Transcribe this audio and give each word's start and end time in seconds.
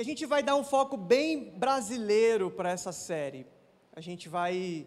E 0.00 0.02
a 0.02 0.04
gente 0.06 0.24
vai 0.24 0.42
dar 0.42 0.56
um 0.56 0.64
foco 0.64 0.96
bem 0.96 1.50
brasileiro 1.58 2.50
para 2.50 2.70
essa 2.70 2.90
série. 2.90 3.46
A 3.92 4.00
gente 4.00 4.30
vai 4.30 4.86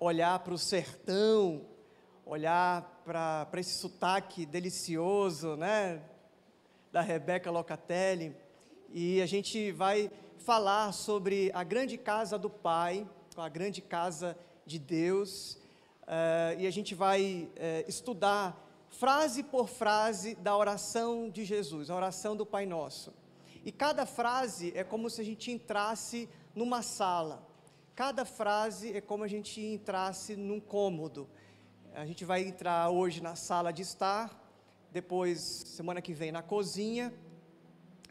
olhar 0.00 0.38
para 0.38 0.54
o 0.54 0.58
sertão, 0.58 1.66
olhar 2.24 3.02
para 3.04 3.60
esse 3.60 3.78
sotaque 3.78 4.46
delicioso, 4.46 5.54
né? 5.54 6.00
Da 6.90 7.02
Rebeca 7.02 7.50
Locatelli. 7.50 8.34
E 8.88 9.20
a 9.20 9.26
gente 9.26 9.70
vai 9.70 10.10
falar 10.38 10.92
sobre 10.92 11.50
a 11.52 11.62
grande 11.62 11.98
casa 11.98 12.38
do 12.38 12.48
Pai, 12.48 13.06
a 13.36 13.50
grande 13.50 13.82
casa 13.82 14.34
de 14.64 14.78
Deus. 14.78 15.58
Uh, 16.04 16.58
e 16.58 16.66
a 16.66 16.70
gente 16.70 16.94
vai 16.94 17.50
uh, 17.50 17.86
estudar 17.86 18.58
frase 18.88 19.42
por 19.42 19.68
frase 19.68 20.34
da 20.36 20.56
oração 20.56 21.28
de 21.28 21.44
Jesus, 21.44 21.90
a 21.90 21.94
oração 21.94 22.34
do 22.34 22.46
Pai 22.46 22.64
Nosso. 22.64 23.12
E 23.64 23.72
cada 23.72 24.04
frase 24.04 24.72
é 24.76 24.84
como 24.84 25.08
se 25.08 25.22
a 25.22 25.24
gente 25.24 25.50
entrasse 25.50 26.28
numa 26.54 26.82
sala. 26.82 27.42
Cada 27.94 28.24
frase 28.26 28.92
é 28.92 29.00
como 29.00 29.24
a 29.24 29.28
gente 29.28 29.58
entrasse 29.60 30.36
num 30.36 30.60
cômodo. 30.60 31.26
A 31.94 32.04
gente 32.04 32.24
vai 32.24 32.42
entrar 32.42 32.90
hoje 32.90 33.22
na 33.22 33.36
sala 33.36 33.72
de 33.72 33.80
estar, 33.80 34.38
depois, 34.92 35.40
semana 35.40 36.02
que 36.02 36.12
vem, 36.12 36.30
na 36.30 36.42
cozinha, 36.42 37.14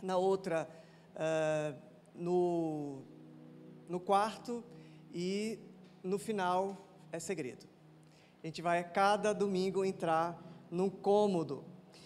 na 0.01 0.17
outra, 0.17 0.67
uh, 1.13 1.79
no, 2.15 3.03
no 3.87 3.99
quarto, 3.99 4.63
e 5.13 5.59
no 6.01 6.17
final 6.17 6.87
é 7.11 7.19
segredo. 7.19 7.67
A 8.43 8.47
gente 8.47 8.61
vai 8.61 8.83
cada 8.83 9.33
domingo 9.33 9.85
entrar 9.85 10.41
num 10.71 10.89
cômodo. 10.89 11.63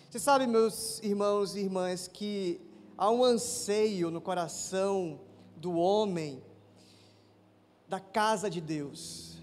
Você 0.10 0.20
sabe, 0.20 0.46
meus 0.46 1.02
irmãos 1.02 1.56
e 1.56 1.60
irmãs, 1.60 2.08
que 2.08 2.67
há 2.98 3.12
um 3.12 3.24
anseio 3.24 4.10
no 4.10 4.20
coração 4.20 5.20
do 5.56 5.74
homem 5.74 6.42
da 7.88 8.00
casa 8.00 8.50
de 8.50 8.60
Deus. 8.60 9.38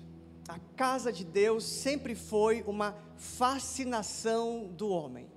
A 0.48 0.58
casa 0.76 1.12
de 1.12 1.24
Deus 1.24 1.64
sempre 1.64 2.14
foi 2.14 2.62
uma 2.66 2.94
fascinação 3.16 4.66
do 4.76 4.88
homem. 4.88 5.32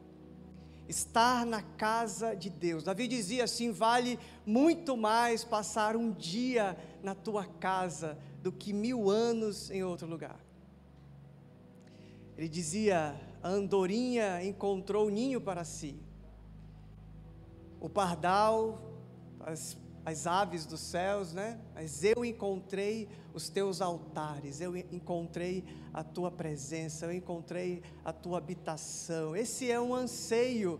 Estar 0.89 1.45
na 1.45 1.61
casa 1.61 2.33
de 2.33 2.49
Deus. 2.49 2.83
Davi 2.83 3.07
dizia 3.07 3.43
assim: 3.43 3.71
vale 3.71 4.19
muito 4.45 4.97
mais 4.97 5.43
passar 5.43 5.95
um 5.95 6.11
dia 6.11 6.77
na 7.03 7.13
tua 7.13 7.45
casa 7.45 8.17
do 8.41 8.51
que 8.51 8.73
mil 8.73 9.09
anos 9.09 9.69
em 9.69 9.83
outro 9.83 10.07
lugar. 10.07 10.39
Ele 12.37 12.47
dizia: 12.47 13.19
a 13.43 13.49
andorinha 13.49 14.43
encontrou 14.43 15.09
ninho 15.09 15.39
para 15.41 15.63
si. 15.63 16.06
O 17.79 17.87
pardal, 17.89 18.81
as, 19.39 19.77
as 20.05 20.25
aves 20.25 20.65
dos 20.65 20.79
céus, 20.79 21.33
né? 21.33 21.59
Mas 21.75 22.03
eu 22.03 22.23
encontrei 22.23 23.07
os 23.33 23.49
teus 23.49 23.81
altares, 23.81 24.61
eu 24.61 24.75
encontrei 24.75 25.63
a 25.93 26.03
tua 26.03 26.31
presença, 26.31 27.05
eu 27.05 27.13
encontrei 27.13 27.83
a 28.03 28.11
tua 28.11 28.37
habitação. 28.37 29.35
Esse 29.35 29.69
é 29.69 29.79
um 29.79 29.93
anseio 29.93 30.79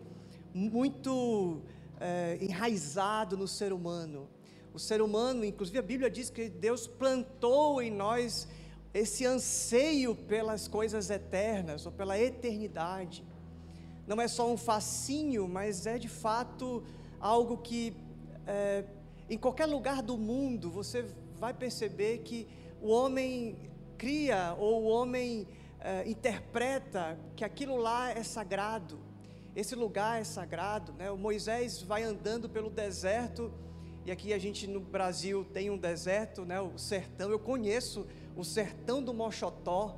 muito 0.54 1.62
é, 2.00 2.38
enraizado 2.42 3.38
no 3.38 3.48
ser 3.48 3.74
humano. 3.74 4.28
O 4.74 4.80
ser 4.80 5.02
humano, 5.02 5.44
inclusive 5.44 5.78
a 5.78 5.82
Bíblia 5.82 6.10
diz 6.10 6.30
que 6.30 6.50
Deus 6.50 6.88
plantou 6.88 7.82
em 7.82 7.92
nós 7.92 8.48
esse 8.94 9.26
anseio 9.26 10.16
pelas 10.16 10.68
coisas 10.68 11.10
eternas 11.10 11.86
ou 11.86 11.92
pela 11.92 12.18
eternidade. 12.18 13.24
Não 14.08 14.22
é 14.22 14.28
só 14.30 14.50
um 14.50 14.56
fascínio, 14.56 15.50
mas 15.50 15.86
é 15.86 16.00
de 16.00 16.08
fato 16.08 16.82
algo 17.20 17.58
que 17.58 17.94
é, 18.48 18.86
em 19.30 19.38
qualquer 19.38 19.66
lugar 19.66 20.02
do 20.02 20.18
mundo 20.18 20.72
você 20.72 21.06
vai 21.38 21.54
perceber 21.54 22.20
que 22.20 22.48
o 22.82 22.90
homem 22.90 23.58
cria 23.98 24.56
ou 24.58 24.84
o 24.84 24.88
homem 24.88 25.46
é, 25.82 26.08
interpreta 26.10 27.20
que 27.36 27.44
aquilo 27.44 27.76
lá 27.76 28.10
é 28.10 28.24
sagrado. 28.24 28.98
Esse 29.54 29.76
lugar 29.76 30.22
é 30.22 30.24
sagrado, 30.24 30.94
né? 30.94 31.12
O 31.12 31.18
Moisés 31.18 31.82
vai 31.82 32.04
andando 32.04 32.48
pelo 32.48 32.70
deserto 32.70 33.52
e 34.06 34.12
aqui 34.12 34.32
a 34.32 34.38
gente 34.38 34.68
no 34.68 34.80
Brasil 34.80 35.44
tem 35.52 35.70
um 35.70 35.78
deserto, 35.78 36.46
né? 36.46 36.62
O 36.62 36.78
sertão. 36.78 37.30
Eu 37.30 37.40
conheço 37.40 38.08
o 38.38 38.46
sertão 38.46 39.04
do 39.04 39.14
Mochotó, 39.14 39.98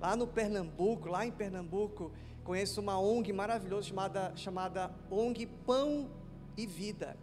lá 0.00 0.16
no 0.16 0.26
Pernambuco, 0.26 1.10
lá 1.10 1.26
em 1.26 1.30
Pernambuco, 1.30 2.10
conheço 2.50 2.80
uma 2.80 2.98
ONG 2.98 3.32
maravilhosa 3.32 3.86
chamada, 3.86 4.32
chamada 4.34 4.90
ONG 5.08 5.46
Pão 5.46 6.10
e 6.56 6.66
Vida. 6.66 7.16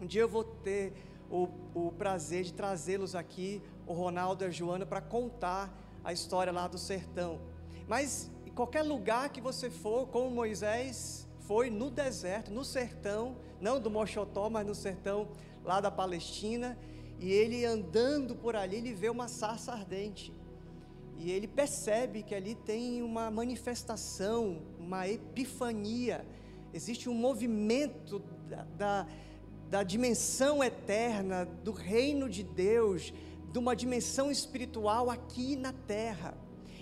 Um 0.00 0.06
dia 0.06 0.22
eu 0.22 0.28
vou 0.30 0.42
ter 0.42 0.94
o, 1.30 1.46
o 1.74 1.92
prazer 1.92 2.44
de 2.44 2.54
trazê-los 2.54 3.14
aqui, 3.14 3.60
o 3.86 3.92
Ronaldo 3.92 4.42
e 4.42 4.46
a 4.46 4.50
Joana, 4.50 4.86
para 4.86 5.02
contar 5.02 5.70
a 6.02 6.10
história 6.10 6.50
lá 6.50 6.66
do 6.66 6.78
sertão. 6.78 7.38
Mas 7.86 8.30
em 8.46 8.50
qualquer 8.50 8.80
lugar 8.80 9.28
que 9.28 9.42
você 9.42 9.68
for, 9.68 10.06
como 10.06 10.30
Moisés 10.30 11.28
foi 11.40 11.68
no 11.68 11.90
deserto, 11.90 12.50
no 12.50 12.64
sertão, 12.64 13.36
não 13.60 13.78
do 13.78 13.90
Mochotó, 13.90 14.48
mas 14.48 14.66
no 14.66 14.74
sertão 14.74 15.28
lá 15.62 15.82
da 15.82 15.90
Palestina, 15.90 16.78
e 17.18 17.30
ele 17.30 17.66
andando 17.66 18.34
por 18.34 18.56
ali, 18.56 18.76
ele 18.76 18.94
vê 18.94 19.10
uma 19.10 19.28
sarça 19.28 19.70
ardente. 19.70 20.32
E 21.22 21.30
ele 21.30 21.46
percebe 21.46 22.22
que 22.22 22.34
ali 22.34 22.54
tem 22.54 23.02
uma 23.02 23.30
manifestação, 23.30 24.62
uma 24.78 25.06
epifania. 25.06 26.24
Existe 26.72 27.10
um 27.10 27.14
movimento 27.14 28.22
da, 28.48 28.64
da, 28.78 29.06
da 29.68 29.82
dimensão 29.82 30.64
eterna, 30.64 31.44
do 31.44 31.72
reino 31.72 32.26
de 32.26 32.42
Deus, 32.42 33.12
de 33.52 33.58
uma 33.58 33.76
dimensão 33.76 34.30
espiritual 34.30 35.10
aqui 35.10 35.56
na 35.56 35.74
terra. 35.74 36.34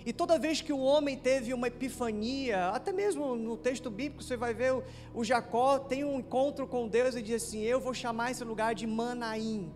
E 0.05 0.13
toda 0.13 0.39
vez 0.39 0.61
que 0.61 0.71
o 0.71 0.79
homem 0.79 1.17
teve 1.17 1.53
uma 1.53 1.67
epifania, 1.67 2.69
até 2.69 2.93
mesmo 2.93 3.35
no 3.35 3.57
texto 3.57 3.91
bíblico, 3.91 4.23
você 4.23 4.37
vai 4.37 4.53
ver 4.53 4.71
o, 4.73 4.83
o 5.13 5.21
Jacó 5.21 5.77
tem 5.77 6.05
um 6.05 6.17
encontro 6.17 6.65
com 6.65 6.87
Deus 6.87 7.13
e 7.13 7.21
diz 7.21 7.43
assim: 7.43 7.59
Eu 7.59 7.81
vou 7.81 7.93
chamar 7.93 8.31
esse 8.31 8.45
lugar 8.45 8.73
de 8.73 8.87
Manaim. 8.87 9.69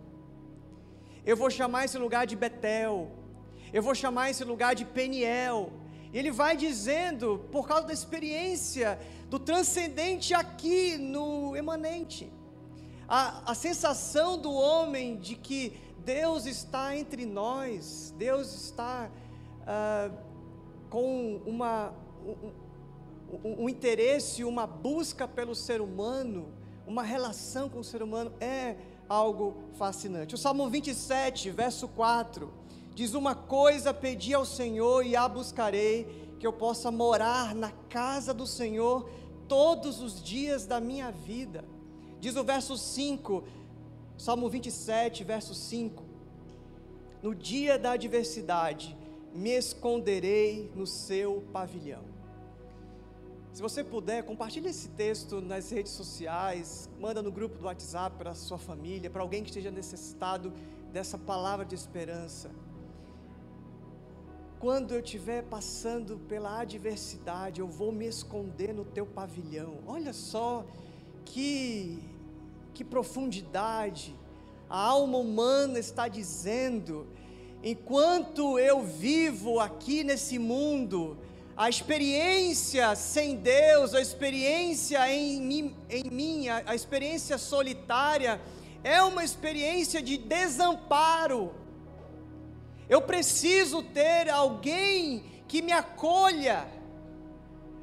Eu 1.26 1.36
vou 1.36 1.50
chamar 1.50 1.84
esse 1.84 1.98
lugar 1.98 2.26
de 2.26 2.34
Betel. 2.34 3.23
Eu 3.74 3.82
vou 3.82 3.92
chamar 3.92 4.30
esse 4.30 4.44
lugar 4.44 4.72
de 4.76 4.84
Peniel. 4.84 5.72
E 6.12 6.16
ele 6.16 6.30
vai 6.30 6.56
dizendo, 6.56 7.44
por 7.50 7.66
causa 7.66 7.88
da 7.88 7.92
experiência 7.92 9.00
do 9.28 9.36
transcendente 9.36 10.32
aqui 10.32 10.96
no 10.96 11.56
emanente. 11.56 12.32
A, 13.08 13.50
a 13.50 13.52
sensação 13.52 14.38
do 14.38 14.52
homem 14.52 15.16
de 15.16 15.34
que 15.34 15.76
Deus 16.04 16.46
está 16.46 16.96
entre 16.96 17.26
nós, 17.26 18.14
Deus 18.16 18.54
está 18.54 19.10
ah, 19.66 20.08
com 20.88 21.42
uma, 21.44 21.92
um, 22.24 22.52
um, 23.42 23.64
um 23.64 23.68
interesse, 23.68 24.44
uma 24.44 24.68
busca 24.68 25.26
pelo 25.26 25.52
ser 25.56 25.80
humano, 25.80 26.46
uma 26.86 27.02
relação 27.02 27.68
com 27.68 27.80
o 27.80 27.84
ser 27.84 28.04
humano, 28.04 28.32
é 28.40 28.76
algo 29.08 29.64
fascinante. 29.76 30.36
O 30.36 30.38
Salmo 30.38 30.70
27, 30.70 31.50
verso 31.50 31.88
4, 31.88 32.62
diz: 32.94 33.14
Uma 33.14 33.34
coisa 33.34 33.92
pedi 33.92 34.32
ao 34.32 34.44
Senhor 34.44 35.04
e 35.04 35.16
a 35.16 35.28
buscarei, 35.28 36.34
que 36.38 36.46
eu 36.46 36.52
possa 36.52 36.90
morar 36.90 37.54
na 37.54 37.70
casa 37.88 38.32
do 38.32 38.46
Senhor 38.46 39.08
todos 39.48 40.00
os 40.00 40.22
dias 40.22 40.66
da 40.66 40.80
minha 40.80 41.10
vida. 41.10 41.64
Diz 42.20 42.36
o 42.36 42.44
verso 42.44 42.76
5, 42.78 43.44
Salmo 44.16 44.48
27, 44.48 45.24
verso 45.24 45.54
5: 45.54 46.02
No 47.22 47.34
dia 47.34 47.78
da 47.78 47.92
adversidade, 47.92 48.96
me 49.34 49.50
esconderei 49.50 50.70
no 50.74 50.86
seu 50.86 51.42
pavilhão. 51.52 52.14
Se 53.52 53.62
você 53.62 53.84
puder, 53.84 54.24
compartilhe 54.24 54.68
esse 54.68 54.88
texto 54.88 55.40
nas 55.40 55.70
redes 55.70 55.92
sociais, 55.92 56.90
manda 56.98 57.22
no 57.22 57.30
grupo 57.30 57.56
do 57.56 57.66
WhatsApp 57.66 58.16
para 58.16 58.34
sua 58.34 58.58
família, 58.58 59.08
para 59.08 59.22
alguém 59.22 59.44
que 59.44 59.50
esteja 59.50 59.70
necessitado 59.70 60.52
dessa 60.92 61.16
palavra 61.16 61.64
de 61.64 61.74
esperança. 61.74 62.50
Quando 64.64 64.94
eu 64.94 65.00
estiver 65.00 65.42
passando 65.42 66.16
pela 66.26 66.60
adversidade, 66.60 67.60
eu 67.60 67.68
vou 67.68 67.92
me 67.92 68.06
esconder 68.06 68.72
no 68.72 68.82
teu 68.82 69.04
pavilhão. 69.04 69.80
Olha 69.86 70.14
só 70.14 70.64
que 71.22 72.02
que 72.72 72.82
profundidade 72.82 74.16
a 74.66 74.78
alma 74.78 75.18
humana 75.18 75.78
está 75.78 76.08
dizendo. 76.08 77.06
Enquanto 77.62 78.58
eu 78.58 78.82
vivo 78.82 79.60
aqui 79.60 80.02
nesse 80.02 80.38
mundo, 80.38 81.18
a 81.54 81.68
experiência 81.68 82.94
sem 82.94 83.36
Deus, 83.36 83.92
a 83.92 84.00
experiência 84.00 85.06
em 85.12 85.42
mim, 85.42 85.76
em 85.90 86.04
mim 86.10 86.48
a, 86.48 86.62
a 86.68 86.74
experiência 86.74 87.36
solitária, 87.36 88.40
é 88.82 89.02
uma 89.02 89.22
experiência 89.22 90.00
de 90.00 90.16
desamparo. 90.16 91.52
Eu 92.88 93.00
preciso 93.02 93.82
ter 93.82 94.28
alguém 94.28 95.24
que 95.48 95.62
me 95.62 95.72
acolha, 95.72 96.66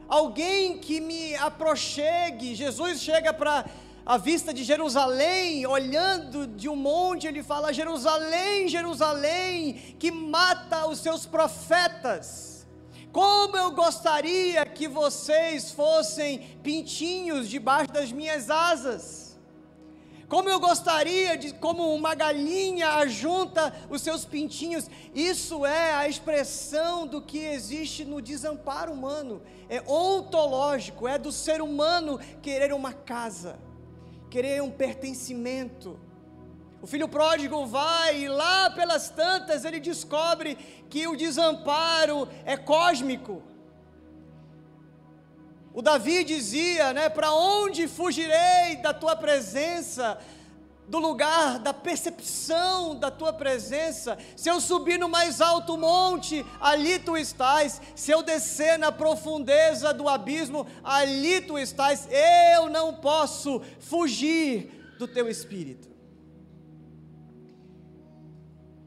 alguém 0.08 0.78
que 0.78 1.00
me 1.00 1.36
aproxegue. 1.36 2.56
Jesus 2.56 3.02
chega 3.02 3.34
para 3.34 3.66
à 4.06 4.18
vista 4.18 4.54
de 4.54 4.64
Jerusalém, 4.64 5.66
olhando 5.66 6.48
de 6.48 6.68
um 6.68 6.76
monte, 6.76 7.28
ele 7.28 7.44
fala: 7.44 7.74
Jerusalém, 7.74 8.68
Jerusalém, 8.68 9.96
que 10.00 10.12
mata 10.12 10.88
os 10.88 11.00
seus 11.00 11.26
profetas. 11.26 12.68
Como 13.12 13.58
eu 13.58 13.72
gostaria 13.72 14.66
que 14.66 14.88
vocês 14.88 15.72
fossem 15.72 16.40
pintinhos 16.64 17.50
debaixo 17.50 17.92
das 17.92 18.12
minhas 18.12 18.50
asas. 18.50 19.21
Como 20.32 20.48
eu 20.48 20.62
gostaria 20.62 21.38
de, 21.38 21.54
como 21.54 21.94
uma 21.94 22.16
galinha 22.16 22.88
ajunta 23.00 23.76
os 23.90 24.02
seus 24.02 24.24
pintinhos. 24.24 24.90
Isso 25.14 25.66
é 25.66 25.94
a 25.94 26.08
expressão 26.08 27.06
do 27.06 27.22
que 27.22 27.40
existe 27.40 28.06
no 28.06 28.22
desamparo 28.22 28.94
humano. 28.94 29.42
É 29.68 29.82
ontológico, 29.82 31.06
é 31.06 31.18
do 31.18 31.34
ser 31.34 31.62
humano 31.62 32.18
querer 32.42 32.72
uma 32.72 32.94
casa, 32.94 33.60
querer 34.30 34.64
um 34.64 34.72
pertencimento. 34.72 36.00
O 36.82 36.88
filho 36.88 37.10
pródigo 37.10 37.66
vai 37.66 38.22
e 38.22 38.30
lá 38.30 38.70
pelas 38.70 39.10
tantas 39.10 39.66
ele 39.66 39.82
descobre 39.82 40.56
que 40.90 41.10
o 41.10 41.18
desamparo 41.18 42.26
é 42.46 42.56
cósmico. 42.56 43.44
O 45.74 45.82
Davi 45.82 46.24
dizia, 46.24 46.92
né, 46.94 47.08
para 47.08 47.34
onde 47.34 47.88
fugirei 47.88 48.76
da 48.82 48.94
tua 48.94 49.16
presença? 49.16 50.18
Do 50.88 51.00
lugar 51.00 51.60
da 51.60 51.74
percepção 51.74 52.96
da 52.96 53.10
tua 53.10 53.32
presença, 53.32 54.18
se 54.36 54.50
eu 54.50 54.60
subir 54.60 55.00
no 55.00 55.08
mais 55.08 55.40
alto 55.40 55.78
monte, 55.78 56.46
ali 56.60 57.00
tu 57.00 57.16
estás, 57.16 57.82
se 57.96 58.12
eu 58.12 58.22
descer 58.22 58.78
na 58.78 58.92
profundeza 58.92 59.94
do 59.94 60.10
abismo, 60.10 60.68
ali 60.84 61.40
tu 61.40 61.58
estás, 61.58 62.10
eu 62.12 62.70
não 62.70 62.96
posso 62.96 63.62
fugir 63.80 64.96
do 65.00 65.08
teu 65.08 65.30
espírito. 65.30 65.90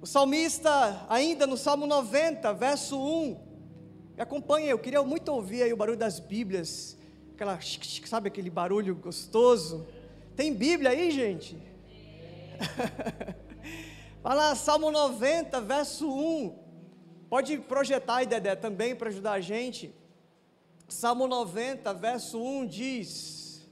O 0.02 0.06
salmista, 0.06 1.06
ainda 1.08 1.46
no 1.46 1.56
Salmo 1.56 1.86
90, 1.86 2.52
verso 2.52 3.02
1, 3.02 3.43
me 4.16 4.22
acompanhe, 4.22 4.68
eu 4.68 4.78
queria 4.78 5.02
muito 5.02 5.28
ouvir 5.30 5.72
o 5.72 5.76
barulho 5.76 5.98
das 5.98 6.20
Bíblias, 6.20 6.96
aquela, 7.34 7.58
sabe 8.06 8.28
aquele 8.28 8.48
barulho 8.48 8.94
gostoso? 8.94 9.86
Tem 10.36 10.54
Bíblia 10.54 10.90
aí, 10.90 11.10
gente? 11.10 11.58
Vai 14.22 14.36
lá, 14.36 14.54
Salmo 14.54 14.90
90, 14.92 15.60
verso 15.60 16.08
1. 16.08 16.56
Pode 17.28 17.58
projetar 17.58 18.16
aí, 18.16 18.26
Dedé, 18.26 18.54
também 18.54 18.94
para 18.94 19.08
ajudar 19.08 19.32
a 19.32 19.40
gente. 19.40 19.92
Salmo 20.88 21.26
90, 21.26 21.92
verso 21.94 22.40
1 22.40 22.66
diz: 22.66 23.68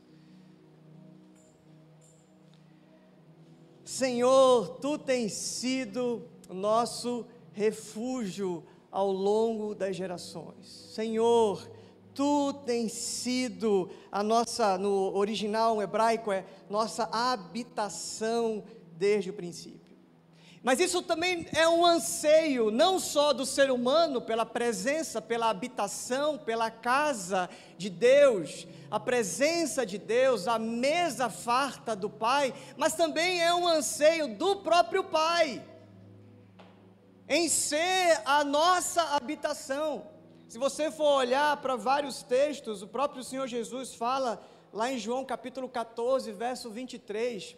Senhor, 3.84 4.78
tu 4.80 4.98
tens 4.98 5.34
sido 5.34 6.28
nosso 6.48 7.26
refúgio 7.52 8.64
ao 8.92 9.10
longo 9.10 9.74
das 9.74 9.96
gerações. 9.96 10.66
Senhor, 10.94 11.66
tu 12.14 12.52
tens 12.66 12.92
sido 12.92 13.88
a 14.12 14.22
nossa, 14.22 14.76
no 14.76 15.16
original 15.16 15.80
hebraico 15.80 16.30
é 16.30 16.44
nossa 16.68 17.08
habitação 17.10 18.62
desde 18.92 19.30
o 19.30 19.32
princípio. 19.32 19.80
Mas 20.62 20.78
isso 20.78 21.02
também 21.02 21.48
é 21.52 21.66
um 21.66 21.84
anseio, 21.84 22.70
não 22.70 23.00
só 23.00 23.32
do 23.32 23.44
ser 23.44 23.68
humano, 23.70 24.20
pela 24.20 24.46
presença, 24.46 25.20
pela 25.20 25.50
habitação, 25.50 26.38
pela 26.38 26.70
casa 26.70 27.50
de 27.76 27.90
Deus, 27.90 28.68
a 28.88 29.00
presença 29.00 29.84
de 29.84 29.98
Deus, 29.98 30.46
a 30.46 30.60
mesa 30.60 31.28
farta 31.28 31.96
do 31.96 32.08
Pai, 32.08 32.54
mas 32.76 32.94
também 32.94 33.42
é 33.42 33.52
um 33.52 33.66
anseio 33.66 34.36
do 34.36 34.56
próprio 34.56 35.02
Pai 35.02 35.64
em 37.32 37.48
ser 37.48 38.20
a 38.26 38.44
nossa 38.44 39.00
habitação. 39.16 40.06
Se 40.46 40.58
você 40.58 40.90
for 40.90 41.16
olhar 41.16 41.56
para 41.62 41.76
vários 41.76 42.22
textos, 42.22 42.82
o 42.82 42.86
próprio 42.86 43.24
Senhor 43.24 43.46
Jesus 43.48 43.94
fala 43.94 44.46
lá 44.70 44.92
em 44.92 44.98
João 44.98 45.24
capítulo 45.24 45.66
14, 45.66 46.30
verso 46.30 46.68
23. 46.68 47.56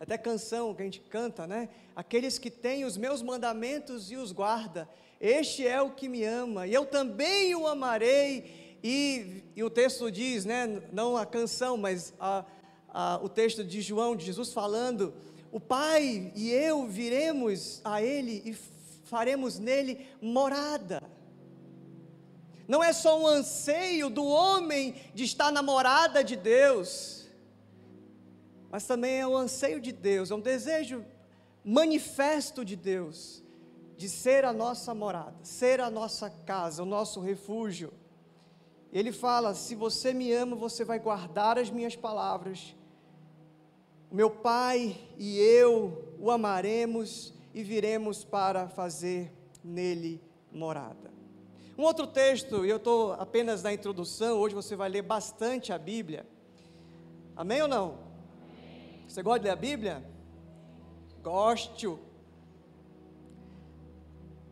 Até 0.00 0.18
canção 0.18 0.74
que 0.74 0.82
a 0.82 0.84
gente 0.84 0.98
canta, 0.98 1.46
né? 1.46 1.68
Aqueles 1.94 2.40
que 2.40 2.50
têm 2.50 2.84
os 2.84 2.96
meus 2.96 3.22
mandamentos 3.22 4.10
e 4.10 4.16
os 4.16 4.32
guarda, 4.32 4.88
este 5.20 5.64
é 5.64 5.80
o 5.80 5.92
que 5.92 6.08
me 6.08 6.24
ama, 6.24 6.66
e 6.66 6.74
eu 6.74 6.84
também 6.84 7.54
o 7.54 7.68
amarei. 7.68 8.78
E, 8.82 9.44
e 9.54 9.62
o 9.62 9.70
texto 9.70 10.10
diz, 10.10 10.44
né? 10.44 10.82
Não 10.92 11.16
a 11.16 11.24
canção, 11.24 11.76
mas 11.76 12.12
a, 12.18 12.44
a, 12.88 13.20
o 13.22 13.28
texto 13.28 13.62
de 13.62 13.80
João, 13.80 14.16
de 14.16 14.24
Jesus 14.24 14.52
falando 14.52 15.14
o 15.52 15.58
Pai 15.58 16.32
e 16.34 16.50
eu 16.50 16.86
viremos 16.86 17.80
a 17.84 18.02
Ele 18.02 18.42
e 18.44 18.54
faremos 19.04 19.58
nele 19.58 20.06
morada. 20.20 21.02
Não 22.68 22.84
é 22.84 22.92
só 22.92 23.20
um 23.20 23.26
anseio 23.26 24.08
do 24.08 24.24
homem 24.24 24.94
de 25.12 25.24
estar 25.24 25.50
na 25.50 25.60
morada 25.60 26.22
de 26.22 26.36
Deus, 26.36 27.26
mas 28.70 28.86
também 28.86 29.18
é 29.18 29.26
um 29.26 29.36
anseio 29.36 29.80
de 29.80 29.90
Deus, 29.90 30.30
é 30.30 30.34
um 30.36 30.40
desejo 30.40 31.04
manifesto 31.64 32.64
de 32.64 32.76
Deus, 32.76 33.42
de 33.96 34.08
ser 34.08 34.44
a 34.44 34.52
nossa 34.52 34.94
morada, 34.94 35.34
ser 35.42 35.80
a 35.80 35.90
nossa 35.90 36.30
casa, 36.30 36.84
o 36.84 36.86
nosso 36.86 37.20
refúgio. 37.20 37.92
Ele 38.92 39.10
fala: 39.10 39.52
se 39.54 39.74
você 39.74 40.12
me 40.12 40.32
ama, 40.32 40.54
você 40.54 40.84
vai 40.84 41.00
guardar 41.00 41.58
as 41.58 41.70
minhas 41.70 41.96
palavras 41.96 42.76
meu 44.10 44.28
Pai 44.28 44.96
e 45.16 45.38
eu 45.38 46.14
o 46.18 46.30
amaremos 46.30 47.32
e 47.54 47.62
viremos 47.62 48.24
para 48.24 48.68
fazer 48.68 49.32
nele 49.62 50.20
morada. 50.50 51.10
Um 51.78 51.82
outro 51.84 52.06
texto, 52.06 52.66
e 52.66 52.68
eu 52.68 52.76
estou 52.76 53.12
apenas 53.12 53.62
na 53.62 53.72
introdução, 53.72 54.38
hoje 54.38 54.54
você 54.54 54.74
vai 54.74 54.88
ler 54.88 55.02
bastante 55.02 55.72
a 55.72 55.78
Bíblia. 55.78 56.26
Amém 57.36 57.62
ou 57.62 57.68
não? 57.68 57.98
Você 59.06 59.22
gosta 59.22 59.40
de 59.40 59.44
ler 59.46 59.52
a 59.52 59.56
Bíblia? 59.56 60.04
Gosto. 61.22 61.98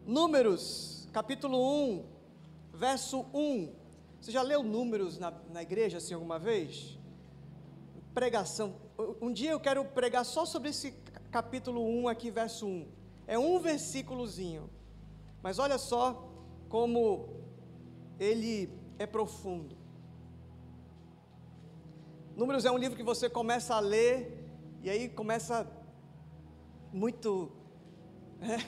Números, 0.07 1.07
capítulo 1.13 1.59
1, 1.91 2.05
verso 2.73 3.27
1. 3.35 3.75
Você 4.21 4.31
já 4.31 4.41
leu 4.41 4.63
Números 4.63 5.19
na, 5.19 5.33
na 5.53 5.63
igreja 5.63 5.99
assim 5.99 6.15
alguma 6.15 6.39
vez? 6.39 6.99
Pregação 8.15 8.88
um 8.99 9.33
dia 9.33 9.53
eu 9.53 9.61
quero 9.61 9.85
pregar 9.85 10.25
só 10.25 10.45
sobre 10.45 10.71
esse 10.71 10.93
capítulo 11.31 11.81
1 11.87 12.09
aqui, 12.09 12.31
verso 12.31 12.67
1. 12.67 12.89
É 13.27 13.39
um 13.39 13.61
versículozinho. 13.61 14.69
Mas 15.43 15.59
olha 15.59 15.79
só 15.79 16.29
como 16.69 17.29
ele 18.19 18.69
é 18.99 19.07
profundo. 19.07 19.77
Números 22.35 22.65
é 22.65 22.71
um 22.71 22.79
livro 22.79 22.97
que 22.97 23.03
você 23.03 23.31
começa 23.31 23.75
a 23.75 23.81
ler 23.81 24.49
e 24.83 24.91
aí 24.91 25.09
começa 25.09 25.67
muito, 26.93 27.53
né, 28.41 28.59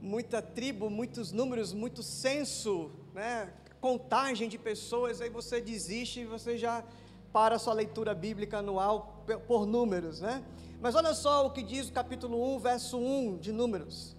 muita 0.00 0.40
tribo, 0.42 0.88
muitos 0.90 1.32
números, 1.32 1.72
muito 1.72 2.02
censo, 2.02 2.90
né, 3.12 3.52
contagem 3.80 4.48
de 4.48 4.58
pessoas, 4.58 5.20
aí 5.20 5.30
você 5.30 5.60
desiste 5.60 6.20
e 6.20 6.24
você 6.24 6.56
já 6.58 6.84
para 7.32 7.56
a 7.56 7.58
sua 7.58 7.74
leitura 7.74 8.14
bíblica 8.14 8.58
anual 8.58 9.13
por 9.46 9.66
números, 9.66 10.20
né? 10.20 10.44
Mas 10.80 10.94
olha 10.94 11.14
só 11.14 11.46
o 11.46 11.50
que 11.50 11.62
diz 11.62 11.88
o 11.88 11.92
capítulo 11.92 12.56
1, 12.56 12.58
verso 12.58 12.98
1 12.98 13.38
de 13.38 13.52
Números. 13.52 14.16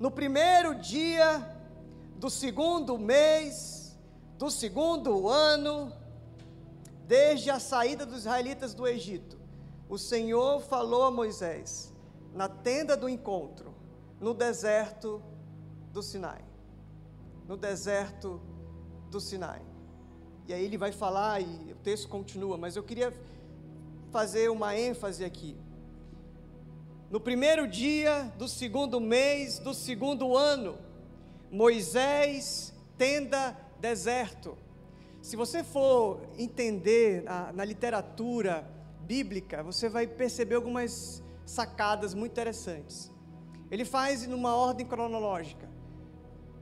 No 0.00 0.10
primeiro 0.10 0.74
dia 0.74 1.54
do 2.16 2.30
segundo 2.30 2.98
mês, 2.98 3.96
do 4.38 4.50
segundo 4.50 5.28
ano, 5.28 5.92
desde 7.06 7.50
a 7.50 7.58
saída 7.58 8.06
dos 8.06 8.18
israelitas 8.18 8.74
do 8.74 8.86
Egito, 8.86 9.38
o 9.88 9.98
Senhor 9.98 10.60
falou 10.60 11.04
a 11.04 11.10
Moisés, 11.10 11.92
na 12.34 12.48
tenda 12.48 12.96
do 12.96 13.08
encontro, 13.08 13.74
no 14.20 14.34
deserto 14.34 15.22
do 15.92 16.02
Sinai. 16.02 16.44
No 17.46 17.56
deserto 17.56 18.40
do 19.10 19.20
Sinai. 19.20 19.62
E 20.46 20.52
aí 20.52 20.64
ele 20.64 20.78
vai 20.78 20.92
falar, 20.92 21.40
e 21.40 21.72
o 21.72 21.76
texto 21.76 22.08
continua, 22.08 22.56
mas 22.56 22.76
eu 22.76 22.82
queria 22.82 23.12
fazer 24.10 24.50
uma 24.50 24.76
ênfase 24.76 25.24
aqui. 25.24 25.56
No 27.10 27.20
primeiro 27.20 27.66
dia 27.66 28.32
do 28.36 28.46
segundo 28.46 29.00
mês 29.00 29.58
do 29.58 29.72
segundo 29.72 30.36
ano, 30.36 30.78
Moisés, 31.50 32.74
tenda 32.96 33.56
deserto. 33.80 34.56
Se 35.22 35.36
você 35.36 35.64
for 35.64 36.20
entender 36.36 37.22
na, 37.22 37.52
na 37.52 37.64
literatura 37.64 38.68
bíblica, 39.00 39.62
você 39.62 39.88
vai 39.88 40.06
perceber 40.06 40.56
algumas 40.56 41.22
sacadas 41.46 42.12
muito 42.12 42.32
interessantes. 42.32 43.10
Ele 43.70 43.84
faz 43.84 44.26
numa 44.26 44.54
ordem 44.54 44.86
cronológica. 44.86 45.68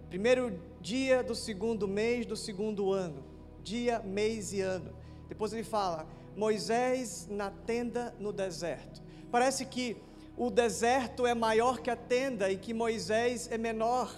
Primeiro 0.09 0.61
dia 0.81 1.23
do 1.23 1.35
segundo 1.35 1.89
mês 1.89 2.25
do 2.25 2.37
segundo 2.37 2.93
ano 2.93 3.37
dia, 3.67 3.99
mês 3.99 4.53
e 4.53 4.61
ano. 4.61 4.95
Depois 5.29 5.53
ele 5.53 5.65
fala: 5.65 6.07
Moisés 6.37 7.27
na 7.31 7.51
tenda 7.51 8.15
no 8.21 8.33
deserto. 8.33 9.03
Parece 9.31 9.65
que 9.65 9.97
o 10.37 10.51
deserto 10.51 11.27
é 11.27 11.35
maior 11.35 11.81
que 11.81 11.91
a 11.91 11.97
tenda 11.97 12.51
e 12.51 12.59
que 12.59 12.75
Moisés 12.75 13.49
é 13.51 13.57
menor. 13.57 14.15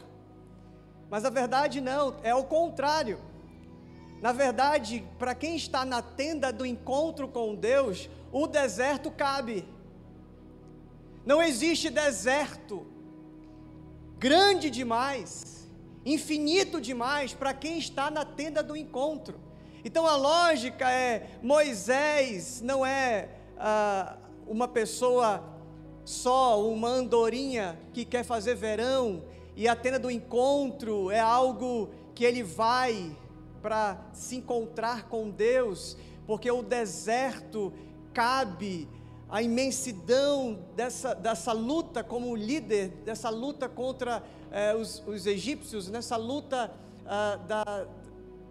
Mas 1.09 1.25
a 1.25 1.31
verdade 1.31 1.81
não, 1.81 2.17
é 2.23 2.35
o 2.35 2.45
contrário. 2.45 3.21
Na 4.21 4.33
verdade, 4.33 5.05
para 5.19 5.35
quem 5.35 5.57
está 5.57 5.85
na 5.85 6.03
tenda 6.03 6.53
do 6.53 6.67
encontro 6.67 7.29
com 7.29 7.55
Deus, 7.55 8.11
o 8.33 8.49
deserto 8.49 9.11
cabe. 9.11 9.65
Não 11.25 11.41
existe 11.41 11.89
deserto 11.89 12.85
grande 14.19 14.71
demais, 14.71 15.69
infinito 16.05 16.81
demais 16.81 17.33
para 17.33 17.55
quem 17.55 17.79
está 17.79 18.11
na 18.11 18.25
tenda 18.25 18.63
do 18.63 18.77
encontro. 18.77 19.48
Então 19.85 20.06
a 20.06 20.16
lógica 20.16 20.90
é: 20.90 21.38
Moisés 21.42 22.61
não 22.61 22.85
é 22.85 23.28
ah, 23.56 24.16
uma 24.47 24.66
pessoa 24.66 25.42
só, 26.04 26.62
uma 26.66 26.88
andorinha 26.88 27.78
que 27.92 28.04
quer 28.04 28.25
fazer 28.25 28.54
verão, 28.54 29.23
e 29.54 29.68
a 29.68 29.76
tenda 29.76 29.99
do 29.99 30.11
encontro 30.11 31.11
é 31.11 31.20
algo 31.20 31.90
que 32.14 32.25
ele 32.25 32.42
vai 32.42 33.14
para 33.61 33.99
se 34.12 34.37
encontrar 34.37 35.08
com 35.08 35.30
Deus, 35.30 35.97
porque 36.26 36.50
o 36.50 36.62
deserto 36.62 37.73
cabe 38.14 38.88
a 39.28 39.42
imensidão 39.42 40.58
dessa, 40.75 41.14
dessa 41.14 41.52
luta 41.52 42.02
como 42.02 42.35
líder, 42.35 42.88
dessa 43.04 43.28
luta 43.28 43.68
contra 43.68 44.23
eh, 44.50 44.75
os, 44.75 45.02
os, 45.06 45.26
egípcios, 45.26 45.88
nessa 45.88 46.16
luta 46.16 46.73
ah, 47.04 47.38
da, 47.47 47.87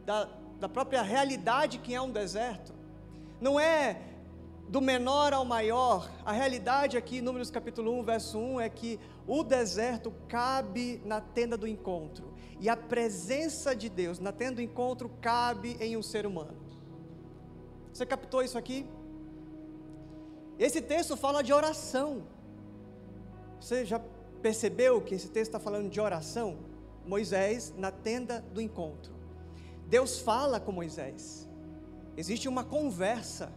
da, 0.06 0.30
da 0.60 0.68
própria 0.68 1.02
realidade 1.02 1.78
que 1.78 1.94
é 1.94 2.02
um 2.02 2.12
deserto. 2.12 2.74
Não 3.40 3.60
é 3.60 4.02
do 4.68 4.82
menor 4.82 5.32
ao 5.34 5.46
maior, 5.46 6.12
a 6.26 6.34
realidade 6.34 6.98
aqui, 6.98 7.22
Números 7.22 7.50
capítulo 7.50 7.98
1, 8.00 8.04
verso 8.04 8.38
1, 8.38 8.60
é 8.60 8.70
que 8.70 9.00
o 9.26 9.44
deserto 9.44 10.12
cabe 10.28 11.02
na 11.06 11.22
tenda 11.22 11.56
do 11.56 11.66
encontro, 11.66 12.34
e 12.60 12.68
a 12.68 12.76
presença 12.76 13.76
de 13.76 13.88
Deus 13.88 14.20
na 14.20 14.34
tenda 14.34 14.56
do 14.56 14.62
encontro 14.62 15.10
cabe 15.22 15.78
em 15.80 15.96
um 15.96 16.04
ser 16.04 16.26
humano. 16.26 16.58
Você 17.94 18.06
captou 18.06 18.44
isso 18.44 18.58
aqui? 18.58 18.86
Esse 20.60 20.82
texto 20.82 21.16
fala 21.16 21.42
de 21.42 21.54
oração. 21.54 22.24
Você 23.60 23.86
já 23.86 24.02
percebeu 24.42 25.02
que 25.02 25.16
esse 25.16 25.30
texto 25.30 25.50
está 25.50 25.60
falando 25.60 25.90
de 25.90 26.00
oração? 26.00 26.58
Moisés 27.06 27.74
na 27.78 27.92
tenda 27.92 28.44
do 28.54 28.62
encontro. 28.62 29.17
Deus 29.88 30.20
fala 30.20 30.60
com 30.60 30.72
Moisés. 30.72 31.48
Existe 32.16 32.48
uma 32.48 32.64
conversa. 32.64 33.52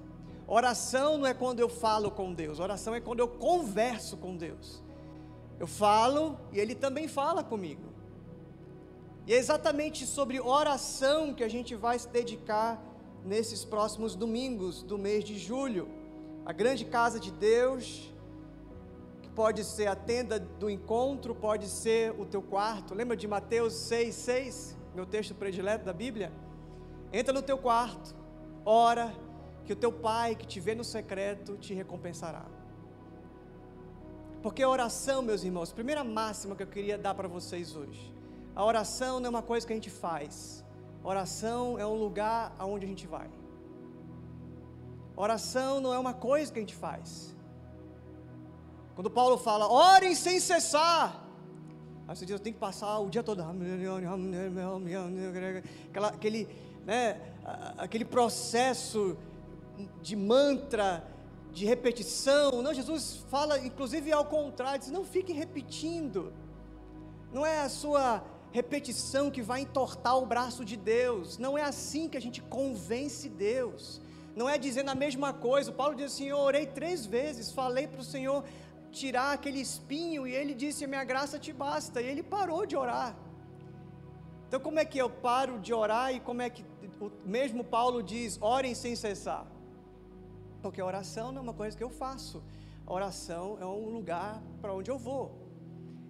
Oração 0.46 1.18
não 1.18 1.26
é 1.26 1.34
quando 1.34 1.60
eu 1.60 1.68
falo 1.68 2.10
com 2.10 2.32
Deus, 2.32 2.58
oração 2.58 2.94
é 2.94 3.00
quando 3.00 3.20
eu 3.20 3.28
converso 3.28 4.16
com 4.16 4.36
Deus. 4.36 4.82
Eu 5.58 5.66
falo 5.66 6.38
e 6.52 6.58
Ele 6.58 6.74
também 6.74 7.06
fala 7.06 7.44
comigo. 7.44 7.90
E 9.26 9.34
é 9.34 9.36
exatamente 9.36 10.06
sobre 10.06 10.40
oração 10.40 11.32
que 11.32 11.44
a 11.44 11.48
gente 11.48 11.74
vai 11.74 11.98
se 11.98 12.08
dedicar 12.08 12.82
nesses 13.24 13.64
próximos 13.64 14.16
domingos 14.16 14.82
do 14.82 14.98
mês 14.98 15.22
de 15.22 15.38
julho. 15.38 15.88
A 16.44 16.52
grande 16.52 16.84
casa 16.84 17.20
de 17.20 17.30
Deus, 17.30 18.12
que 19.22 19.28
pode 19.30 19.62
ser 19.62 19.86
a 19.86 19.94
tenda 19.94 20.40
do 20.40 20.68
encontro, 20.70 21.34
pode 21.34 21.68
ser 21.68 22.12
o 22.18 22.24
teu 22.24 22.42
quarto. 22.42 22.94
Lembra 22.94 23.16
de 23.16 23.28
Mateus 23.28 23.74
6, 23.74 24.14
6, 24.14 24.76
meu 24.94 25.06
texto 25.06 25.34
predileto 25.34 25.84
da 25.84 25.92
Bíblia? 25.92 26.32
Entra 27.12 27.32
no 27.32 27.42
teu 27.42 27.58
quarto, 27.58 28.14
ora, 28.64 29.12
que 29.64 29.72
o 29.72 29.76
teu 29.76 29.92
pai 29.92 30.34
que 30.34 30.46
te 30.46 30.60
vê 30.60 30.74
no 30.74 30.84
secreto 30.84 31.56
te 31.56 31.74
recompensará. 31.74 32.44
Porque 34.42 34.62
a 34.62 34.68
oração, 34.68 35.22
meus 35.22 35.44
irmãos, 35.44 35.72
primeira 35.72 36.02
máxima 36.02 36.56
que 36.56 36.62
eu 36.62 36.66
queria 36.66 36.96
dar 36.96 37.14
para 37.14 37.28
vocês 37.28 37.76
hoje. 37.76 38.12
A 38.54 38.64
oração 38.64 39.20
não 39.20 39.26
é 39.26 39.30
uma 39.30 39.42
coisa 39.42 39.66
que 39.66 39.72
a 39.72 39.76
gente 39.76 39.90
faz. 39.90 40.64
oração 41.02 41.78
é 41.78 41.86
um 41.86 41.94
lugar 41.94 42.54
aonde 42.58 42.84
a 42.86 42.88
gente 42.88 43.06
vai. 43.06 43.28
Oração 45.16 45.80
não 45.80 45.92
é 45.92 45.98
uma 45.98 46.14
coisa 46.14 46.50
que 46.52 46.58
a 46.58 46.62
gente 46.62 46.74
faz. 46.74 47.34
Quando 48.94 49.10
Paulo 49.10 49.36
fala, 49.38 49.70
orem 49.70 50.14
sem 50.14 50.40
cessar. 50.40 51.29
Aí 52.10 52.16
você 52.16 52.26
diz, 52.26 52.32
eu 52.32 52.40
tenho 52.40 52.54
que 52.54 52.60
passar 52.60 52.98
o 52.98 53.08
dia 53.08 53.22
todo. 53.22 53.40
Aquela, 55.90 56.08
aquele, 56.08 56.48
né, 56.84 57.20
aquele 57.78 58.04
processo 58.04 59.16
de 60.02 60.16
mantra, 60.16 61.04
de 61.52 61.64
repetição. 61.64 62.62
Não, 62.62 62.74
Jesus 62.74 63.24
fala, 63.30 63.60
inclusive 63.60 64.10
ao 64.10 64.24
contrário, 64.24 64.80
diz, 64.80 64.90
não 64.90 65.04
fique 65.04 65.32
repetindo. 65.32 66.32
Não 67.32 67.46
é 67.46 67.60
a 67.60 67.68
sua 67.68 68.24
repetição 68.50 69.30
que 69.30 69.40
vai 69.40 69.60
entortar 69.60 70.18
o 70.18 70.26
braço 70.26 70.64
de 70.64 70.76
Deus. 70.76 71.38
Não 71.38 71.56
é 71.56 71.62
assim 71.62 72.08
que 72.08 72.16
a 72.16 72.20
gente 72.20 72.42
convence 72.42 73.28
Deus. 73.28 74.00
Não 74.34 74.48
é 74.48 74.58
dizendo 74.58 74.90
a 74.90 74.96
mesma 74.96 75.32
coisa. 75.32 75.70
O 75.70 75.74
Paulo 75.74 75.94
diz 75.94 76.06
assim: 76.06 76.26
Eu 76.26 76.38
orei 76.38 76.66
três 76.66 77.06
vezes, 77.06 77.52
falei 77.52 77.86
para 77.86 78.00
o 78.00 78.04
Senhor 78.04 78.44
tirar 78.90 79.32
aquele 79.32 79.60
espinho, 79.60 80.26
e 80.26 80.34
ele 80.34 80.54
disse: 80.54 80.86
Minha 80.86 81.04
graça 81.04 81.38
te 81.38 81.52
basta. 81.52 82.00
E 82.00 82.06
ele 82.06 82.22
parou 82.22 82.66
de 82.66 82.76
orar. 82.76 83.16
Então, 84.46 84.60
como 84.60 84.78
é 84.78 84.84
que 84.84 84.98
eu 84.98 85.08
paro 85.08 85.58
de 85.60 85.72
orar 85.72 86.12
e 86.12 86.18
como 86.18 86.42
é 86.42 86.50
que 86.50 86.64
o 87.00 87.10
mesmo 87.24 87.62
Paulo 87.62 88.02
diz: 88.02 88.38
orem 88.40 88.74
sem 88.74 88.96
cessar? 88.96 89.46
Porque 90.60 90.80
a 90.80 90.84
oração 90.84 91.30
não 91.32 91.38
é 91.38 91.42
uma 91.42 91.54
coisa 91.54 91.76
que 91.76 91.84
eu 91.84 91.90
faço, 91.90 92.42
a 92.86 92.92
oração 92.92 93.56
é 93.60 93.64
um 93.64 93.88
lugar 93.88 94.42
para 94.60 94.74
onde 94.74 94.90
eu 94.90 94.98
vou. 94.98 95.38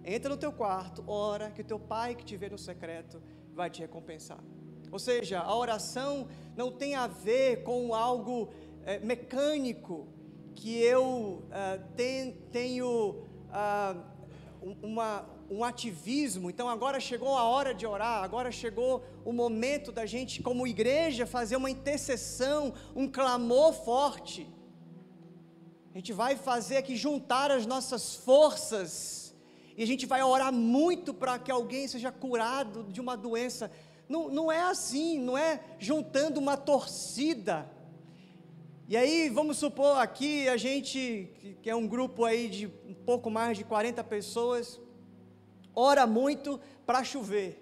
Entra 0.03 0.29
no 0.29 0.37
teu 0.37 0.51
quarto, 0.51 1.03
ora, 1.05 1.51
que 1.51 1.61
o 1.61 1.63
teu 1.63 1.79
pai 1.79 2.15
que 2.15 2.25
te 2.25 2.35
vê 2.35 2.49
no 2.49 2.57
secreto 2.57 3.21
vai 3.53 3.69
te 3.69 3.81
recompensar. 3.81 4.43
Ou 4.91 4.99
seja, 4.99 5.39
a 5.39 5.55
oração 5.55 6.27
não 6.55 6.71
tem 6.71 6.95
a 6.95 7.07
ver 7.07 7.63
com 7.63 7.93
algo 7.93 8.49
é, 8.83 8.99
mecânico, 8.99 10.07
que 10.55 10.81
eu 10.81 11.43
é, 11.51 11.77
ten, 11.95 12.31
tenho 12.51 13.27
ah, 13.51 13.95
uma, 14.81 15.25
um 15.49 15.63
ativismo, 15.63 16.49
então 16.49 16.69
agora 16.69 16.99
chegou 16.99 17.37
a 17.37 17.43
hora 17.43 17.73
de 17.73 17.85
orar, 17.85 18.23
agora 18.23 18.51
chegou 18.51 19.03
o 19.25 19.33
momento 19.33 19.91
da 19.91 20.05
gente, 20.05 20.41
como 20.41 20.67
igreja, 20.67 21.25
fazer 21.25 21.55
uma 21.55 21.69
intercessão, 21.69 22.73
um 22.95 23.07
clamor 23.07 23.73
forte. 23.73 24.47
A 25.93 25.97
gente 25.97 26.13
vai 26.13 26.35
fazer 26.35 26.77
aqui 26.77 26.95
juntar 26.95 27.51
as 27.51 27.65
nossas 27.65 28.15
forças, 28.15 29.35
e 29.75 29.83
a 29.83 29.87
gente 29.87 30.05
vai 30.05 30.21
orar 30.21 30.53
muito 30.53 31.13
para 31.13 31.39
que 31.39 31.51
alguém 31.51 31.87
seja 31.87 32.11
curado 32.11 32.83
de 32.85 33.01
uma 33.01 33.15
doença 33.17 33.71
não, 34.11 34.27
não 34.27 34.51
é 34.51 34.61
assim, 34.61 35.17
não 35.19 35.37
é 35.37 35.61
juntando 35.79 36.37
uma 36.37 36.57
torcida. 36.57 37.71
E 38.87 38.97
aí, 38.97 39.29
vamos 39.29 39.57
supor 39.57 39.97
aqui, 39.97 40.49
a 40.49 40.57
gente, 40.57 41.57
que 41.61 41.69
é 41.69 41.75
um 41.75 41.87
grupo 41.87 42.25
aí 42.25 42.49
de 42.49 42.67
um 42.85 42.93
pouco 42.93 43.29
mais 43.29 43.57
de 43.57 43.63
40 43.63 44.03
pessoas, 44.03 44.79
ora 45.73 46.05
muito 46.05 46.59
para 46.85 47.03
chover. 47.03 47.57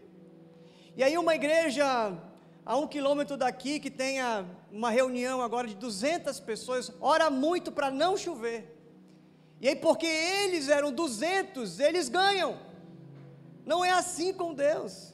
E 0.98 1.04
aí, 1.04 1.18
uma 1.18 1.36
igreja 1.36 2.18
a 2.66 2.78
um 2.78 2.88
quilômetro 2.88 3.38
daqui, 3.38 3.80
que 3.80 3.92
tenha 3.92 4.46
uma 4.72 4.90
reunião 4.90 5.42
agora 5.42 5.68
de 5.68 5.76
200 5.76 6.40
pessoas, 6.40 6.92
ora 7.00 7.30
muito 7.30 7.72
para 7.72 7.92
não 7.92 8.18
chover. 8.18 8.76
E 9.62 9.68
aí, 9.68 9.76
porque 9.76 10.08
eles 10.08 10.70
eram 10.70 10.92
200, 10.92 11.80
eles 11.80 12.10
ganham. 12.10 12.58
Não 13.66 13.86
é 13.86 13.92
assim 13.92 14.34
com 14.34 14.54
Deus. 14.54 15.14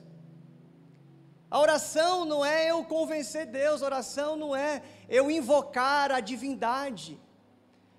A 1.55 1.59
oração 1.61 2.25
não 2.25 2.43
é 2.43 2.69
eu 2.69 2.83
convencer 2.83 3.45
Deus, 3.45 3.81
a 3.81 3.85
oração 3.85 4.35
não 4.35 4.53
é 4.53 4.83
eu 5.07 5.31
invocar 5.31 6.11
a 6.11 6.19
divindade. 6.19 7.17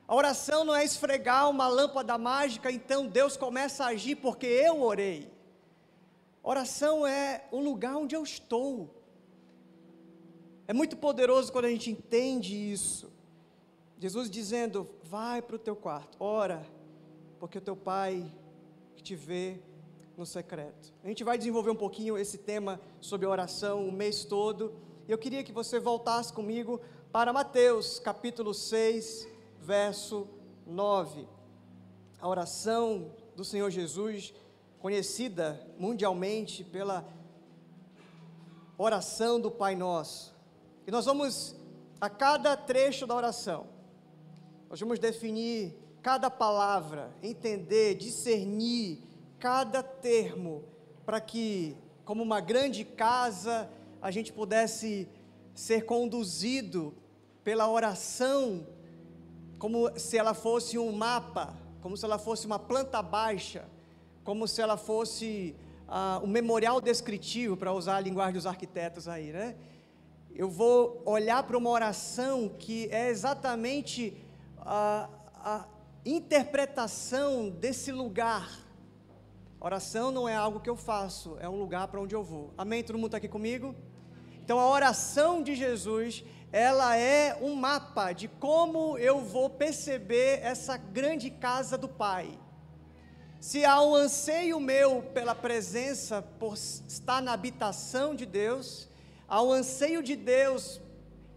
A 0.06 0.14
oração 0.14 0.62
não 0.62 0.75
é 0.75 0.84
esfregar 0.84 1.48
uma 1.48 1.66
lâmpada 1.66 2.18
mágica, 2.18 2.70
então 2.70 3.06
Deus 3.06 3.34
começa 3.34 3.84
a 3.84 3.88
agir 3.88 4.16
porque 4.16 4.44
eu 4.46 4.82
orei. 4.82 5.32
Oração 6.42 7.06
é 7.06 7.46
o 7.50 7.58
lugar 7.58 7.96
onde 7.96 8.14
eu 8.14 8.22
estou. 8.22 8.94
É 10.68 10.75
muito 10.75 10.94
poderoso 10.94 11.50
quando 11.50 11.64
a 11.64 11.70
gente 11.70 11.90
entende 11.90 12.54
isso. 12.54 13.10
Jesus 13.98 14.28
dizendo: 14.28 14.86
vai 15.02 15.40
para 15.40 15.56
o 15.56 15.58
teu 15.58 15.75
quarto, 15.75 16.14
ora, 16.20 16.62
porque 17.40 17.56
o 17.56 17.62
teu 17.62 17.75
pai 17.75 18.30
que 18.96 19.02
te 19.02 19.16
vê 19.16 19.62
no 20.16 20.25
secreto. 20.25 20.92
A 21.04 21.08
gente 21.08 21.23
vai 21.23 21.37
desenvolver 21.37 21.70
um 21.70 21.76
pouquinho 21.76 22.16
esse 22.16 22.38
tema 22.38 22.80
sobre 23.00 23.26
oração 23.26 23.87
o 23.87 23.92
mês 23.92 24.25
todo. 24.25 24.75
Eu 25.06 25.18
queria 25.18 25.44
que 25.44 25.52
você 25.52 25.78
voltasse 25.78 26.32
comigo 26.32 26.80
para 27.12 27.32
Mateus, 27.32 27.99
capítulo 27.99 28.54
6, 28.54 29.28
verso 29.61 30.26
9. 30.66 31.28
A 32.18 32.26
oração 32.26 33.12
do 33.37 33.44
Senhor 33.44 33.70
Jesus, 33.70 34.32
conhecida 34.78 35.61
mundialmente 35.78 36.64
pela 36.64 37.06
oração 38.78 39.38
do 39.38 39.50
Pai 39.50 39.76
Nosso. 39.76 40.35
E 40.87 40.90
nós 40.90 41.04
vamos 41.04 41.54
a 42.00 42.08
cada 42.08 42.56
trecho 42.56 43.06
da 43.06 43.14
oração, 43.14 43.66
nós 44.68 44.80
vamos 44.80 44.99
definir 44.99 45.75
cada 46.02 46.30
palavra, 46.30 47.14
entender, 47.23 47.96
discernir 47.96 49.02
cada 49.38 49.82
termo, 49.82 50.64
para 51.04 51.20
que, 51.20 51.76
como 52.04 52.22
uma 52.22 52.40
grande 52.40 52.84
casa, 52.84 53.68
a 54.00 54.10
gente 54.10 54.32
pudesse 54.32 55.08
ser 55.54 55.84
conduzido 55.84 56.94
pela 57.42 57.68
oração, 57.68 58.66
como 59.58 59.90
se 59.98 60.18
ela 60.18 60.34
fosse 60.34 60.78
um 60.78 60.92
mapa, 60.92 61.54
como 61.80 61.96
se 61.96 62.04
ela 62.04 62.18
fosse 62.18 62.46
uma 62.46 62.58
planta 62.58 63.00
baixa, 63.00 63.64
como 64.24 64.48
se 64.48 64.60
ela 64.60 64.76
fosse 64.76 65.54
uh, 65.86 66.24
um 66.24 66.26
memorial 66.26 66.80
descritivo, 66.80 67.56
para 67.56 67.72
usar 67.72 67.96
a 67.96 68.00
linguagem 68.00 68.34
dos 68.34 68.46
arquitetos 68.46 69.06
aí, 69.06 69.32
né? 69.32 69.54
Eu 70.34 70.50
vou 70.50 71.00
olhar 71.06 71.42
para 71.44 71.56
uma 71.56 71.70
oração 71.70 72.48
que 72.48 72.88
é 72.90 73.08
exatamente 73.08 74.14
a, 74.58 75.08
a 75.36 75.64
interpretação 76.04 77.48
desse 77.48 77.90
lugar. 77.90 78.65
Oração 79.60 80.12
não 80.12 80.28
é 80.28 80.34
algo 80.34 80.60
que 80.60 80.68
eu 80.68 80.76
faço, 80.76 81.36
é 81.40 81.48
um 81.48 81.58
lugar 81.58 81.88
para 81.88 82.00
onde 82.00 82.14
eu 82.14 82.22
vou. 82.22 82.52
Amém? 82.58 82.84
Todo 82.84 82.96
mundo 82.96 83.06
está 83.06 83.16
aqui 83.16 83.28
comigo? 83.28 83.75
Então 84.44 84.60
a 84.60 84.68
oração 84.68 85.42
de 85.42 85.54
Jesus, 85.54 86.22
ela 86.52 86.96
é 86.96 87.36
um 87.40 87.54
mapa 87.54 88.12
de 88.12 88.28
como 88.28 88.98
eu 88.98 89.20
vou 89.20 89.48
perceber 89.48 90.40
essa 90.42 90.76
grande 90.76 91.30
casa 91.30 91.76
do 91.78 91.88
Pai. 91.88 92.38
Se 93.40 93.64
há 93.64 93.80
um 93.80 93.94
anseio 93.94 94.60
meu 94.60 95.02
pela 95.14 95.34
presença, 95.34 96.20
por 96.20 96.54
estar 96.54 97.22
na 97.22 97.32
habitação 97.32 98.14
de 98.14 98.26
Deus, 98.26 98.88
há 99.26 99.42
um 99.42 99.52
anseio 99.52 100.02
de 100.02 100.16
Deus 100.16 100.80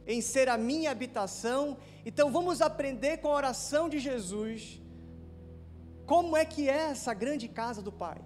em 0.05 0.21
ser 0.21 0.49
a 0.49 0.57
minha 0.57 0.91
habitação, 0.91 1.77
então 2.05 2.31
vamos 2.31 2.61
aprender 2.61 3.17
com 3.17 3.29
a 3.29 3.35
oração 3.35 3.87
de 3.87 3.97
Jesus 3.97 4.79
como 6.09 6.35
é 6.35 6.43
que 6.43 6.67
é 6.67 6.89
essa 6.89 7.13
grande 7.13 7.47
casa 7.47 7.83
do 7.83 7.91
Pai. 7.91 8.17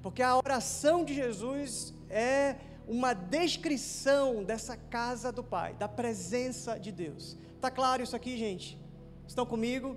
Porque 0.00 0.22
a 0.22 0.36
oração 0.36 1.04
de 1.04 1.12
Jesus 1.12 1.92
é 2.08 2.54
uma 2.86 3.12
descrição 3.12 4.44
dessa 4.44 4.76
casa 4.76 5.32
do 5.32 5.42
Pai, 5.42 5.74
da 5.74 5.88
presença 5.88 6.78
de 6.78 6.92
Deus. 6.92 7.36
Tá 7.60 7.68
claro 7.68 8.00
isso 8.04 8.14
aqui, 8.14 8.36
gente? 8.36 8.78
Estão 9.26 9.44
comigo? 9.44 9.96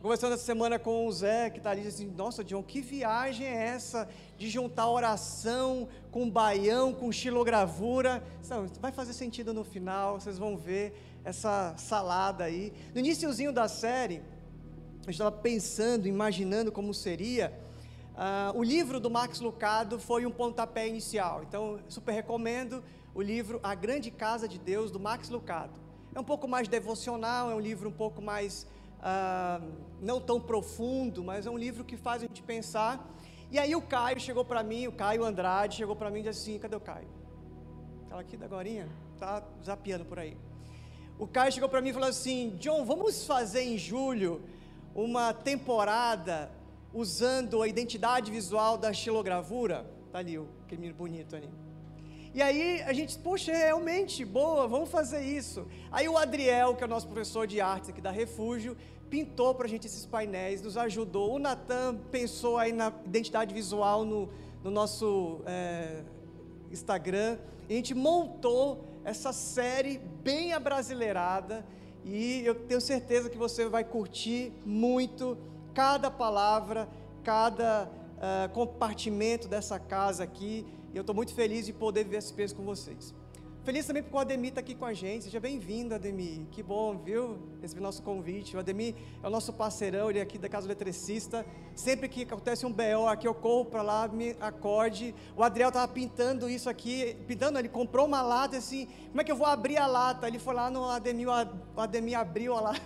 Conversando 0.00 0.34
essa 0.34 0.44
semana 0.44 0.78
com 0.78 1.08
o 1.08 1.12
Zé, 1.12 1.50
que 1.50 1.58
está 1.58 1.70
ali, 1.72 1.84
assim, 1.84 2.06
nossa, 2.06 2.44
John, 2.44 2.62
que 2.62 2.80
viagem 2.80 3.44
é 3.44 3.66
essa 3.74 4.08
de 4.36 4.48
juntar 4.48 4.88
oração 4.88 5.88
com 6.12 6.30
baião, 6.30 6.94
com 6.94 7.10
xilogravura? 7.10 8.22
Vai 8.80 8.92
fazer 8.92 9.12
sentido 9.12 9.52
no 9.52 9.64
final, 9.64 10.20
vocês 10.20 10.38
vão 10.38 10.56
ver 10.56 10.94
essa 11.24 11.74
salada 11.76 12.44
aí. 12.44 12.72
No 12.94 13.00
iníciozinho 13.00 13.52
da 13.52 13.66
série, 13.66 14.22
eu 15.06 15.10
estava 15.10 15.32
pensando, 15.32 16.06
imaginando 16.06 16.70
como 16.70 16.92
seria. 16.92 17.52
Uh, 18.14 18.58
o 18.58 18.62
livro 18.62 18.98
do 18.98 19.10
Max 19.10 19.40
Lucado 19.40 19.98
foi 19.98 20.26
um 20.26 20.30
pontapé 20.30 20.88
inicial, 20.88 21.44
então 21.48 21.78
super 21.88 22.12
recomendo 22.12 22.82
o 23.14 23.22
livro 23.22 23.60
A 23.62 23.74
Grande 23.74 24.10
Casa 24.10 24.48
de 24.48 24.58
Deus, 24.58 24.90
do 24.90 24.98
Max 24.98 25.28
Lucado. 25.28 25.80
É 26.14 26.20
um 26.20 26.24
pouco 26.24 26.48
mais 26.48 26.66
devocional, 26.68 27.50
é 27.50 27.54
um 27.54 27.60
livro 27.60 27.88
um 27.88 27.92
pouco 27.92 28.20
mais 28.20 28.66
ah, 29.00 29.60
não 30.00 30.20
tão 30.20 30.40
profundo, 30.40 31.22
mas 31.22 31.46
é 31.46 31.50
um 31.50 31.58
livro 31.58 31.84
que 31.84 31.96
faz 31.96 32.22
a 32.22 32.26
gente 32.26 32.42
pensar. 32.42 33.08
E 33.50 33.58
aí 33.58 33.74
o 33.74 33.80
Caio 33.80 34.20
chegou 34.20 34.44
para 34.44 34.62
mim, 34.62 34.86
o 34.86 34.92
Caio 34.92 35.24
Andrade 35.24 35.76
chegou 35.76 35.96
para 35.96 36.10
mim 36.10 36.20
e 36.20 36.22
disse 36.24 36.50
assim, 36.50 36.58
cadê 36.58 36.76
o 36.76 36.80
Caio? 36.80 37.08
Estava 38.02 38.20
aqui 38.20 38.36
da 38.36 38.46
gorinha, 38.46 38.88
tá 39.18 39.42
zapiando 39.64 40.04
por 40.04 40.18
aí. 40.18 40.36
O 41.18 41.26
Caio 41.26 41.52
chegou 41.52 41.68
para 41.68 41.80
mim 41.80 41.90
e 41.90 41.92
falou 41.92 42.08
assim, 42.08 42.56
John, 42.58 42.84
vamos 42.84 43.24
fazer 43.24 43.62
em 43.62 43.78
julho 43.78 44.42
uma 45.04 45.32
temporada 45.32 46.50
usando 46.92 47.62
a 47.62 47.68
identidade 47.68 48.30
visual 48.30 48.76
da 48.76 48.92
xilogravura? 48.92 49.86
Tá 50.10 50.18
ali, 50.18 50.36
aquele 50.64 50.80
menino 50.80 50.94
bonito 50.96 51.36
ali. 51.36 51.48
E 52.34 52.42
aí 52.42 52.82
a 52.82 52.92
gente, 52.92 53.16
poxa, 53.18 53.52
é 53.52 53.66
realmente 53.66 54.24
boa, 54.24 54.66
vamos 54.66 54.90
fazer 54.90 55.22
isso. 55.22 55.66
Aí 55.90 56.08
o 56.08 56.18
Adriel, 56.18 56.74
que 56.74 56.82
é 56.82 56.86
o 56.86 56.90
nosso 56.90 57.06
professor 57.06 57.46
de 57.46 57.60
artes 57.60 57.90
aqui 57.90 58.00
da 58.00 58.10
Refúgio, 58.10 58.76
pintou 59.08 59.54
para 59.54 59.66
a 59.66 59.68
gente 59.68 59.86
esses 59.86 60.04
painéis, 60.04 60.62
nos 60.62 60.76
ajudou. 60.76 61.36
O 61.36 61.38
Natan 61.38 61.96
pensou 62.10 62.58
aí 62.58 62.72
na 62.72 62.92
identidade 63.06 63.54
visual 63.54 64.04
no, 64.04 64.28
no 64.64 64.70
nosso 64.70 65.42
é, 65.46 66.02
Instagram. 66.70 67.38
E 67.68 67.72
a 67.72 67.76
gente 67.76 67.94
montou 67.94 68.84
essa 69.04 69.32
série 69.32 69.98
bem 70.22 70.52
abrasileirada. 70.52 71.64
E 72.04 72.42
eu 72.44 72.54
tenho 72.54 72.80
certeza 72.80 73.28
que 73.28 73.36
você 73.36 73.68
vai 73.68 73.84
curtir 73.84 74.52
muito 74.64 75.36
cada 75.74 76.10
palavra, 76.10 76.88
cada 77.22 77.88
uh, 78.16 78.52
compartimento 78.52 79.48
dessa 79.48 79.78
casa 79.78 80.24
aqui. 80.24 80.66
E 80.92 80.96
eu 80.96 81.02
estou 81.02 81.14
muito 81.14 81.34
feliz 81.34 81.66
de 81.66 81.72
poder 81.72 82.04
viver 82.04 82.18
esse 82.18 82.32
peso 82.32 82.56
com 82.56 82.64
vocês. 82.64 83.14
Feliz 83.68 83.84
também 83.84 84.02
porque 84.02 84.16
o 84.16 84.18
Ademir 84.18 84.48
está 84.48 84.62
aqui 84.62 84.74
com 84.74 84.86
a 84.86 84.94
gente. 84.94 85.24
Seja 85.24 85.38
bem-vindo, 85.38 85.94
Ademir. 85.94 86.46
Que 86.50 86.62
bom, 86.62 86.96
viu? 86.96 87.38
Receber 87.60 87.82
nosso 87.82 88.02
convite. 88.02 88.56
O 88.56 88.58
Ademir 88.58 88.94
é 89.22 89.26
o 89.26 89.28
nosso 89.28 89.52
parceirão, 89.52 90.08
ele 90.08 90.20
é 90.20 90.22
aqui 90.22 90.38
da 90.38 90.48
Casa 90.48 90.66
Eletricista. 90.66 91.44
Sempre 91.74 92.08
que 92.08 92.22
acontece 92.22 92.64
um 92.64 92.72
BO 92.72 93.06
aqui, 93.06 93.28
eu 93.28 93.34
corro 93.34 93.66
para 93.66 93.82
lá, 93.82 94.08
me 94.08 94.34
acorde. 94.40 95.14
O 95.36 95.42
Adriel 95.42 95.68
estava 95.68 95.86
pintando 95.86 96.48
isso 96.48 96.70
aqui, 96.70 97.14
pintando, 97.26 97.58
ele 97.58 97.68
comprou 97.68 98.06
uma 98.06 98.22
lata 98.22 98.56
assim. 98.56 98.88
Como 99.08 99.20
é 99.20 99.24
que 99.24 99.30
eu 99.30 99.36
vou 99.36 99.46
abrir 99.46 99.76
a 99.76 99.86
lata? 99.86 100.26
Ele 100.26 100.38
foi 100.38 100.54
lá 100.54 100.70
no 100.70 100.88
Ademir, 100.88 101.28
o 101.28 101.78
Ademir 101.78 102.18
abriu 102.18 102.56
a 102.56 102.60
lata. 102.62 102.80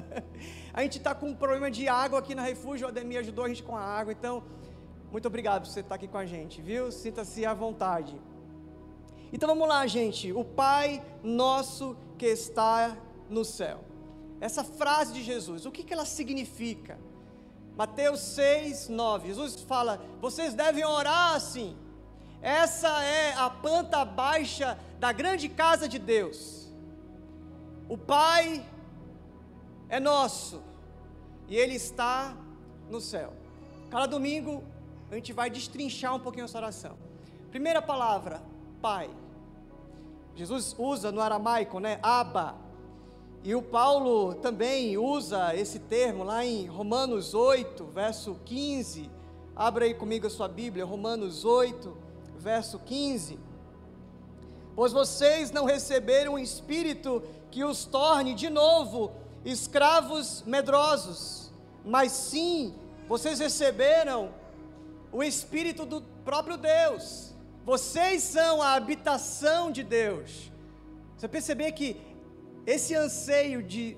a 0.72 0.80
gente 0.80 0.96
está 0.96 1.14
com 1.14 1.28
um 1.28 1.34
problema 1.34 1.70
de 1.70 1.86
água 1.86 2.18
aqui 2.18 2.34
na 2.34 2.40
refúgio, 2.40 2.86
o 2.86 2.88
Ademir 2.88 3.18
ajudou 3.18 3.44
a 3.44 3.48
gente 3.48 3.62
com 3.62 3.76
a 3.76 3.82
água. 3.82 4.10
Então, 4.10 4.42
muito 5.12 5.28
obrigado 5.28 5.64
por 5.64 5.68
você 5.68 5.80
estar 5.80 5.96
aqui 5.96 6.08
com 6.08 6.16
a 6.16 6.24
gente, 6.24 6.62
viu? 6.62 6.90
Sinta-se 6.90 7.44
à 7.44 7.52
vontade. 7.52 8.18
Então 9.34 9.48
vamos 9.48 9.66
lá, 9.66 9.84
gente. 9.84 10.32
O 10.32 10.44
Pai 10.44 11.02
nosso 11.20 11.96
que 12.16 12.24
está 12.24 12.96
no 13.28 13.44
céu. 13.44 13.80
Essa 14.40 14.62
frase 14.62 15.12
de 15.12 15.24
Jesus, 15.24 15.66
o 15.66 15.72
que, 15.72 15.82
que 15.82 15.92
ela 15.92 16.04
significa? 16.04 16.96
Mateus 17.76 18.20
6, 18.20 18.88
9. 18.90 19.26
Jesus 19.26 19.60
fala: 19.62 20.00
vocês 20.20 20.54
devem 20.54 20.84
orar 20.84 21.34
assim. 21.34 21.76
Essa 22.40 23.02
é 23.02 23.34
a 23.34 23.50
planta 23.50 24.04
baixa 24.04 24.78
da 25.00 25.10
grande 25.10 25.48
casa 25.48 25.88
de 25.88 25.98
Deus. 25.98 26.72
O 27.88 27.98
Pai 27.98 28.64
é 29.88 29.98
nosso 29.98 30.62
e 31.48 31.56
Ele 31.56 31.74
está 31.74 32.36
no 32.88 33.00
céu. 33.00 33.32
Cada 33.90 34.06
domingo 34.06 34.62
a 35.10 35.16
gente 35.16 35.32
vai 35.32 35.50
destrinchar 35.50 36.14
um 36.14 36.20
pouquinho 36.20 36.44
essa 36.44 36.58
oração. 36.58 36.96
Primeira 37.50 37.82
palavra, 37.82 38.40
Pai. 38.80 39.23
Jesus 40.34 40.74
usa 40.78 41.12
no 41.12 41.20
aramaico, 41.20 41.78
né? 41.78 41.98
Abba. 42.02 42.54
E 43.42 43.54
o 43.54 43.62
Paulo 43.62 44.34
também 44.34 44.96
usa 44.96 45.54
esse 45.54 45.78
termo 45.78 46.24
lá 46.24 46.44
em 46.44 46.66
Romanos 46.66 47.34
8, 47.34 47.84
verso 47.86 48.38
15. 48.44 49.10
Abra 49.54 49.84
aí 49.84 49.94
comigo 49.94 50.26
a 50.26 50.30
sua 50.30 50.48
Bíblia, 50.48 50.84
Romanos 50.84 51.44
8, 51.44 51.96
verso 52.38 52.78
15. 52.78 53.38
Pois 54.74 54.92
vocês 54.92 55.50
não 55.50 55.64
receberam 55.64 56.34
um 56.34 56.38
espírito 56.38 57.22
que 57.50 57.62
os 57.62 57.84
torne 57.84 58.34
de 58.34 58.50
novo 58.50 59.12
escravos 59.44 60.42
medrosos, 60.46 61.52
mas 61.84 62.12
sim 62.12 62.74
vocês 63.06 63.38
receberam 63.38 64.32
o 65.12 65.22
Espírito 65.22 65.84
do 65.84 66.00
próprio 66.24 66.56
Deus. 66.56 67.33
Vocês 67.64 68.22
são 68.22 68.60
a 68.60 68.74
habitação 68.74 69.70
de 69.70 69.82
Deus. 69.82 70.52
Você 71.16 71.26
perceber 71.26 71.72
que 71.72 71.96
esse 72.66 72.94
anseio 72.94 73.62
de 73.62 73.96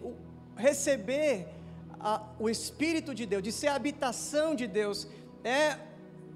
receber 0.56 1.48
a, 1.98 2.22
o 2.38 2.48
Espírito 2.48 3.12
de 3.12 3.26
Deus, 3.26 3.42
de 3.42 3.50
ser 3.50 3.66
a 3.66 3.74
habitação 3.74 4.54
de 4.54 4.68
Deus, 4.68 5.08
é 5.42 5.76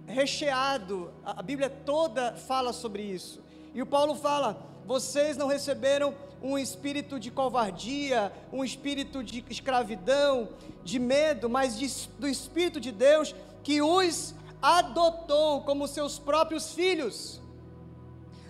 recheado, 0.08 1.12
a 1.24 1.40
Bíblia 1.40 1.70
toda 1.70 2.34
fala 2.34 2.72
sobre 2.72 3.04
isso. 3.04 3.40
E 3.72 3.80
o 3.80 3.86
Paulo 3.86 4.16
fala: 4.16 4.66
vocês 4.84 5.36
não 5.36 5.46
receberam 5.46 6.12
um 6.42 6.58
espírito 6.58 7.20
de 7.20 7.30
covardia, 7.30 8.32
um 8.52 8.64
espírito 8.64 9.22
de 9.22 9.44
escravidão, 9.48 10.48
de 10.82 10.98
medo, 10.98 11.48
mas 11.48 11.78
de, 11.78 12.08
do 12.18 12.26
Espírito 12.26 12.80
de 12.80 12.90
Deus 12.90 13.34
que 13.62 13.80
os 13.82 14.34
adotou 14.60 15.62
como 15.62 15.88
seus 15.88 16.18
próprios 16.18 16.72
filhos. 16.72 17.40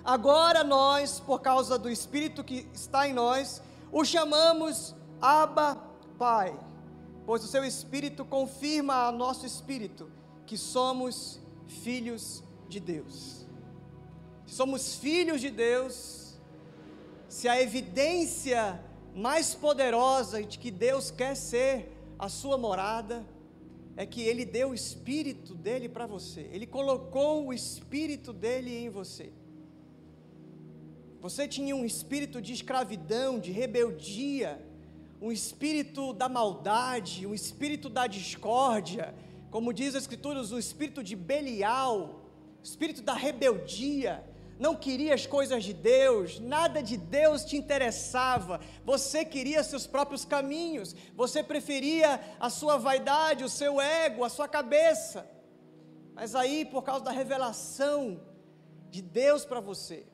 Agora 0.05 0.65
nós, 0.65 1.21
por 1.21 1.41
causa 1.41 1.79
do 1.79 1.91
Espírito 1.91 2.43
que 2.43 2.67
está 2.73 3.07
em 3.07 3.13
nós, 3.13 3.63
o 3.93 4.05
chamamos 4.05 4.95
Abba 5.21 5.77
Pai, 6.19 6.59
pois 7.27 7.45
o 7.45 7.49
seu 7.49 7.65
Espírito 7.65 8.25
confirma 8.25 9.07
a 9.07 9.13
nosso 9.13 9.47
Espírito 9.47 10.11
que 10.47 10.57
somos 10.57 11.41
filhos 11.67 12.43
de 12.69 12.81
Deus. 12.81 13.47
Se 14.47 14.55
somos 14.55 14.97
filhos 14.97 15.41
de 15.41 15.51
Deus, 15.51 16.35
se 17.29 17.47
a 17.49 17.61
evidência 17.61 18.83
mais 19.15 19.55
poderosa 19.55 20.43
de 20.43 20.59
que 20.59 20.71
Deus 20.71 21.11
quer 21.11 21.37
ser 21.37 21.97
a 22.19 22.29
sua 22.29 22.59
morada 22.59 23.25
é 23.97 24.07
que 24.07 24.23
Ele 24.23 24.45
deu 24.45 24.71
o 24.71 24.75
Espírito 24.75 25.55
dele 25.55 25.89
para 25.89 26.07
você, 26.07 26.49
Ele 26.53 26.67
colocou 26.67 27.47
o 27.47 27.53
Espírito 27.53 28.33
dele 28.33 28.75
em 28.77 28.89
você. 28.89 29.33
Você 31.21 31.47
tinha 31.47 31.77
um 31.77 31.85
espírito 31.85 32.41
de 32.41 32.55
escravidão, 32.55 33.39
de 33.39 33.53
rebeldia, 33.53 34.59
um 35.21 35.31
espírito 35.31 36.15
da 36.15 36.31
maldade, 36.31 37.27
um 37.27 37.35
espírito 37.35 37.91
da 37.91 38.07
discórdia, 38.07 39.15
como 39.51 39.71
diz 39.71 39.95
a 39.95 39.99
Escritura, 39.99 40.41
um 40.41 40.59
espírito 40.59 41.05
de 41.05 41.15
Belial, 41.15 42.25
espírito 42.63 43.03
da 43.03 43.13
rebeldia, 43.13 44.25
não 44.61 44.77
queria 44.77 45.15
as 45.15 45.27
coisas 45.27 45.65
de 45.65 45.73
Deus, 45.73 46.39
nada 46.39 46.83
de 46.83 46.99
Deus 46.99 47.47
te 47.47 47.57
interessava, 47.57 48.61
você 48.85 49.25
queria 49.25 49.65
seus 49.65 49.87
próprios 49.87 50.27
caminhos, 50.27 50.95
você 51.17 51.43
preferia 51.43 52.21
a 52.39 52.51
sua 52.51 52.77
vaidade, 52.77 53.43
o 53.43 53.49
seu 53.49 53.81
ego, 53.81 54.23
a 54.23 54.29
sua 54.29 54.47
cabeça. 54.47 55.27
Mas 56.15 56.35
aí, 56.35 56.67
por 56.67 56.83
causa 56.83 57.03
da 57.03 57.11
revelação 57.11 58.21
de 58.91 59.01
Deus 59.01 59.47
para 59.47 59.61
você, 59.61 60.05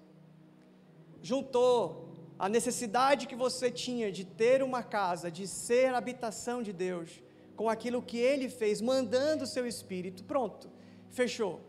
juntou 1.20 2.14
a 2.38 2.48
necessidade 2.48 3.26
que 3.26 3.34
você 3.34 3.68
tinha 3.68 4.12
de 4.12 4.24
ter 4.24 4.62
uma 4.62 4.80
casa, 4.80 5.28
de 5.28 5.48
ser 5.48 5.92
habitação 5.92 6.62
de 6.62 6.72
Deus, 6.72 7.20
com 7.56 7.68
aquilo 7.68 8.00
que 8.00 8.18
Ele 8.18 8.48
fez, 8.48 8.80
mandando 8.80 9.42
o 9.42 9.46
seu 9.46 9.66
Espírito, 9.66 10.22
pronto, 10.22 10.70
fechou, 11.10 11.60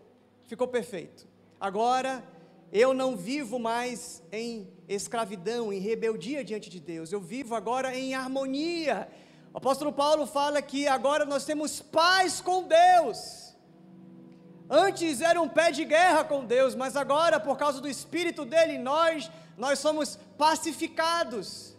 ficou 0.45 0.67
perfeito. 0.67 1.27
Agora 1.59 2.36
eu 2.71 2.93
não 2.93 3.15
vivo 3.15 3.57
mais 3.57 4.21
em 4.31 4.67
escravidão, 4.87 5.71
em 5.71 5.79
rebeldia 5.79 6.43
diante 6.43 6.69
de 6.69 6.79
Deus, 6.79 7.11
eu 7.11 7.19
vivo 7.19 7.55
agora 7.55 7.95
em 7.95 8.13
harmonia. 8.13 9.07
O 9.53 9.57
apóstolo 9.57 9.91
Paulo 9.91 10.25
fala 10.25 10.61
que 10.61 10.87
agora 10.87 11.25
nós 11.25 11.45
temos 11.45 11.81
paz 11.81 12.41
com 12.41 12.63
Deus. 12.63 13.55
Antes 14.69 15.21
era 15.21 15.41
um 15.41 15.47
pé 15.47 15.71
de 15.71 15.85
guerra 15.85 16.25
com 16.25 16.43
Deus, 16.43 16.75
mas 16.75 16.97
agora, 16.97 17.39
por 17.39 17.57
causa 17.57 17.79
do 17.79 17.87
Espírito 17.87 18.43
dele 18.43 18.73
em 18.73 18.79
nós, 18.79 19.31
nós 19.57 19.79
somos 19.79 20.19
pacificados. 20.37 21.75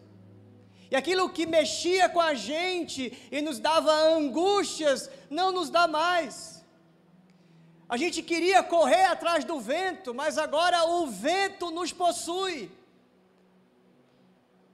E 0.91 0.97
aquilo 0.97 1.29
que 1.29 1.47
mexia 1.47 2.09
com 2.09 2.21
a 2.21 2.33
gente 2.33 3.13
e 3.31 3.43
nos 3.43 3.59
dava 3.59 3.93
angústias, 3.93 5.11
não 5.29 5.53
nos 5.53 5.69
dá 5.69 5.87
mais. 5.87 6.58
A 7.89 7.97
gente 7.97 8.23
queria 8.23 8.63
correr 8.63 9.05
atrás 9.05 9.45
do 9.45 9.59
vento, 9.59 10.15
mas 10.15 10.37
agora 10.37 10.85
o 10.85 11.07
vento 11.07 11.71
nos 11.71 11.91
possui. 11.91 12.71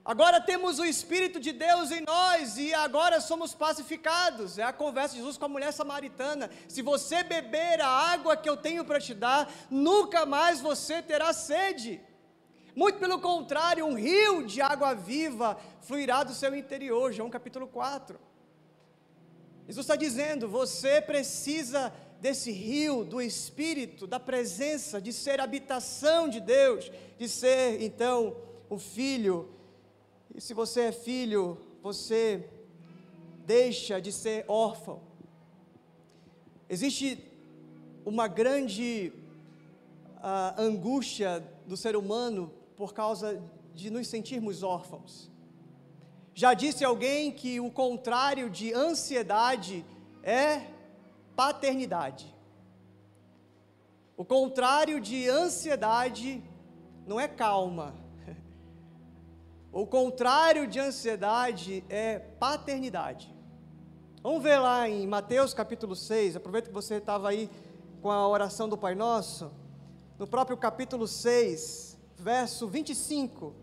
Agora 0.03 0.39
temos 0.39 0.77
o 0.77 0.85
Espírito 0.85 1.39
de 1.39 1.51
Deus 1.51 1.89
em 1.91 2.01
nós 2.01 2.57
e 2.57 2.73
agora 2.73 3.19
somos 3.21 3.55
pacificados. 3.55 4.59
É 4.59 4.63
a 4.63 4.73
conversa 4.73 5.15
de 5.15 5.21
Jesus 5.21 5.37
com 5.37 5.45
a 5.45 5.49
mulher 5.49 5.71
samaritana. 5.71 6.51
Se 6.67 6.81
você 6.81 7.23
beber 7.23 7.81
a 7.81 7.87
água 7.87 8.37
que 8.37 8.47
eu 8.47 8.57
tenho 8.57 8.85
para 8.85 8.99
te 8.99 9.13
dar, 9.13 9.51
nunca 9.69 10.25
mais 10.25 10.61
você 10.61 11.01
terá 11.01 11.33
sede. 11.33 12.01
Muito 12.75 12.99
pelo 12.99 13.19
contrário, 13.19 13.85
um 13.85 13.95
rio 13.95 14.45
de 14.45 14.61
água 14.61 14.93
viva 14.93 15.57
fluirá 15.81 16.21
do 16.23 16.35
seu 16.35 16.53
interior. 16.53 17.13
João 17.13 17.29
capítulo 17.29 17.65
4. 17.65 18.19
Jesus 19.67 19.85
está 19.85 19.95
dizendo: 19.95 20.47
você 20.47 21.01
precisa 21.01 21.91
desse 22.21 22.51
rio 22.51 23.03
do 23.03 23.21
Espírito, 23.21 24.07
da 24.07 24.19
presença, 24.19 25.01
de 25.01 25.13
ser 25.13 25.39
habitação 25.39 26.27
de 26.27 26.39
Deus, 26.39 26.91
de 27.17 27.29
ser 27.29 27.81
então 27.81 28.35
o 28.69 28.77
filho. 28.77 29.49
E 30.33 30.41
se 30.41 30.53
você 30.53 30.81
é 30.81 30.91
filho, 30.91 31.57
você 31.81 32.49
deixa 33.45 34.01
de 34.01 34.11
ser 34.11 34.45
órfão. 34.47 35.01
Existe 36.67 37.23
uma 38.03 38.27
grande 38.27 39.13
uh, 40.17 40.59
angústia 40.59 41.43
do 41.67 41.77
ser 41.77 41.95
humano 41.95 42.51
por 42.75 42.93
causa 42.93 43.41
de 43.73 43.89
nos 43.89 44.07
sentirmos 44.07 44.63
órfãos. 44.63 45.29
Já 46.33 46.53
disse 46.53 46.83
alguém 46.83 47.31
que 47.31 47.59
o 47.59 47.71
contrário 47.71 48.49
de 48.49 48.73
ansiedade 48.73 49.85
é 50.21 50.74
paternidade. 51.35 52.33
O 54.17 54.23
contrário 54.23 55.01
de 55.01 55.27
ansiedade 55.27 56.41
não 57.05 57.19
é 57.19 57.27
calma. 57.27 57.93
O 59.71 59.85
contrário 59.85 60.65
de 60.67 60.79
ansiedade 60.79 61.83
é 61.89 62.17
paternidade. 62.17 63.35
Vamos 64.23 64.41
ver 64.41 64.57
lá 64.57 64.87
em 64.87 65.05
Mateus 65.05 65.53
capítulo 65.53 65.97
6, 65.97 66.37
aproveita 66.37 66.69
que 66.69 66.73
você 66.73 66.95
estava 66.95 67.27
aí 67.27 67.49
com 68.01 68.09
a 68.09 68.25
oração 68.25 68.69
do 68.69 68.77
Pai 68.77 68.95
Nosso, 68.95 69.51
no 70.17 70.25
próprio 70.25 70.55
capítulo 70.55 71.09
6, 71.09 71.97
verso 72.15 72.69
25. 72.69 73.53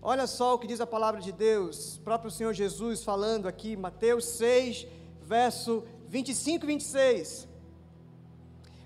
Olha 0.00 0.26
só 0.26 0.54
o 0.54 0.58
que 0.58 0.66
diz 0.66 0.80
a 0.80 0.86
palavra 0.86 1.20
de 1.20 1.30
Deus, 1.30 1.96
o 1.96 2.00
próprio 2.00 2.30
Senhor 2.30 2.54
Jesus 2.54 3.04
falando 3.04 3.46
aqui, 3.46 3.76
Mateus 3.76 4.24
6, 4.24 4.86
verso 5.20 5.80
25 5.80 6.01
e 6.12 6.58
26. 6.58 7.48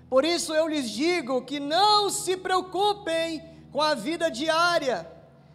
Por 0.09 0.23
isso 0.23 0.53
eu 0.53 0.67
lhes 0.67 0.89
digo 0.89 1.41
que 1.41 1.59
não 1.59 2.09
se 2.09 2.37
preocupem 2.37 3.43
com 3.71 3.81
a 3.81 3.93
vida 3.93 4.31
diária, 4.31 5.05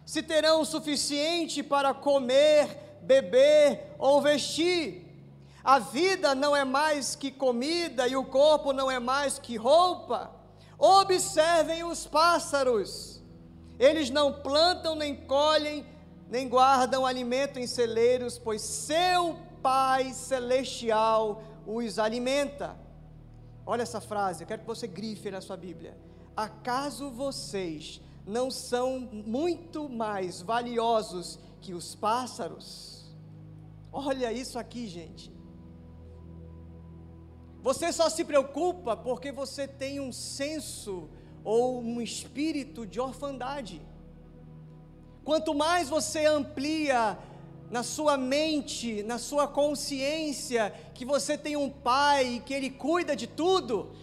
se 0.05 0.21
terão 0.21 0.61
o 0.61 0.65
suficiente 0.65 1.63
para 1.63 1.91
comer, 1.91 2.99
beber 3.01 3.95
ou 3.97 4.21
vestir. 4.21 5.01
A 5.63 5.79
vida 5.79 6.35
não 6.35 6.55
é 6.55 6.63
mais 6.63 7.15
que 7.15 7.31
comida 7.31 8.07
e 8.07 8.15
o 8.15 8.25
corpo 8.25 8.71
não 8.71 8.91
é 8.91 8.99
mais 8.99 9.39
que 9.39 9.55
roupa. 9.55 10.29
Observem 10.77 11.83
os 11.83 12.05
pássaros. 12.05 13.21
Eles 13.79 14.11
não 14.11 14.31
plantam, 14.31 14.93
nem 14.93 15.15
colhem, 15.15 15.85
nem 16.29 16.47
guardam 16.47 17.05
alimento 17.05 17.59
em 17.59 17.65
celeiros, 17.65 18.37
pois 18.37 18.61
seu 18.61 19.35
Pai 19.63 20.11
celestial 20.11 21.41
os 21.65 21.99
alimenta. 21.99 22.75
Olha 23.65 23.83
essa 23.83 24.01
frase, 24.01 24.43
eu 24.43 24.47
quero 24.47 24.61
que 24.61 24.67
você 24.67 24.87
grife 24.87 25.31
na 25.31 25.41
sua 25.41 25.55
Bíblia. 25.55 25.97
Acaso 26.35 27.09
vocês 27.09 28.01
não 28.25 28.49
são 28.49 28.99
muito 28.99 29.87
mais 29.87 30.41
valiosos 30.41 31.39
que 31.61 31.73
os 31.73 31.95
pássaros? 31.95 33.13
Olha 33.91 34.31
isso 34.31 34.57
aqui, 34.57 34.87
gente. 34.87 35.31
Você 37.61 37.93
só 37.93 38.09
se 38.09 38.25
preocupa 38.25 38.97
porque 38.97 39.31
você 39.31 39.67
tem 39.67 39.99
um 39.99 40.11
senso 40.11 41.09
ou 41.43 41.81
um 41.81 42.01
espírito 42.01 42.85
de 42.85 42.99
orfandade. 42.99 43.81
Quanto 45.23 45.53
mais 45.53 45.87
você 45.87 46.25
amplia 46.25 47.17
na 47.73 47.81
sua 47.81 48.15
mente, 48.17 49.01
na 49.01 49.17
sua 49.17 49.47
consciência, 49.47 50.71
que 50.93 51.03
você 51.03 51.35
tem 51.35 51.55
um 51.57 51.71
pai 51.71 52.43
que 52.45 52.53
ele 52.53 52.69
cuida 52.69 53.15
de 53.15 53.25
tudo. 53.25 53.95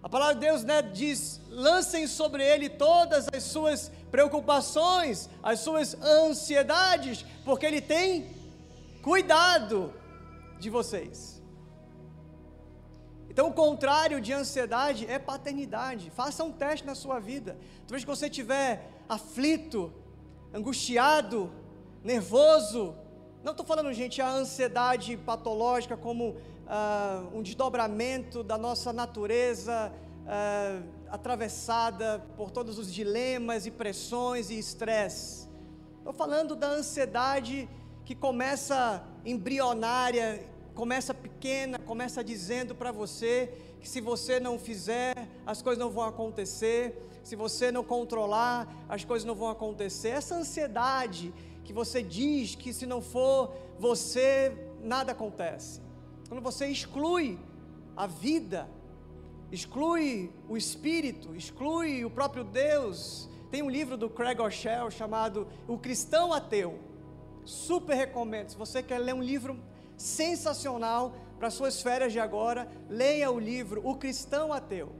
A 0.00 0.08
palavra 0.08 0.34
de 0.36 0.42
Deus 0.42 0.62
né, 0.62 0.80
diz: 0.80 1.40
lancem 1.50 2.06
sobre 2.06 2.44
ele 2.44 2.68
todas 2.68 3.26
as 3.34 3.42
suas 3.42 3.90
preocupações, 4.12 5.28
as 5.42 5.58
suas 5.58 6.00
ansiedades, 6.00 7.26
porque 7.44 7.66
ele 7.66 7.80
tem 7.80 8.30
cuidado 9.02 9.92
de 10.60 10.70
vocês. 10.70 11.42
Então, 13.28 13.48
o 13.48 13.52
contrário 13.52 14.20
de 14.20 14.32
ansiedade 14.32 15.06
é 15.06 15.18
paternidade. 15.18 16.08
Faça 16.10 16.44
um 16.44 16.52
teste 16.52 16.86
na 16.86 16.94
sua 16.94 17.18
vida. 17.18 17.58
Talvez 17.80 18.04
que 18.04 18.10
você 18.16 18.26
estiver 18.26 18.88
aflito, 19.08 19.92
angustiado, 20.54 21.52
nervoso. 22.02 22.94
Não 23.42 23.52
estou 23.52 23.64
falando, 23.64 23.92
gente, 23.92 24.20
a 24.20 24.28
ansiedade 24.28 25.16
patológica 25.16 25.96
como 25.96 26.30
uh, 26.30 27.36
um 27.36 27.42
desdobramento 27.42 28.42
da 28.42 28.58
nossa 28.58 28.92
natureza 28.92 29.92
uh, 30.24 30.88
atravessada 31.10 32.24
por 32.36 32.50
todos 32.50 32.78
os 32.78 32.92
dilemas 32.92 33.66
e 33.66 33.70
pressões 33.70 34.50
e 34.50 34.58
estresse. 34.58 35.48
Estou 35.98 36.12
falando 36.12 36.54
da 36.54 36.68
ansiedade 36.68 37.68
que 38.04 38.14
começa 38.14 39.04
embrionária, 39.24 40.44
começa 40.74 41.12
pequena, 41.12 41.78
começa 41.78 42.22
dizendo 42.24 42.74
para 42.74 42.90
você 42.90 43.52
que 43.80 43.88
se 43.88 44.00
você 44.00 44.40
não 44.40 44.58
fizer, 44.58 45.28
as 45.46 45.60
coisas 45.60 45.78
não 45.78 45.90
vão 45.90 46.04
acontecer, 46.04 47.08
se 47.22 47.36
você 47.36 47.70
não 47.70 47.84
controlar, 47.84 48.66
as 48.88 49.04
coisas 49.04 49.26
não 49.26 49.34
vão 49.34 49.50
acontecer. 49.50 50.08
Essa 50.08 50.36
ansiedade 50.36 51.32
que 51.68 51.72
você 51.74 52.02
diz 52.02 52.54
que 52.54 52.72
se 52.72 52.86
não 52.86 53.02
for 53.02 53.54
você, 53.78 54.56
nada 54.80 55.12
acontece. 55.12 55.82
Quando 56.26 56.40
você 56.40 56.66
exclui 56.66 57.38
a 57.94 58.06
vida, 58.06 58.66
exclui 59.52 60.32
o 60.48 60.56
Espírito, 60.56 61.36
exclui 61.36 62.06
o 62.06 62.10
próprio 62.10 62.42
Deus 62.42 63.28
Tem 63.50 63.62
um 63.62 63.68
livro 63.68 63.98
do 63.98 64.08
Craig 64.08 64.38
Rochelle 64.38 64.90
chamado 64.90 65.46
O 65.66 65.76
Cristão 65.76 66.32
Ateu. 66.32 66.78
Super 67.44 67.94
recomendo. 67.94 68.48
Se 68.48 68.56
você 68.56 68.82
quer 68.82 68.98
ler 68.98 69.14
um 69.14 69.22
livro 69.22 69.58
sensacional 69.94 71.14
para 71.38 71.50
suas 71.50 71.82
férias 71.82 72.14
de 72.14 72.20
agora, 72.20 72.66
leia 72.88 73.30
o 73.30 73.38
livro 73.38 73.86
O 73.86 73.94
Cristão 73.94 74.54
Ateu. 74.54 74.90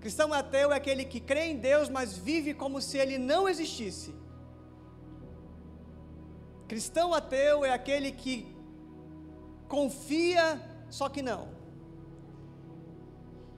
Cristão 0.00 0.32
ateu 0.32 0.72
é 0.72 0.76
aquele 0.76 1.04
que 1.04 1.20
crê 1.20 1.48
em 1.48 1.56
Deus, 1.56 1.90
mas 1.90 2.16
vive 2.16 2.54
como 2.54 2.80
se 2.80 2.96
ele 2.96 3.18
não 3.18 3.46
existisse. 3.46 4.14
Cristão 6.68 7.14
ateu 7.14 7.64
é 7.64 7.72
aquele 7.72 8.12
que 8.12 8.46
confia, 9.66 10.60
só 10.90 11.08
que 11.08 11.22
não. 11.22 11.48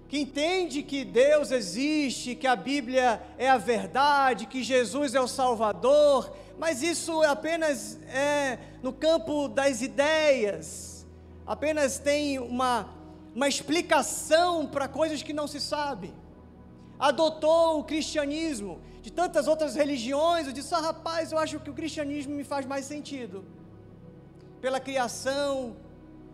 Que 0.06 0.20
entende 0.20 0.84
que 0.84 1.04
Deus 1.04 1.50
existe, 1.50 2.36
que 2.36 2.46
a 2.46 2.54
Bíblia 2.54 3.20
é 3.36 3.50
a 3.50 3.58
verdade, 3.58 4.46
que 4.46 4.62
Jesus 4.62 5.16
é 5.16 5.20
o 5.20 5.26
Salvador, 5.26 6.32
mas 6.56 6.84
isso 6.84 7.20
apenas 7.22 7.98
é 8.04 8.58
no 8.80 8.92
campo 8.92 9.48
das 9.48 9.82
ideias, 9.82 11.04
apenas 11.44 11.98
tem 11.98 12.38
uma, 12.38 12.90
uma 13.34 13.48
explicação 13.48 14.68
para 14.68 14.86
coisas 14.86 15.20
que 15.20 15.32
não 15.32 15.48
se 15.48 15.60
sabe. 15.60 16.14
Adotou 16.96 17.80
o 17.80 17.84
cristianismo, 17.84 18.80
de 19.02 19.10
tantas 19.10 19.46
outras 19.46 19.74
religiões, 19.74 20.46
eu 20.46 20.52
disse: 20.52 20.74
ah, 20.74 20.80
rapaz, 20.80 21.32
eu 21.32 21.38
acho 21.38 21.60
que 21.60 21.70
o 21.70 21.74
cristianismo 21.74 22.34
me 22.34 22.44
faz 22.44 22.66
mais 22.66 22.84
sentido. 22.84 23.44
Pela 24.60 24.78
criação, 24.78 25.76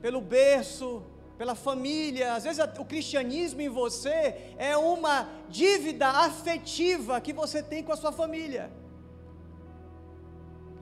pelo 0.00 0.20
berço, 0.20 1.02
pela 1.38 1.54
família. 1.54 2.34
Às 2.34 2.44
vezes 2.44 2.64
o 2.78 2.84
cristianismo 2.84 3.60
em 3.60 3.68
você 3.68 4.54
é 4.58 4.76
uma 4.76 5.28
dívida 5.48 6.08
afetiva 6.08 7.20
que 7.20 7.32
você 7.32 7.62
tem 7.62 7.82
com 7.82 7.92
a 7.92 7.96
sua 7.96 8.12
família. 8.12 8.70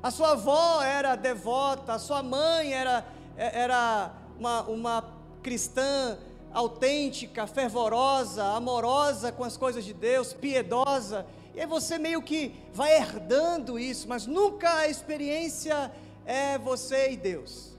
A 0.03 0.11
sua 0.11 0.33
avó 0.33 0.83
era 0.83 1.17
devota, 1.17 1.95
a 1.95 1.99
sua 1.99 2.23
mãe 2.23 2.73
era, 2.73 3.07
era 3.37 4.13
uma, 4.39 4.63
uma 4.63 5.05
cristã 5.43 6.19
autêntica, 6.53 7.47
fervorosa, 7.47 8.45
amorosa 8.45 9.33
com 9.33 9.43
as 9.43 9.57
coisas 9.57 9.85
de 9.85 9.93
Deus, 9.93 10.33
piedosa. 10.33 11.27
E 11.55 11.61
aí 11.61 11.67
você 11.67 11.99
meio 11.99 12.21
que 12.21 12.55
vai 12.73 12.97
herdando 12.97 13.79
isso, 13.79 14.09
mas 14.09 14.27
nunca 14.27 14.79
a 14.79 14.89
experiência 14.89 15.93
é 16.27 16.59
você 16.59 17.13
e 17.13 17.17
Deus. 17.17 17.79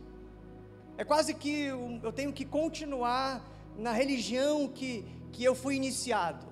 É 0.98 1.04
quase 1.04 1.34
que 1.34 1.66
eu 2.02 2.14
tenho 2.14 2.32
que 2.32 2.46
continuar 2.46 3.46
na 3.78 3.92
religião 3.92 4.68
que, 4.68 5.06
que 5.32 5.44
eu 5.44 5.54
fui 5.54 5.76
iniciado. 5.76 6.46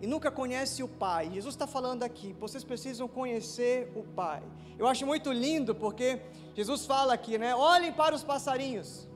E 0.00 0.06
nunca 0.06 0.30
conhece 0.30 0.82
o 0.82 0.88
Pai. 0.88 1.30
Jesus 1.32 1.54
está 1.54 1.66
falando 1.66 2.04
aqui, 2.04 2.32
vocês 2.34 2.62
precisam 2.62 3.08
conhecer 3.08 3.90
o 3.96 4.02
Pai. 4.02 4.42
Eu 4.78 4.86
acho 4.86 5.04
muito 5.06 5.32
lindo 5.32 5.74
porque 5.74 6.20
Jesus 6.54 6.86
fala 6.86 7.14
aqui, 7.14 7.36
né? 7.36 7.54
Olhem 7.54 7.92
para 7.92 8.14
os 8.14 8.22
passarinhos. 8.22 9.08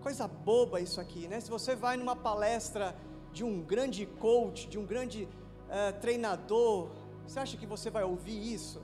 Coisa 0.00 0.28
boba 0.28 0.80
isso 0.80 1.00
aqui, 1.00 1.26
né? 1.26 1.40
Se 1.40 1.50
você 1.50 1.74
vai 1.74 1.96
numa 1.96 2.14
palestra 2.14 2.94
de 3.34 3.42
um 3.44 3.60
grande 3.60 4.06
coach, 4.06 4.68
de 4.68 4.78
um 4.78 4.86
grande 4.86 5.24
uh, 5.24 6.00
treinador, 6.00 6.88
você 7.26 7.40
acha 7.40 7.56
que 7.56 7.66
você 7.66 7.90
vai 7.90 8.04
ouvir 8.04 8.54
isso? 8.54 8.80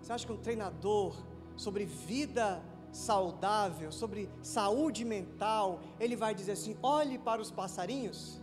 Você 0.00 0.12
acha 0.12 0.26
que 0.26 0.32
um 0.32 0.36
treinador 0.36 1.16
sobre 1.56 1.84
vida 1.84 2.62
saudável, 2.92 3.90
sobre 3.90 4.28
saúde 4.42 5.04
mental, 5.04 5.80
ele 5.98 6.14
vai 6.14 6.34
dizer 6.34 6.52
assim: 6.52 6.76
olhe 6.82 7.18
para 7.18 7.40
os 7.40 7.50
passarinhos? 7.50 8.40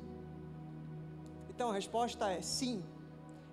Então 1.50 1.70
a 1.70 1.74
resposta 1.74 2.32
é 2.32 2.42
sim. 2.42 2.84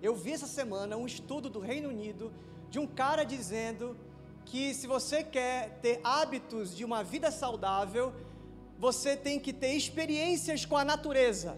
Eu 0.01 0.15
vi 0.15 0.31
essa 0.33 0.47
semana 0.47 0.97
um 0.97 1.05
estudo 1.05 1.49
do 1.49 1.59
Reino 1.59 1.89
Unido 1.89 2.33
de 2.69 2.79
um 2.79 2.87
cara 2.87 3.23
dizendo 3.23 3.95
que 4.45 4.73
se 4.73 4.85
você 4.87 5.23
quer 5.23 5.79
ter 5.81 5.99
hábitos 6.03 6.75
de 6.75 6.85
uma 6.85 7.03
vida 7.03 7.31
saudável, 7.31 8.13
você 8.77 9.15
tem 9.15 9.39
que 9.39 9.53
ter 9.53 9.73
experiências 9.73 10.65
com 10.65 10.77
a 10.77 10.85
natureza. 10.85 11.57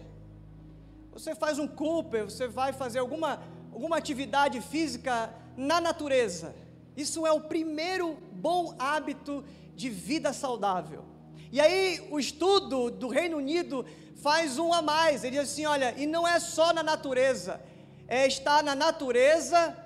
Você 1.12 1.34
faz 1.34 1.58
um 1.58 1.66
Cooper, 1.66 2.24
você 2.24 2.46
vai 2.46 2.72
fazer 2.72 2.98
alguma, 2.98 3.42
alguma 3.72 3.96
atividade 3.96 4.60
física 4.60 5.34
na 5.56 5.80
natureza. 5.80 6.54
Isso 6.96 7.26
é 7.26 7.32
o 7.32 7.40
primeiro 7.40 8.16
bom 8.32 8.74
hábito 8.78 9.44
de 9.74 9.90
vida 9.90 10.32
saudável. 10.32 11.04
E 11.50 11.60
aí 11.60 12.06
o 12.10 12.18
estudo 12.18 12.90
do 12.90 13.08
Reino 13.08 13.38
Unido 13.38 13.84
faz 14.16 14.58
um 14.58 14.72
a 14.72 14.82
mais. 14.82 15.24
Ele 15.24 15.38
diz 15.38 15.50
assim: 15.50 15.66
olha, 15.66 15.94
e 15.96 16.06
não 16.06 16.26
é 16.26 16.38
só 16.38 16.72
na 16.72 16.82
natureza, 16.82 17.60
é 18.06 18.26
estar 18.26 18.62
na 18.62 18.74
natureza 18.74 19.76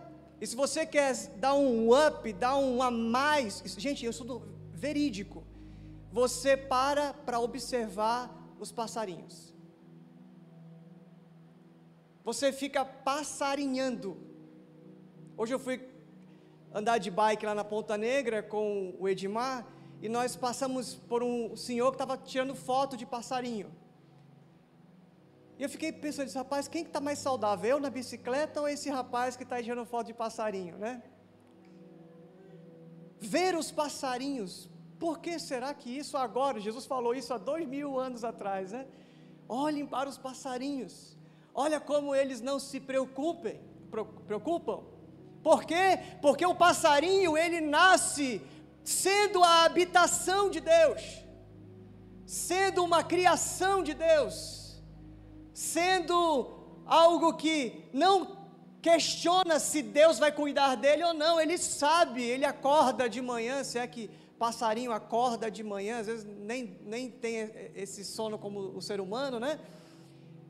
e 0.42 0.46
se 0.48 0.56
você 0.56 0.84
quer 0.84 1.14
dar 1.36 1.54
um 1.54 1.90
up, 1.96 2.32
dar 2.32 2.56
um 2.56 2.82
a 2.82 2.90
mais, 2.90 3.62
gente, 3.78 4.04
eu 4.04 4.12
sou 4.12 4.26
do 4.26 4.42
verídico. 4.72 5.41
Você 6.12 6.56
para 6.56 7.14
para 7.14 7.40
observar 7.40 8.30
os 8.60 8.70
passarinhos. 8.70 9.54
Você 12.22 12.52
fica 12.52 12.84
passarinhando. 12.84 14.10
Hoje 15.36 15.54
eu 15.54 15.58
fui 15.58 15.88
andar 16.72 16.98
de 16.98 17.10
bike 17.10 17.46
lá 17.46 17.54
na 17.54 17.64
Ponta 17.64 17.96
Negra 17.96 18.42
com 18.42 18.94
o 18.98 19.08
Edmar 19.08 19.66
e 20.02 20.08
nós 20.08 20.36
passamos 20.36 20.94
por 20.94 21.22
um 21.22 21.56
senhor 21.56 21.90
que 21.90 21.96
estava 21.96 22.16
tirando 22.18 22.54
foto 22.54 22.96
de 22.96 23.06
passarinho. 23.06 23.70
E 25.58 25.62
eu 25.62 25.68
fiquei 25.68 25.92
pensando, 25.92 26.26
esse 26.26 26.36
rapaz, 26.36 26.68
quem 26.68 26.82
está 26.82 26.88
que 26.88 26.98
tá 26.98 27.00
mais 27.00 27.18
saudável? 27.20 27.70
Eu 27.70 27.80
na 27.80 27.88
bicicleta 27.88 28.60
ou 28.60 28.68
esse 28.68 28.90
rapaz 28.90 29.36
que 29.36 29.44
está 29.44 29.62
tirando 29.62 29.86
foto 29.86 30.08
de 30.08 30.14
passarinho, 30.14 30.76
né? 30.76 31.02
Ver 33.20 33.54
os 33.54 33.70
passarinhos, 33.70 34.68
por 35.02 35.18
que 35.24 35.34
será 35.50 35.70
que 35.74 35.90
isso 36.02 36.16
agora? 36.16 36.64
Jesus 36.66 36.86
falou 36.86 37.12
isso 37.20 37.34
há 37.34 37.38
dois 37.50 37.66
mil 37.74 37.98
anos 37.98 38.22
atrás, 38.32 38.70
né? 38.70 38.86
Olhem 39.48 39.86
para 39.94 40.08
os 40.08 40.18
passarinhos, 40.26 40.94
olha 41.52 41.78
como 41.80 42.14
eles 42.14 42.40
não 42.40 42.58
se 42.68 42.78
preocupem, 42.90 43.60
preocupam. 44.28 44.78
Por 45.42 45.64
quê? 45.64 45.98
Porque 46.24 46.46
o 46.46 46.54
passarinho 46.54 47.36
ele 47.36 47.60
nasce 47.60 48.40
sendo 48.84 49.42
a 49.42 49.64
habitação 49.64 50.48
de 50.48 50.60
Deus, 50.60 51.02
sendo 52.24 52.84
uma 52.84 53.02
criação 53.02 53.82
de 53.82 53.94
Deus 53.94 54.62
sendo 55.52 56.50
algo 56.86 57.34
que 57.34 57.88
não 57.92 58.14
questiona 58.80 59.58
se 59.60 59.82
Deus 59.82 60.18
vai 60.18 60.32
cuidar 60.32 60.76
dele 60.76 61.04
ou 61.04 61.14
não, 61.14 61.40
ele 61.40 61.56
sabe, 61.58 62.22
ele 62.22 62.44
acorda 62.44 63.08
de 63.08 63.20
manhã, 63.20 63.62
se 63.62 63.78
é 63.78 63.86
que 63.86 64.10
passarinho 64.42 64.90
acorda 64.90 65.48
de 65.48 65.62
manhã, 65.62 66.00
às 66.00 66.08
vezes 66.08 66.24
nem, 66.24 66.76
nem 66.84 67.08
tem 67.08 67.48
esse 67.76 68.04
sono 68.04 68.36
como 68.36 68.58
o 68.76 68.82
ser 68.82 69.00
humano, 69.00 69.38
né? 69.38 69.60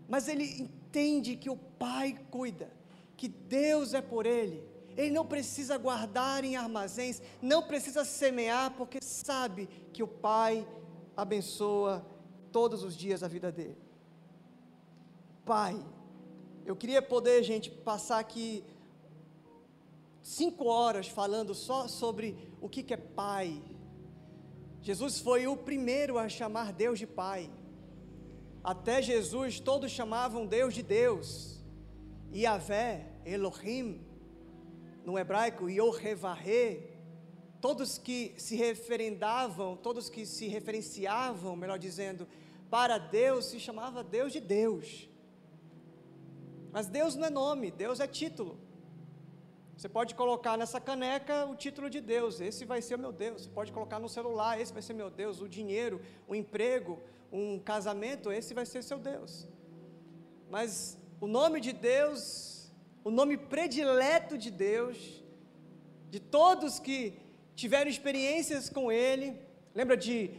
Mas 0.09 0.29
ele 0.29 0.45
entende 0.63 1.37
que 1.37 1.51
o 1.51 1.59
Pai 1.59 2.19
cuida, 2.31 2.73
que 3.19 3.29
Deus 3.29 3.93
é 3.93 4.01
por 4.01 4.25
ele, 4.25 4.65
ele 4.97 5.11
não 5.11 5.27
precisa 5.27 5.77
guardar 5.77 6.43
em 6.43 6.57
armazéns, 6.57 7.21
não 7.43 7.63
precisa 7.65 8.03
semear, 8.03 8.71
porque 8.79 8.99
sabe 9.03 9.69
que 9.93 10.03
o 10.03 10.09
Pai 10.09 10.67
abençoa 11.15 12.03
todos 12.51 12.83
os 12.83 12.97
dias 12.97 13.23
a 13.23 13.29
vida 13.29 13.53
dele. 13.53 13.77
Pai. 15.45 15.79
Eu 16.65 16.75
queria 16.75 17.03
poder, 17.03 17.43
gente, 17.43 17.69
passar 17.69 18.21
aqui 18.21 18.65
cinco 20.23 20.65
horas 20.65 21.09
falando 21.09 21.55
só 21.55 21.87
sobre 21.89 22.49
o 22.59 22.71
que, 22.71 22.83
que 22.83 22.95
é 22.95 22.97
Pai. 22.97 23.61
Jesus 24.83 25.21
foi 25.21 25.47
o 25.47 25.57
primeiro 25.57 26.19
a 26.19 26.29
chamar 26.29 26.73
Deus 26.73 26.99
de 26.99 27.07
Pai. 27.07 27.49
Até 28.65 29.01
Jesus, 29.01 29.61
todos 29.61 29.93
chamavam 29.93 30.45
Deus 30.45 30.75
de 30.75 30.83
Deus. 30.83 31.63
Yahvé, 32.35 33.07
Elohim, 33.25 34.05
no 35.05 35.17
hebraico, 35.17 35.71
Yohevahé, 35.71 36.91
todos 37.61 37.97
que 37.97 38.35
se 38.37 38.57
referendavam, 38.57 39.77
todos 39.77 40.11
que 40.11 40.27
se 40.27 40.49
referenciavam, 40.49 41.55
melhor 41.55 41.79
dizendo, 41.79 42.27
para 42.69 42.99
Deus, 42.99 43.47
se 43.47 43.61
chamava 43.61 44.03
Deus 44.03 44.33
de 44.33 44.41
Deus. 44.41 45.09
Mas 46.73 46.89
Deus 46.89 47.15
não 47.15 47.27
é 47.27 47.31
nome, 47.31 47.71
Deus 47.71 48.01
é 48.01 48.09
título. 48.09 48.59
Você 49.77 49.89
pode 49.89 50.15
colocar 50.15 50.57
nessa 50.57 50.81
caneca 50.81 51.47
o 51.47 51.57
título 51.57 51.89
de 51.91 52.01
Deus, 52.01 52.41
esse 52.41 52.65
vai 52.65 52.81
ser 52.83 52.95
o 52.97 52.99
meu 52.99 53.13
Deus. 53.13 53.43
Você 53.43 53.51
pode 53.51 53.73
colocar 53.73 53.99
no 53.99 54.09
celular, 54.09 54.61
esse 54.61 54.73
vai 54.73 54.83
ser 54.83 54.95
meu 54.95 55.11
Deus. 55.11 55.41
O 55.41 55.49
dinheiro, 55.49 56.01
o 56.29 56.35
emprego, 56.35 57.01
um 57.33 57.59
casamento, 57.59 58.31
esse 58.31 58.53
vai 58.55 58.67
ser 58.67 58.83
seu 58.83 58.99
Deus. 58.99 59.49
Mas 60.51 60.99
o 61.21 61.27
nome 61.27 61.61
de 61.61 61.73
Deus, 61.73 62.71
o 63.03 63.11
nome 63.11 63.37
predileto 63.37 64.37
de 64.37 64.51
Deus, 64.51 65.25
de 66.11 66.21
todos 66.21 66.79
que 66.79 67.19
tiveram 67.55 67.91
experiências 67.91 68.69
com 68.69 68.93
Ele, 68.93 69.37
lembra 69.75 69.97
de 69.97 70.31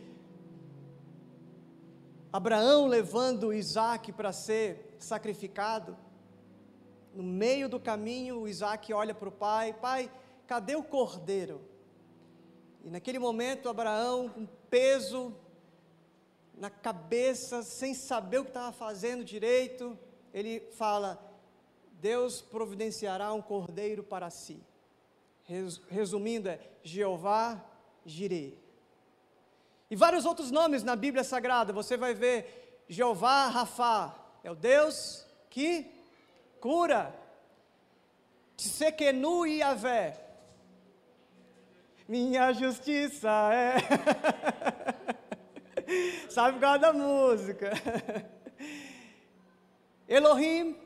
Abraão 2.31 2.87
levando 2.87 3.53
Isaac 3.53 4.11
para 4.11 4.31
ser 4.31 4.95
sacrificado. 4.97 5.97
No 7.13 7.23
meio 7.23 7.69
do 7.69 7.79
caminho, 7.79 8.41
o 8.41 8.47
Isaac 8.47 8.91
olha 8.91 9.13
para 9.13 9.29
o 9.29 9.31
pai: 9.31 9.73
Pai, 9.73 10.11
cadê 10.47 10.75
o 10.75 10.83
cordeiro? 10.83 11.61
E 12.83 12.89
naquele 12.89 13.19
momento, 13.19 13.69
Abraão, 13.69 14.29
com 14.29 14.45
peso 14.69 15.35
na 16.55 16.69
cabeça, 16.69 17.61
sem 17.61 17.93
saber 17.93 18.39
o 18.39 18.43
que 18.43 18.49
estava 18.49 18.71
fazendo 18.71 19.23
direito, 19.23 19.97
ele 20.33 20.59
fala: 20.71 21.23
Deus 21.93 22.41
providenciará 22.41 23.31
um 23.31 23.41
cordeiro 23.41 24.03
para 24.03 24.29
si. 24.29 24.61
Resumindo, 25.89 26.49
é 26.49 26.59
Jeová 26.81 27.63
Jireh. 28.05 28.57
E 29.89 29.95
vários 29.95 30.25
outros 30.25 30.49
nomes 30.49 30.83
na 30.83 30.95
Bíblia 30.95 31.23
Sagrada, 31.23 31.71
você 31.71 31.95
vai 31.95 32.15
ver 32.15 32.83
Jeová 32.87 33.47
Rafá, 33.47 34.15
é 34.43 34.49
o 34.49 34.55
Deus 34.55 35.27
que 35.49 35.92
cura. 36.63 37.13
Tsekenu 38.55 39.45
Yavé, 39.45 40.17
minha 42.07 42.53
justiça 42.53 43.29
é. 43.53 43.75
Sabe 46.31 46.59
qual 46.59 46.75
é 46.75 46.79
da 46.79 46.93
música? 46.93 47.71
Elohim. 50.07 50.71
O 50.71 50.77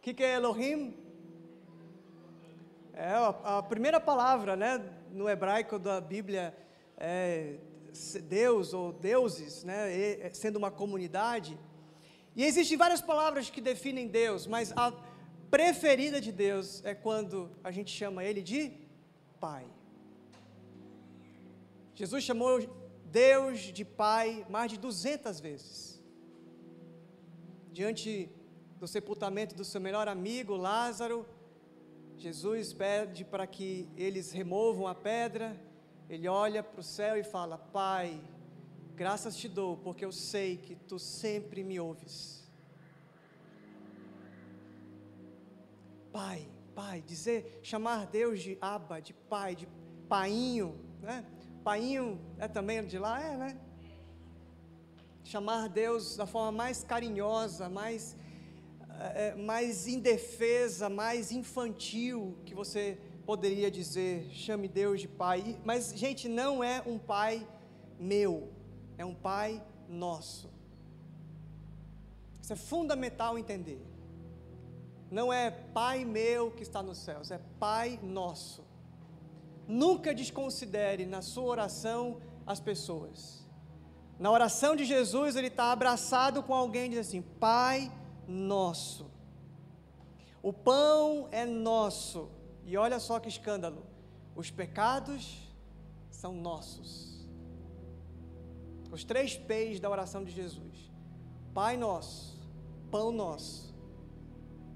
que, 0.00 0.14
que 0.14 0.24
é 0.24 0.36
Elohim? 0.36 0.96
É 2.94 3.10
a, 3.10 3.58
a, 3.58 3.62
primeira 3.62 4.00
palavra, 4.00 4.56
né, 4.56 4.82
no 5.10 5.28
hebraico 5.28 5.78
da 5.78 6.00
Bíblia 6.00 6.56
é 6.96 7.58
Deus 8.22 8.72
ou 8.72 8.90
deuses, 8.90 9.64
né, 9.64 10.30
sendo 10.32 10.56
uma 10.56 10.70
comunidade. 10.70 11.58
E 12.36 12.44
existem 12.44 12.76
várias 12.76 13.00
palavras 13.00 13.48
que 13.48 13.60
definem 13.60 14.08
Deus, 14.08 14.46
mas 14.46 14.72
a 14.72 14.92
preferida 15.50 16.20
de 16.20 16.32
Deus 16.32 16.84
é 16.84 16.94
quando 16.94 17.50
a 17.62 17.70
gente 17.70 17.90
chama 17.90 18.24
ele 18.24 18.42
de 18.42 18.72
Pai. 19.38 19.66
Jesus 21.94 22.24
chamou 22.24 22.60
Deus 23.04 23.60
de 23.60 23.84
Pai 23.84 24.44
mais 24.50 24.70
de 24.72 24.78
200 24.78 25.38
vezes. 25.38 26.02
Diante 27.70 28.28
do 28.80 28.88
sepultamento 28.88 29.54
do 29.54 29.64
seu 29.64 29.80
melhor 29.80 30.08
amigo, 30.08 30.56
Lázaro, 30.56 31.24
Jesus 32.16 32.72
pede 32.72 33.24
para 33.24 33.46
que 33.46 33.88
eles 33.96 34.32
removam 34.32 34.88
a 34.88 34.94
pedra. 34.94 35.56
Ele 36.08 36.26
olha 36.26 36.62
para 36.62 36.80
o 36.80 36.82
céu 36.82 37.16
e 37.16 37.22
fala: 37.22 37.56
Pai, 37.56 38.20
graças 38.94 39.36
te 39.36 39.48
dou, 39.48 39.76
porque 39.76 40.04
eu 40.04 40.12
sei 40.12 40.56
que 40.56 40.74
tu 40.74 40.98
sempre 40.98 41.64
me 41.64 41.80
ouves. 41.80 42.44
Pai, 46.12 46.48
pai, 46.74 47.02
dizer, 47.02 47.58
chamar 47.62 48.06
Deus 48.06 48.40
de 48.40 48.56
Abba, 48.60 49.00
de 49.00 49.12
pai, 49.12 49.56
de 49.56 49.66
painho, 50.08 50.78
né? 51.00 51.24
Painho 51.64 52.20
é 52.38 52.46
também 52.46 52.84
de 52.86 52.98
lá, 52.98 53.20
é, 53.20 53.36
né? 53.36 53.60
Chamar 55.24 55.68
Deus 55.68 56.16
da 56.16 56.26
forma 56.26 56.52
mais 56.52 56.84
carinhosa, 56.84 57.68
mais, 57.68 58.16
é, 59.14 59.34
mais 59.34 59.88
indefesa, 59.88 60.88
mais 60.88 61.32
infantil 61.32 62.38
que 62.44 62.54
você 62.54 62.98
poderia 63.26 63.70
dizer. 63.70 64.28
Chame 64.30 64.68
Deus 64.68 65.00
de 65.00 65.08
pai. 65.08 65.58
Mas, 65.64 65.92
gente, 65.96 66.28
não 66.28 66.62
é 66.62 66.82
um 66.86 66.98
pai 66.98 67.44
meu, 67.98 68.52
é 68.96 69.04
um 69.04 69.14
pai 69.14 69.62
nosso. 69.88 70.50
Isso 72.40 72.52
é 72.52 72.56
fundamental 72.56 73.38
entender 73.38 73.94
não 75.14 75.32
é 75.32 75.48
Pai 75.48 76.04
meu 76.04 76.50
que 76.50 76.64
está 76.64 76.82
nos 76.82 76.98
céus, 76.98 77.30
é 77.30 77.38
Pai 77.60 78.00
nosso. 78.02 78.64
Nunca 79.68 80.12
desconsidere 80.12 81.06
na 81.06 81.22
sua 81.22 81.44
oração 81.44 82.20
as 82.44 82.58
pessoas. 82.58 83.46
Na 84.18 84.32
oração 84.32 84.74
de 84.74 84.84
Jesus, 84.84 85.36
ele 85.36 85.46
está 85.46 85.70
abraçado 85.70 86.42
com 86.42 86.52
alguém 86.52 86.86
e 86.86 86.88
diz 86.90 86.98
assim: 87.06 87.22
Pai 87.22 87.92
nosso. 88.26 89.08
O 90.42 90.52
pão 90.52 91.28
é 91.30 91.46
nosso. 91.46 92.28
E 92.66 92.76
olha 92.76 92.98
só 92.98 93.20
que 93.20 93.28
escândalo: 93.28 93.86
os 94.34 94.50
pecados 94.50 95.48
são 96.10 96.34
nossos. 96.34 97.13
Os 98.94 99.02
três 99.02 99.36
P's 99.36 99.80
da 99.80 99.90
oração 99.90 100.22
de 100.22 100.32
Jesus: 100.40 100.76
Pai 101.52 101.76
nosso, 101.76 102.16
pão 102.90 103.10
nosso 103.10 103.74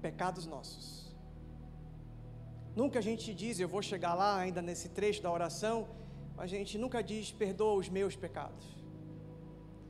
pecados 0.01 0.45
nossos. 0.45 0.87
Nunca 2.75 2.99
a 2.99 3.01
gente 3.01 3.33
diz, 3.33 3.59
eu 3.59 3.67
vou 3.67 3.81
chegar 3.81 4.13
lá 4.13 4.37
ainda 4.37 4.61
nesse 4.61 4.89
trecho 4.89 5.21
da 5.21 5.31
oração, 5.31 5.87
a 6.37 6.47
gente 6.47 6.77
nunca 6.77 7.01
diz, 7.01 7.31
perdoa 7.31 7.73
os 7.73 7.89
meus 7.89 8.15
pecados. 8.15 8.65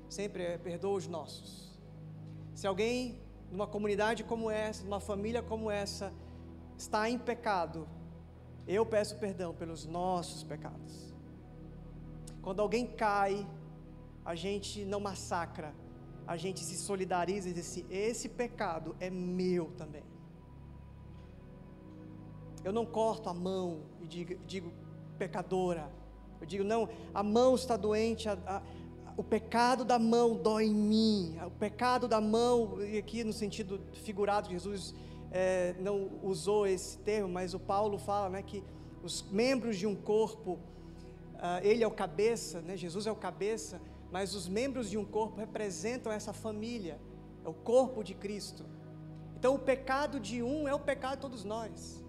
Sempre 0.10 0.44
é, 0.44 0.58
perdoa 0.58 0.98
os 0.98 1.08
nossos. 1.08 1.80
Se 2.54 2.66
alguém, 2.66 3.20
numa 3.52 3.68
comunidade 3.68 4.24
como 4.24 4.50
essa, 4.50 4.84
numa 4.84 5.00
família 5.00 5.44
como 5.44 5.70
essa, 5.70 6.12
está 6.78 7.10
em 7.10 7.18
pecado, 7.18 7.88
eu 8.68 8.86
peço 8.86 9.18
perdão 9.18 9.54
pelos 9.54 9.86
nossos 9.86 10.44
pecados. 10.44 11.14
Quando 12.42 12.62
alguém 12.62 12.88
cai, 12.88 13.48
a 14.30 14.36
gente 14.36 14.86
não 14.86 15.00
massacra, 15.00 15.74
a 16.28 16.38
gente 16.38 16.60
se 16.64 16.78
solidariza 16.78 17.50
e 17.50 17.54
diz 17.54 17.68
assim: 17.68 17.86
esse 17.90 18.30
pecado 18.30 18.96
é 19.00 19.10
meu 19.10 19.72
também. 19.72 20.04
Eu 22.64 22.72
não 22.72 22.86
corto 22.86 23.28
a 23.28 23.34
mão 23.34 23.82
e 24.00 24.06
digo, 24.06 24.36
digo 24.46 24.72
pecadora. 25.18 25.92
Eu 26.40 26.46
digo, 26.46 26.64
não, 26.64 26.88
a 27.12 27.24
mão 27.24 27.56
está 27.56 27.76
doente, 27.76 28.30
a, 28.30 28.38
a, 28.46 28.62
o 29.18 29.24
pecado 29.24 29.84
da 29.84 29.98
mão 29.98 30.36
dói 30.36 30.66
em 30.66 30.76
mim. 30.76 31.36
O 31.48 31.50
pecado 31.50 32.08
da 32.08 32.22
mão, 32.22 32.80
e 32.84 33.00
aqui 33.00 33.24
no 33.24 33.34
sentido 33.34 33.82
figurado, 33.94 34.48
Jesus 34.48 34.94
é, 35.32 35.74
não 35.80 36.08
usou 36.22 36.68
esse 36.68 37.00
termo, 37.00 37.30
mas 37.30 37.56
o 37.56 37.60
Paulo 37.60 37.98
fala 37.98 38.30
né, 38.30 38.44
que 38.44 38.64
os 39.02 39.24
membros 39.24 39.76
de 39.76 39.88
um 39.88 39.96
corpo, 39.96 40.60
uh, 41.34 41.60
ele 41.64 41.84
é 41.84 41.88
o 41.88 41.92
cabeça, 41.92 42.62
né, 42.62 42.78
Jesus 42.78 43.08
é 43.08 43.12
o 43.12 43.16
cabeça, 43.16 43.82
mas 44.12 44.34
os 44.34 44.48
membros 44.48 44.90
de 44.90 44.98
um 44.98 45.06
corpo 45.06 45.40
representam 45.40 46.12
essa 46.12 46.34
família, 46.34 47.00
é 47.44 47.50
o 47.50 47.54
corpo 47.54 48.04
de 48.04 48.14
Cristo. 48.14 48.66
Então 49.38 49.56
o 49.56 49.60
pecado 49.60 50.20
de 50.20 50.42
um 50.44 50.68
é 50.68 50.74
o 50.74 50.80
pecado 50.80 51.16
de 51.16 51.22
todos 51.22 51.44
nós. 51.44 52.04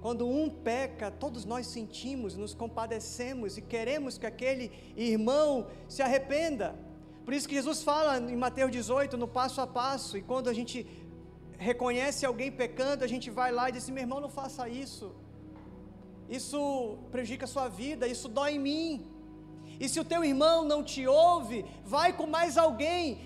Quando 0.00 0.26
um 0.26 0.50
peca, 0.50 1.10
todos 1.10 1.44
nós 1.44 1.66
sentimos, 1.66 2.36
nos 2.36 2.54
compadecemos 2.54 3.56
e 3.56 3.62
queremos 3.62 4.18
que 4.18 4.26
aquele 4.26 4.72
irmão 4.96 5.68
se 5.88 6.02
arrependa. 6.02 6.74
Por 7.24 7.32
isso 7.32 7.48
que 7.48 7.54
Jesus 7.54 7.82
fala 7.82 8.18
em 8.18 8.36
Mateus 8.36 8.72
18, 8.72 9.16
no 9.16 9.28
passo 9.28 9.60
a 9.60 9.66
passo, 9.66 10.16
e 10.16 10.22
quando 10.22 10.48
a 10.48 10.52
gente 10.52 10.84
reconhece 11.56 12.26
alguém 12.26 12.50
pecando, 12.50 13.04
a 13.04 13.06
gente 13.06 13.30
vai 13.30 13.52
lá 13.52 13.68
e 13.68 13.72
diz: 13.72 13.84
assim, 13.84 13.92
meu 13.92 14.02
irmão, 14.02 14.20
não 14.20 14.28
faça 14.28 14.68
isso. 14.68 15.14
Isso 16.28 16.98
prejudica 17.12 17.44
a 17.44 17.48
sua 17.48 17.68
vida, 17.68 18.08
isso 18.08 18.28
dói 18.28 18.54
em 18.54 18.58
mim. 18.58 19.11
E 19.82 19.88
se 19.88 19.98
o 19.98 20.04
teu 20.04 20.22
irmão 20.24 20.64
não 20.64 20.80
te 20.90 21.02
ouve, 21.08 21.64
vai 21.84 22.12
com 22.12 22.24
mais 22.24 22.56
alguém. 22.56 23.18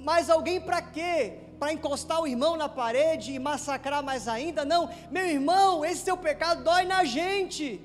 Mais 0.00 0.28
alguém 0.28 0.60
para 0.60 0.82
quê? 0.82 1.38
Para 1.56 1.72
encostar 1.72 2.20
o 2.20 2.26
irmão 2.26 2.56
na 2.56 2.68
parede 2.68 3.28
e 3.32 3.38
massacrar 3.38 4.02
mais 4.02 4.26
ainda? 4.26 4.64
Não, 4.64 4.90
meu 5.08 5.24
irmão, 5.36 5.84
esse 5.84 6.04
teu 6.04 6.16
pecado 6.16 6.64
dói 6.64 6.84
na 6.84 7.04
gente. 7.04 7.80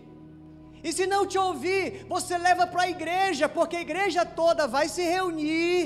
E 0.83 0.91
se 0.91 1.05
não 1.05 1.27
te 1.27 1.37
ouvir, 1.37 2.07
você 2.09 2.35
leva 2.35 2.65
para 2.65 2.81
a 2.85 2.89
igreja, 2.89 3.47
porque 3.47 3.75
a 3.75 3.81
igreja 3.81 4.25
toda 4.25 4.67
vai 4.75 4.89
se 4.89 5.03
reunir, 5.03 5.77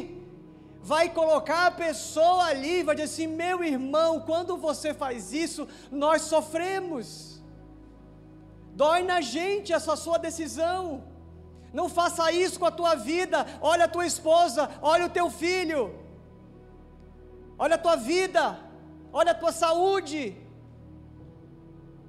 vai 0.82 1.10
colocar 1.10 1.66
a 1.68 1.72
pessoa 1.72 2.46
ali, 2.46 2.84
vai 2.84 2.96
dizer 2.96 3.10
assim: 3.12 3.28
meu 3.28 3.62
irmão, 3.62 4.22
quando 4.22 4.56
você 4.56 4.94
faz 4.94 5.34
isso, 5.34 5.68
nós 5.92 6.22
sofremos. 6.22 7.44
Dói 8.82 9.04
na 9.04 9.20
gente 9.20 9.74
essa 9.74 9.98
sua 9.98 10.18
decisão. 10.18 11.04
Não 11.74 11.88
faça 11.88 12.32
isso 12.32 12.60
com 12.60 12.66
a 12.66 12.72
tua 12.72 12.96
vida. 12.96 13.46
Olha 13.62 13.86
a 13.86 13.88
tua 13.88 14.06
esposa, 14.06 14.70
olha 14.82 15.06
o 15.06 15.10
teu 15.10 15.30
filho. 15.30 15.96
Olha 17.58 17.76
a 17.76 17.78
tua 17.78 17.96
vida, 17.96 18.58
olha 19.12 19.32
a 19.32 19.36
tua 19.36 19.52
saúde. 19.52 20.38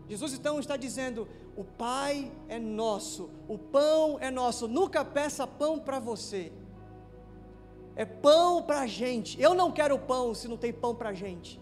Jesus 0.08 0.32
então 0.32 0.58
está 0.58 0.76
dizendo: 0.76 1.28
o 1.56 1.64
Pai 1.64 2.30
é 2.48 2.58
nosso, 2.58 3.30
o 3.48 3.58
pão 3.58 4.18
é 4.20 4.30
nosso. 4.30 4.68
Nunca 4.68 5.04
peça 5.04 5.46
pão 5.46 5.78
para 5.78 5.98
você. 5.98 6.52
É 7.96 8.04
pão 8.04 8.62
para 8.62 8.80
a 8.80 8.86
gente. 8.86 9.40
Eu 9.40 9.52
não 9.54 9.70
quero 9.70 9.98
pão 9.98 10.34
se 10.34 10.48
não 10.48 10.56
tem 10.56 10.72
pão 10.72 10.94
para 10.94 11.10
a 11.10 11.12
gente. 11.12 11.60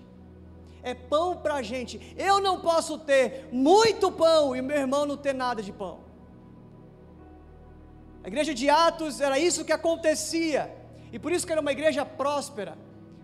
É 0.82 0.94
pão 0.94 1.36
para 1.36 1.54
a 1.54 1.62
gente. 1.62 2.14
Eu 2.16 2.40
não 2.40 2.60
posso 2.60 2.98
ter 2.98 3.48
muito 3.50 4.12
pão 4.12 4.54
e 4.54 4.62
meu 4.62 4.76
irmão 4.76 5.04
não 5.04 5.16
ter 5.16 5.34
nada 5.34 5.62
de 5.62 5.72
pão. 5.72 6.07
A 8.22 8.28
igreja 8.28 8.52
de 8.54 8.68
Atos 8.68 9.20
era 9.20 9.38
isso 9.38 9.64
que 9.64 9.72
acontecia. 9.72 10.74
E 11.12 11.18
por 11.18 11.32
isso 11.32 11.46
que 11.46 11.52
era 11.52 11.60
uma 11.60 11.72
igreja 11.72 12.04
próspera, 12.04 12.76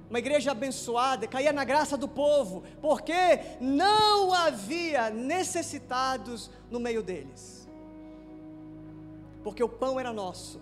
uma 0.09 0.19
igreja 0.19 0.53
abençoada, 0.53 1.27
caía 1.27 1.53
na 1.53 1.65
graça 1.65 1.97
do 1.97 2.09
povo, 2.09 2.63
porque 2.81 3.41
não 3.61 4.33
havia 4.33 5.11
necessitados 5.11 6.51
no 6.71 6.79
meio 6.79 7.03
deles. 7.03 7.69
Porque 9.43 9.63
o 9.63 9.69
pão 9.69 9.99
era 9.99 10.13
nosso. 10.13 10.61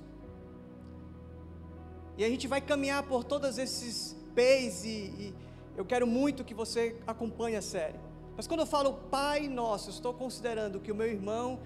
E 2.17 2.25
a 2.25 2.29
gente 2.29 2.47
vai 2.49 2.61
caminhar 2.61 3.03
por 3.05 3.25
todos 3.25 3.59
esses 3.59 4.17
P's 4.35 4.85
e, 4.85 4.89
e 4.89 5.35
eu 5.77 5.85
quero 5.85 6.07
muito 6.07 6.45
que 6.45 6.55
você 6.55 6.97
acompanhe 7.07 7.57
a 7.57 7.63
série. 7.63 7.99
Mas 8.37 8.47
quando 8.47 8.61
eu 8.61 8.67
falo 8.67 8.95
Pai 9.11 9.49
Nosso, 9.49 9.91
estou 9.91 10.13
considerando 10.13 10.81
que 10.81 10.91
o 10.91 10.95
meu 10.95 11.07
irmão, 11.07 11.61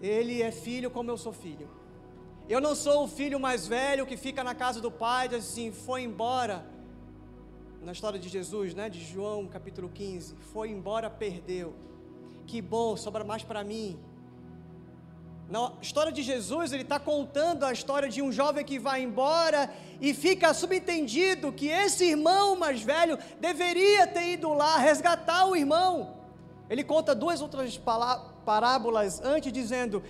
ele 0.00 0.42
é 0.42 0.50
filho 0.50 0.90
como 0.90 1.10
eu 1.10 1.18
sou 1.18 1.32
filho. 1.32 1.68
Eu 2.48 2.60
não 2.60 2.74
sou 2.74 3.04
o 3.04 3.08
filho 3.08 3.38
mais 3.38 3.66
velho 3.66 4.06
que 4.06 4.16
fica 4.16 4.42
na 4.42 4.54
casa 4.54 4.80
do 4.80 4.90
pai, 4.90 5.28
diz 5.28 5.38
assim, 5.38 5.70
foi 5.70 6.02
embora. 6.02 6.66
Na 7.82 7.92
história 7.92 8.18
de 8.18 8.28
Jesus, 8.28 8.74
né, 8.74 8.88
de 8.90 9.02
João 9.02 9.46
capítulo 9.46 9.88
15, 9.88 10.34
foi 10.52 10.70
embora, 10.70 11.08
perdeu. 11.08 11.74
Que 12.46 12.60
bom, 12.60 12.96
sobra 12.96 13.22
mais 13.22 13.42
para 13.42 13.62
mim. 13.62 13.98
Na 15.48 15.72
história 15.80 16.12
de 16.12 16.22
Jesus, 16.22 16.72
ele 16.72 16.82
está 16.82 17.00
contando 17.00 17.64
a 17.64 17.72
história 17.72 18.08
de 18.08 18.22
um 18.22 18.30
jovem 18.30 18.64
que 18.64 18.78
vai 18.78 19.02
embora 19.02 19.72
e 20.00 20.14
fica 20.14 20.54
subentendido 20.54 21.52
que 21.52 21.66
esse 21.66 22.04
irmão 22.04 22.54
mais 22.54 22.82
velho 22.82 23.18
deveria 23.40 24.06
ter 24.06 24.32
ido 24.32 24.52
lá 24.52 24.76
resgatar 24.76 25.46
o 25.46 25.56
irmão. 25.56 26.14
Ele 26.68 26.84
conta 26.84 27.16
duas 27.16 27.40
outras 27.40 27.76
parábolas 28.50 29.20
antes, 29.22 29.52
dizendo: 29.52 30.02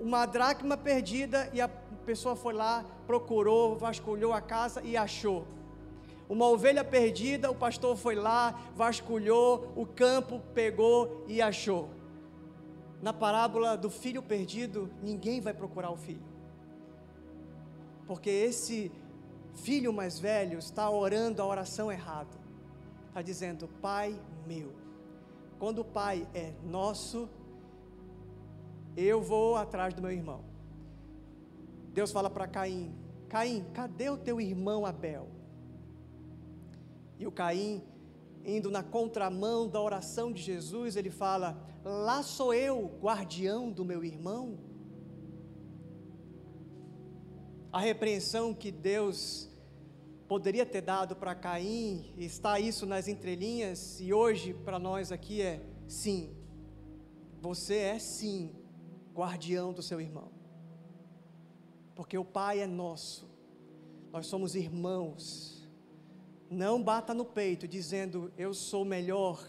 uma 0.00 0.26
dracma 0.26 0.76
perdida 0.76 1.48
e 1.52 1.60
a 1.60 1.68
pessoa 2.08 2.36
foi 2.36 2.54
lá, 2.54 2.84
procurou, 3.06 3.76
vasculhou 3.76 4.32
a 4.32 4.40
casa 4.40 4.82
e 4.82 4.96
achou. 4.96 5.46
Uma 6.28 6.46
ovelha 6.48 6.84
perdida, 6.84 7.50
o 7.50 7.54
pastor 7.54 7.96
foi 7.96 8.16
lá, 8.16 8.42
vasculhou 8.74 9.72
o 9.76 9.86
campo, 9.86 10.42
pegou 10.52 11.24
e 11.26 11.40
achou 11.40 11.82
na 13.06 13.12
parábola 13.12 13.76
do 13.76 13.90
filho 13.90 14.22
perdido, 14.22 14.90
ninguém 15.02 15.40
vai 15.40 15.54
procurar 15.54 15.90
o 15.90 15.96
filho. 15.96 16.24
Porque 18.06 18.30
esse 18.30 18.90
filho 19.54 19.92
mais 19.92 20.18
velho 20.18 20.58
está 20.58 20.88
orando 20.90 21.42
a 21.42 21.46
oração 21.46 21.92
errada. 21.92 22.36
Está 23.08 23.22
dizendo, 23.22 23.68
Pai 23.80 24.18
meu. 24.46 24.72
Quando 25.58 25.80
o 25.80 25.84
Pai 25.84 26.26
é 26.34 26.52
nosso, 26.64 27.28
eu 28.96 29.20
vou 29.20 29.56
atrás 29.56 29.92
do 29.92 30.00
meu 30.00 30.10
irmão. 30.10 30.44
Deus 31.92 32.10
fala 32.10 32.30
para 32.30 32.46
Caim: 32.46 32.94
Caim, 33.28 33.64
cadê 33.74 34.08
o 34.08 34.16
teu 34.16 34.40
irmão 34.40 34.86
Abel? 34.86 35.28
E 37.18 37.26
o 37.26 37.32
Caim 37.32 37.82
indo 38.46 38.70
na 38.70 38.82
contramão 38.82 39.68
da 39.68 39.80
oração 39.80 40.32
de 40.32 40.40
Jesus, 40.40 40.96
ele 40.96 41.10
fala: 41.10 41.60
Lá 41.84 42.22
sou 42.22 42.54
eu, 42.54 42.96
guardião 43.00 43.70
do 43.70 43.84
meu 43.84 44.04
irmão. 44.04 44.58
A 47.72 47.80
repreensão 47.80 48.54
que 48.54 48.70
Deus 48.70 49.50
poderia 50.28 50.64
ter 50.64 50.80
dado 50.80 51.14
para 51.16 51.34
Caim, 51.34 52.12
está 52.16 52.58
isso 52.58 52.86
nas 52.86 53.08
entrelinhas, 53.08 54.00
e 54.00 54.12
hoje 54.12 54.54
para 54.54 54.78
nós 54.78 55.10
aqui 55.10 55.42
é: 55.42 55.60
sim, 55.88 56.30
você 57.40 57.76
é 57.76 57.98
sim 57.98 58.54
guardião 59.16 59.72
do 59.72 59.82
seu 59.82 60.00
irmão, 60.00 60.30
porque 61.94 62.16
o 62.18 62.24
Pai 62.24 62.60
é 62.60 62.66
nosso, 62.66 63.28
nós 64.12 64.26
somos 64.26 64.54
irmãos 64.54 65.56
não 66.50 66.80
bata 66.80 67.12
no 67.12 67.24
peito 67.24 67.66
dizendo 67.66 68.32
eu 68.38 68.54
sou 68.54 68.84
melhor. 68.84 69.44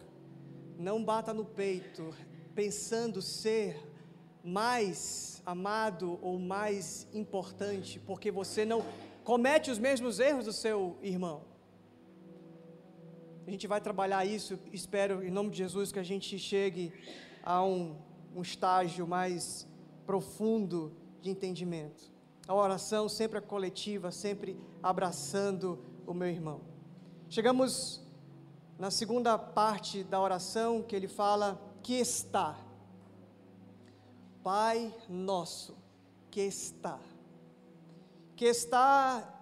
Não 0.78 1.04
bata 1.04 1.34
no 1.34 1.46
peito 1.46 2.14
pensando 2.56 3.22
ser 3.22 3.78
mais 4.44 5.42
amado 5.46 6.18
ou 6.22 6.40
mais 6.40 7.08
importante, 7.14 8.00
porque 8.00 8.32
você 8.32 8.66
não 8.66 8.84
comete 9.24 9.70
os 9.70 9.78
mesmos 9.78 10.20
erros 10.20 10.46
do 10.46 10.54
seu 10.54 10.98
irmão. 11.02 11.44
A 13.46 13.52
gente 13.52 13.68
vai 13.68 13.80
trabalhar 13.80 14.26
isso, 14.26 14.60
espero 14.74 15.24
em 15.24 15.32
nome 15.32 15.52
de 15.52 15.58
Jesus 15.58 15.92
que 15.92 16.00
a 16.00 16.04
gente 16.04 16.38
chegue 16.38 16.92
a 17.44 17.64
um, 17.64 17.96
um 18.36 18.42
estágio 18.42 19.08
mais 19.08 19.68
profundo 20.06 20.96
de 21.22 21.30
entendimento. 21.30 22.12
A 22.48 22.56
oração 22.56 23.10
sempre 23.10 23.40
é 23.40 23.42
coletiva, 23.42 24.12
sempre 24.12 24.58
abraçando 24.82 25.80
o 26.06 26.14
meu 26.14 26.28
irmão. 26.28 26.62
Chegamos 27.30 28.02
na 28.80 28.90
segunda 28.90 29.38
parte 29.38 30.04
da 30.04 30.22
oração 30.22 30.82
que 30.82 30.96
ele 30.96 31.08
fala 31.08 31.60
que 31.84 31.96
está. 31.96 32.58
Pai 34.44 34.94
nosso, 35.10 35.76
que 36.32 36.42
está. 36.42 37.00
Que 38.36 38.46
está 38.46 39.38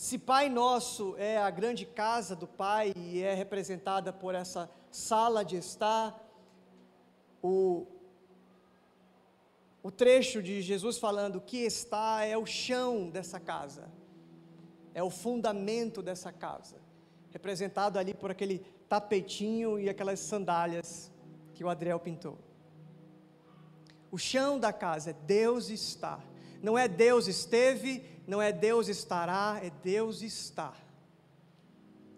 se 0.00 0.16
Pai 0.16 0.48
Nosso 0.48 1.14
é 1.18 1.36
a 1.36 1.50
grande 1.50 1.84
casa 1.84 2.34
do 2.34 2.46
Pai 2.46 2.94
e 2.96 3.20
é 3.20 3.34
representada 3.34 4.10
por 4.10 4.34
essa 4.34 4.70
sala 4.90 5.44
de 5.44 5.58
estar, 5.58 6.18
o, 7.42 7.86
o 9.82 9.90
trecho 9.90 10.42
de 10.42 10.60
Jesus 10.62 10.98
falando 10.98 11.40
que 11.40 11.58
está 11.58 12.24
é 12.24 12.36
o 12.36 12.46
chão 12.46 13.08
dessa 13.08 13.40
casa, 13.40 13.90
é 14.94 15.02
o 15.02 15.10
fundamento 15.10 16.02
dessa 16.02 16.32
casa 16.32 16.76
representado 17.30 17.98
ali 17.98 18.12
por 18.12 18.30
aquele 18.30 18.58
tapetinho 18.88 19.78
e 19.78 19.88
aquelas 19.88 20.20
sandálias 20.20 21.10
que 21.54 21.64
o 21.64 21.68
Adriel 21.68 21.98
pintou. 21.98 22.38
O 24.10 24.18
chão 24.18 24.58
da 24.58 24.72
casa 24.72 25.10
é 25.10 25.12
Deus 25.12 25.70
está. 25.70 26.20
Não 26.62 26.76
é 26.76 26.88
Deus 26.88 27.26
esteve, 27.26 28.04
não 28.26 28.42
é 28.42 28.52
Deus 28.52 28.88
estará, 28.88 29.60
é 29.62 29.70
Deus 29.70 30.22
está. 30.22 30.74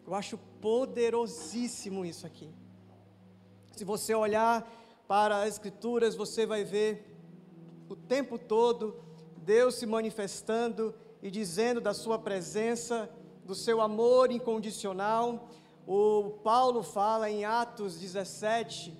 Eu 0.07 0.15
acho 0.15 0.39
poderosíssimo 0.61 2.05
isso 2.05 2.27
aqui. 2.27 2.51
Se 3.77 3.85
você 3.85 4.15
olhar 4.15 4.67
para 5.07 5.43
as 5.43 5.55
Escrituras, 5.55 6.15
você 6.15 6.47
vai 6.47 6.65
ver 6.65 7.17
o 7.89 7.97
tempo 7.97 8.39
todo 8.39 9.03
Deus 9.37 9.75
se 9.75 9.87
manifestando 9.87 10.95
e 11.21 11.31
dizendo 11.31 11.81
da 11.81 11.93
Sua 11.93 12.19
presença 12.19 13.11
do 13.45 13.55
seu 13.55 13.81
amor 13.81 14.31
incondicional. 14.31 15.51
O 15.87 16.39
Paulo 16.45 16.83
fala 16.83 17.29
em 17.29 17.45
Atos 17.45 17.99
17, 17.99 18.97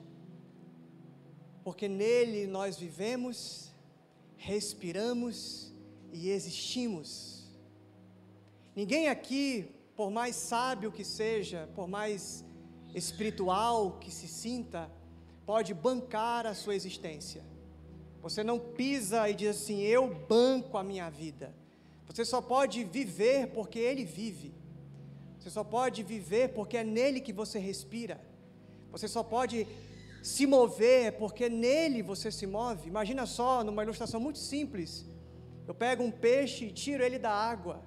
porque 1.63 1.89
nele 1.89 2.47
nós 2.47 2.77
vivemos, 2.77 3.73
respiramos 4.37 5.73
e 6.13 6.29
existimos. 6.31 7.47
Ninguém 8.75 9.09
aqui, 9.09 9.71
por 9.95 10.11
mais 10.11 10.35
sábio 10.35 10.91
que 10.91 11.05
seja, 11.05 11.69
por 11.75 11.87
mais 11.87 12.45
espiritual 12.95 13.99
que 14.01 14.11
se 14.11 14.27
sinta, 14.27 14.91
pode 15.53 15.75
bancar 15.75 16.47
a 16.47 16.55
sua 16.55 16.75
existência. 16.75 17.43
Você 18.23 18.43
não 18.43 18.59
pisa 18.59 19.29
e 19.29 19.35
diz 19.35 19.51
assim: 19.57 19.83
Eu 19.83 20.03
banco 20.35 20.79
a 20.79 20.83
minha 20.83 21.11
vida. 21.11 21.55
Você 22.07 22.25
só 22.25 22.41
pode 22.41 22.83
viver 22.85 23.49
porque 23.49 23.79
Ele 23.79 24.03
vive. 24.03 24.55
Você 25.39 25.51
só 25.51 25.63
pode 25.63 26.03
viver 26.03 26.55
porque 26.55 26.79
é 26.79 26.85
nele 26.85 27.21
que 27.21 27.35
você 27.35 27.59
respira. 27.59 28.19
Você 28.91 29.07
só 29.07 29.23
pode 29.23 29.69
se 30.23 30.47
mover 30.47 31.19
porque 31.19 31.51
nele 31.51 32.01
você 32.01 32.33
se 32.33 32.47
move. 32.47 32.89
Imagina 32.89 33.27
só, 33.27 33.63
numa 33.63 33.83
ilustração 33.83 34.19
muito 34.19 34.39
simples. 34.39 35.05
Eu 35.69 35.75
pego 35.75 36.03
um 36.03 36.11
peixe 36.11 36.65
e 36.65 36.73
tiro 36.73 37.05
ele 37.05 37.19
da 37.19 37.31
água. 37.31 37.83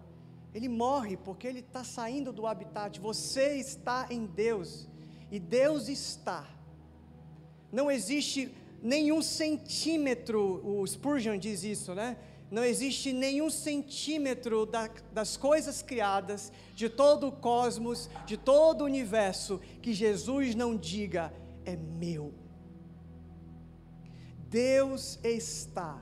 Ele 0.54 0.70
morre 0.70 1.18
porque 1.18 1.48
ele 1.48 1.62
está 1.62 1.84
saindo 1.84 2.32
do 2.32 2.46
habitat. 2.46 3.00
Você 3.00 3.56
está 3.56 4.06
em 4.12 4.28
Deus. 4.28 4.88
E 5.32 5.40
Deus 5.40 5.88
está. 5.88 6.55
Não 7.76 7.92
existe 7.92 8.56
nenhum 8.82 9.22
centímetro, 9.22 10.62
o 10.66 10.88
Spurgeon 10.88 11.38
diz 11.38 11.62
isso, 11.64 11.94
né? 11.94 12.16
não 12.50 12.64
existe 12.64 13.12
nenhum 13.12 13.50
centímetro 13.50 14.66
da, 14.66 14.90
das 15.12 15.36
coisas 15.36 15.82
criadas, 15.82 16.54
de 16.74 16.88
todo 16.88 17.28
o 17.28 17.32
cosmos, 17.32 18.10
de 18.26 18.38
todo 18.38 18.82
o 18.82 18.86
universo, 18.86 19.60
que 19.82 19.94
Jesus 19.94 20.56
não 20.56 20.78
diga, 20.78 21.34
é 21.66 21.76
meu. 21.76 22.34
Deus 24.48 25.20
está, 25.22 26.02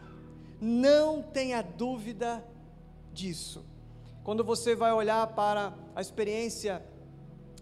não 0.62 1.24
tenha 1.24 1.64
dúvida 1.64 2.46
disso. 3.12 3.66
Quando 4.24 4.44
você 4.44 4.76
vai 4.76 4.94
olhar 4.94 5.26
para 5.34 5.74
a 5.96 6.02
experiência 6.02 6.86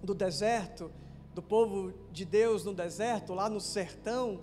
do 0.04 0.14
deserto, 0.14 0.92
do 1.34 1.42
povo 1.42 1.94
de 2.12 2.26
Deus 2.26 2.66
no 2.66 2.74
deserto, 2.74 3.34
lá 3.34 3.50
no 3.50 3.60
sertão, 3.60 4.42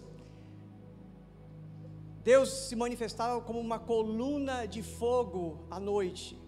Deus 2.25 2.49
se 2.69 2.77
manifestava 2.77 3.41
como 3.41 3.59
uma 3.59 3.79
coluna 3.79 4.67
de 4.67 4.83
fogo 4.83 5.67
à 5.71 5.79
noite. 5.79 6.39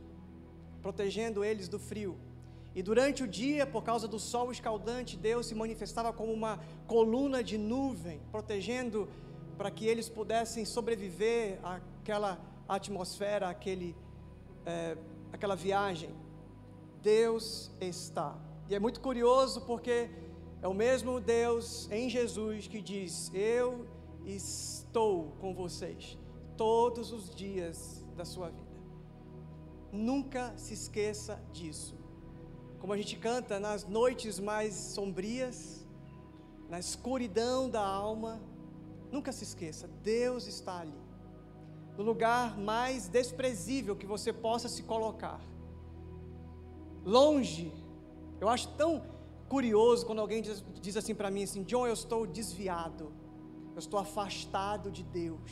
protegendo 0.83 1.45
eles 1.45 1.69
do 1.69 1.79
frio. 1.79 2.17
E 2.75 2.83
durante 2.83 3.23
o 3.23 3.29
dia, 3.29 3.67
por 3.67 3.83
causa 3.83 4.09
do 4.09 4.19
sol 4.19 4.51
escaldante, 4.51 5.17
Deus 5.17 5.47
se 5.47 5.55
manifestava 5.55 6.11
como 6.11 6.33
uma 6.33 6.59
coluna 6.87 7.43
de 7.43 7.59
nuvem, 7.59 8.19
protegendo 8.31 9.09
para 9.59 9.71
que 9.71 9.85
eles 9.87 10.09
pudessem 10.09 10.65
sobreviver 10.65 11.59
àquela 11.63 12.41
atmosfera, 12.67 13.51
àquele, 13.51 13.95
é, 14.65 14.97
àquela 15.33 15.55
viagem. 15.55 16.11
Deus 17.03 17.71
está. 17.81 18.39
E 18.69 18.75
é 18.75 18.79
muito 18.79 19.01
curioso 19.01 19.61
porque 19.63 20.09
é 20.63 20.69
o 20.69 20.75
mesmo 20.75 21.21
Deus 21.21 21.89
em 21.91 22.09
Jesus 22.09 22.67
que 22.67 22.81
diz: 22.81 23.31
Eu 23.35 23.87
estou 24.25 25.33
com 25.41 25.55
vocês 25.55 26.19
todos 26.57 27.13
os 27.13 27.35
dias 27.35 28.05
da 28.17 28.25
sua 28.25 28.51
vida. 28.51 28.71
Nunca 29.93 30.53
se 30.57 30.75
esqueça 30.75 31.43
disso 31.53 32.01
como 32.81 32.95
a 32.95 32.97
gente 32.97 33.15
canta 33.17 33.61
nas 33.61 33.87
noites 33.87 34.41
mais 34.41 34.75
sombrias, 34.75 35.87
na 36.69 36.79
escuridão 36.79 37.69
da 37.69 37.85
alma, 37.85 38.41
nunca 39.13 39.33
se 39.33 39.45
esqueça, 39.45 39.87
Deus 40.03 40.47
está 40.47 40.81
ali, 40.81 40.99
no 41.99 42.03
lugar 42.03 42.59
mais 42.59 43.07
desprezível 43.07 43.95
que 43.95 44.07
você 44.07 44.33
possa 44.33 44.67
se 44.67 44.83
colocar, 44.83 45.41
longe. 47.05 47.73
Eu 48.41 48.49
acho 48.49 48.69
tão 48.69 49.03
curioso 49.55 50.07
quando 50.07 50.21
alguém 50.21 50.41
diz, 50.41 50.65
diz 50.81 50.97
assim 50.97 51.15
para 51.15 51.31
mim 51.31 51.43
assim, 51.43 51.63
John, 51.65 51.87
eu 51.87 51.93
estou 51.93 52.27
desviado, 52.27 53.13
eu 53.75 53.81
estou 53.85 53.99
afastado 54.01 54.91
de 54.91 55.03
Deus. 55.03 55.51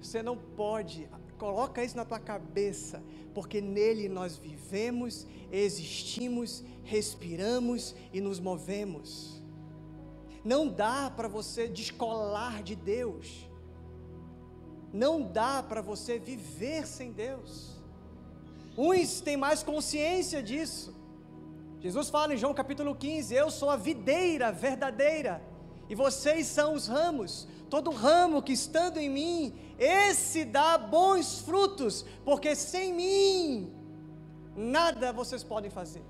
Você 0.00 0.22
não 0.22 0.36
pode 0.36 1.08
Coloca 1.38 1.82
isso 1.82 1.96
na 1.96 2.04
tua 2.04 2.18
cabeça, 2.18 3.02
porque 3.34 3.60
nele 3.60 4.08
nós 4.08 4.36
vivemos, 4.36 5.26
existimos, 5.50 6.64
respiramos 6.84 7.94
e 8.12 8.20
nos 8.20 8.38
movemos. 8.38 9.42
Não 10.44 10.68
dá 10.68 11.10
para 11.10 11.26
você 11.26 11.66
descolar 11.66 12.62
de 12.62 12.76
Deus. 12.76 13.48
Não 14.92 15.20
dá 15.20 15.62
para 15.62 15.80
você 15.80 16.18
viver 16.18 16.86
sem 16.86 17.10
Deus. 17.10 17.82
Uns 18.78 19.20
têm 19.20 19.36
mais 19.36 19.62
consciência 19.62 20.42
disso. 20.42 20.94
Jesus 21.84 22.08
fala 22.08 22.32
em 22.32 22.38
João 22.38 22.54
capítulo 22.54 22.94
15: 22.94 23.34
Eu 23.34 23.50
sou 23.50 23.68
a 23.68 23.76
videira 23.76 24.50
verdadeira, 24.50 25.42
e 25.86 25.94
vocês 25.94 26.46
são 26.46 26.72
os 26.72 26.86
ramos. 26.86 27.46
Todo 27.68 27.90
ramo 27.90 28.42
que 28.42 28.54
estando 28.54 28.96
em 28.96 29.10
mim 29.10 29.54
esse 29.78 30.46
dá 30.46 30.78
bons 30.78 31.40
frutos, 31.40 32.02
porque 32.24 32.54
sem 32.54 32.94
mim 32.94 33.70
nada 34.56 35.12
vocês 35.12 35.44
podem 35.44 35.70
fazer. 35.70 36.02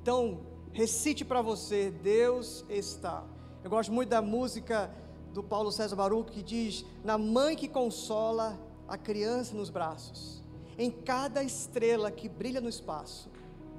Então, 0.00 0.38
recite 0.72 1.24
para 1.24 1.42
você: 1.42 1.90
Deus 1.90 2.64
está. 2.68 3.24
Eu 3.64 3.70
gosto 3.70 3.92
muito 3.92 4.10
da 4.10 4.22
música 4.22 4.88
do 5.32 5.42
Paulo 5.42 5.72
César 5.72 5.96
Baruch 5.96 6.30
que 6.30 6.44
diz: 6.44 6.86
Na 7.02 7.18
mãe 7.18 7.56
que 7.56 7.66
consola 7.66 8.56
a 8.86 8.96
criança 8.96 9.52
nos 9.56 9.68
braços, 9.68 10.44
em 10.78 10.92
cada 10.92 11.42
estrela 11.42 12.08
que 12.08 12.28
brilha 12.28 12.60
no 12.60 12.68
espaço, 12.68 13.34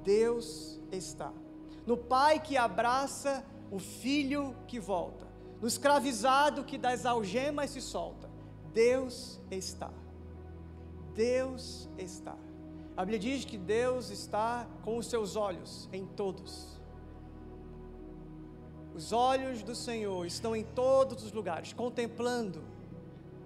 Deus 0.08 0.80
está. 0.90 1.30
No 1.86 1.96
pai 1.96 2.40
que 2.40 2.56
abraça 2.56 3.44
o 3.70 3.78
filho 3.78 4.56
que 4.66 4.80
volta 4.80 5.28
no 5.60 5.66
escravizado 5.66 6.64
que 6.64 6.78
das 6.78 7.04
algemas 7.04 7.70
se 7.70 7.80
solta. 7.80 8.28
Deus 8.72 9.40
está. 9.50 9.90
Deus 11.14 11.88
está. 11.98 12.36
A 12.96 13.04
Bíblia 13.04 13.18
diz 13.18 13.44
que 13.44 13.58
Deus 13.58 14.10
está 14.10 14.66
com 14.82 14.96
os 14.98 15.06
seus 15.06 15.36
olhos 15.36 15.88
em 15.92 16.06
todos. 16.06 16.80
Os 18.94 19.12
olhos 19.12 19.62
do 19.62 19.74
Senhor 19.74 20.26
estão 20.26 20.54
em 20.54 20.64
todos 20.64 21.24
os 21.24 21.32
lugares, 21.32 21.72
contemplando 21.72 22.62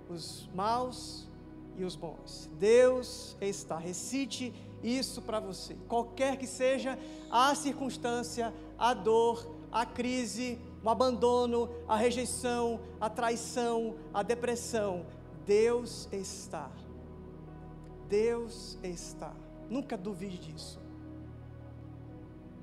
os 0.08 0.48
maus 0.54 1.28
e 1.76 1.84
os 1.84 1.96
bons. 1.96 2.50
Deus 2.58 3.36
está. 3.40 3.78
Recite 3.78 4.54
isso 4.82 5.22
para 5.22 5.40
você. 5.40 5.76
Qualquer 5.88 6.36
que 6.36 6.46
seja 6.46 6.98
a 7.30 7.54
circunstância, 7.54 8.52
a 8.78 8.92
dor, 8.94 9.46
a 9.70 9.86
crise, 9.86 10.58
o 10.82 10.90
abandono, 10.90 11.68
a 11.88 11.96
rejeição, 11.96 12.80
a 13.00 13.08
traição, 13.08 13.94
a 14.12 14.22
depressão. 14.22 15.06
Deus 15.46 16.08
está. 16.12 16.70
Deus 18.08 18.78
está. 18.82 19.32
Nunca 19.70 19.96
duvide 19.96 20.38
disso. 20.38 20.80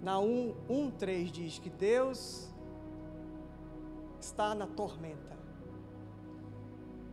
Na 0.01 0.19
1, 0.19 0.55
1 0.69 0.91
3 0.91 1.31
diz 1.31 1.59
que 1.59 1.69
Deus 1.69 2.47
está 4.19 4.53
na 4.53 4.67
tormenta. 4.67 5.37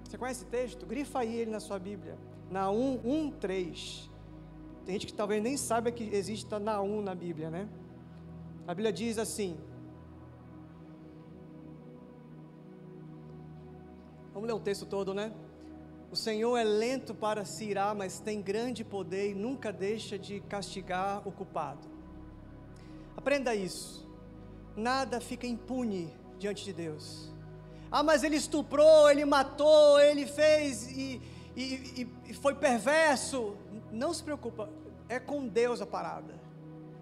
Você 0.05 0.17
conhece 0.17 0.43
esse 0.43 0.51
texto? 0.51 0.87
Grifa 0.87 1.21
aí 1.21 1.35
ele 1.35 1.51
na 1.51 1.61
sua 1.61 1.79
Bíblia. 1.79 2.17
Na 2.51 2.71
1, 2.71 3.01
1 3.05 3.31
3. 3.33 4.11
Tem 4.87 4.95
gente 4.95 5.09
que 5.09 5.13
talvez 5.13 5.43
nem 5.43 5.57
saiba 5.57 5.91
que 5.91 6.05
existe 6.15 6.49
na 6.61 6.81
1 6.81 7.03
na 7.03 7.15
Bíblia, 7.15 7.51
né? 7.51 7.69
A 8.69 8.73
Bíblia 8.73 8.93
diz 8.93 9.19
assim: 9.19 9.59
Vamos 14.33 14.47
ler 14.47 14.55
o 14.55 14.61
texto 14.61 14.87
todo, 14.87 15.13
né? 15.13 15.33
O 16.11 16.15
Senhor 16.15 16.57
é 16.57 16.63
lento 16.63 17.15
para 17.15 17.45
se 17.45 17.65
irar, 17.65 17.97
mas 17.97 18.21
tem 18.21 18.41
grande 18.41 18.85
poder 18.85 19.31
e 19.31 19.35
nunca 19.35 19.73
deixa 19.73 20.17
de 20.17 20.39
castigar 20.41 21.27
o 21.27 21.33
culpado. 21.33 21.89
Aprenda 23.17 23.55
isso. 23.57 24.09
Nada 24.77 25.21
fica 25.21 25.49
impune 25.49 26.15
diante 26.39 26.65
de 26.65 26.73
Deus. 26.73 27.33
Ah, 27.91 28.03
mas 28.05 28.23
ele 28.23 28.37
estuprou, 28.37 29.11
ele 29.11 29.25
matou, 29.25 29.99
ele 29.99 30.27
fez 30.27 30.91
e, 30.91 31.21
e, 31.57 32.09
e 32.29 32.35
foi 32.35 32.55
perverso. 32.55 33.57
Não 33.97 34.13
se 34.13 34.23
preocupa, 34.23 34.69
é 35.09 35.19
com 35.19 35.49
Deus 35.49 35.81
a 35.81 35.87
parada. 35.87 36.39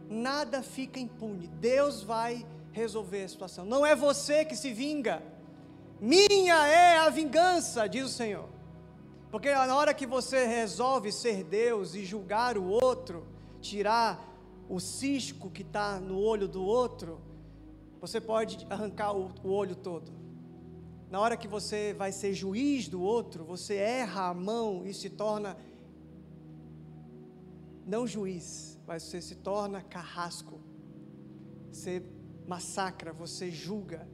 Nada 0.09 0.63
fica 0.63 1.01
impune. 1.01 1.49
Deus 1.49 2.03
vai 2.03 2.47
resolver 2.73 3.25
a 3.25 3.29
situação. 3.29 3.65
Não 3.65 3.85
é 3.85 3.97
você 3.97 4.45
que 4.45 4.57
se 4.57 4.73
vinga. 4.73 5.23
Minha 6.01 6.67
é 6.67 6.99
a 6.99 7.11
vingança, 7.11 7.89
diz 7.89 8.05
o 8.05 8.09
Senhor. 8.09 8.49
Porque 9.31 9.53
na 9.53 9.75
hora 9.75 9.93
que 9.93 10.07
você 10.07 10.47
resolve 10.47 11.11
ser 11.11 11.43
Deus 11.43 11.95
e 11.95 12.05
julgar 12.05 12.57
o 12.57 12.69
outro, 12.69 13.27
tirar 13.61 14.33
o 14.69 14.79
cisco 14.79 15.51
que 15.51 15.63
está 15.63 15.99
no 15.99 16.21
olho 16.21 16.47
do 16.47 16.63
outro, 16.65 17.21
você 18.01 18.21
pode 18.21 18.65
arrancar 18.71 19.13
o, 19.13 19.33
o, 19.43 19.51
olho 19.51 19.75
todo. 19.75 20.13
Na 21.11 21.19
hora 21.19 21.37
que 21.37 21.49
você 21.49 21.93
vai 21.95 22.13
ser 22.13 22.35
juiz 22.35 22.87
do 22.87 23.03
outro, 23.03 23.45
você 23.45 23.75
erra 23.75 24.29
a 24.29 24.35
mão 24.35 24.87
e 24.87 24.95
se 24.95 25.11
torna 25.11 25.57
não 27.87 28.07
juiz, 28.07 28.79
mas 28.87 29.03
você 29.03 29.21
se 29.21 29.37
torna 29.37 29.83
carrasco. 29.83 30.61
Você 31.71 32.03
massacra, 32.47 33.13
você 33.13 33.51
julga. 33.51 34.09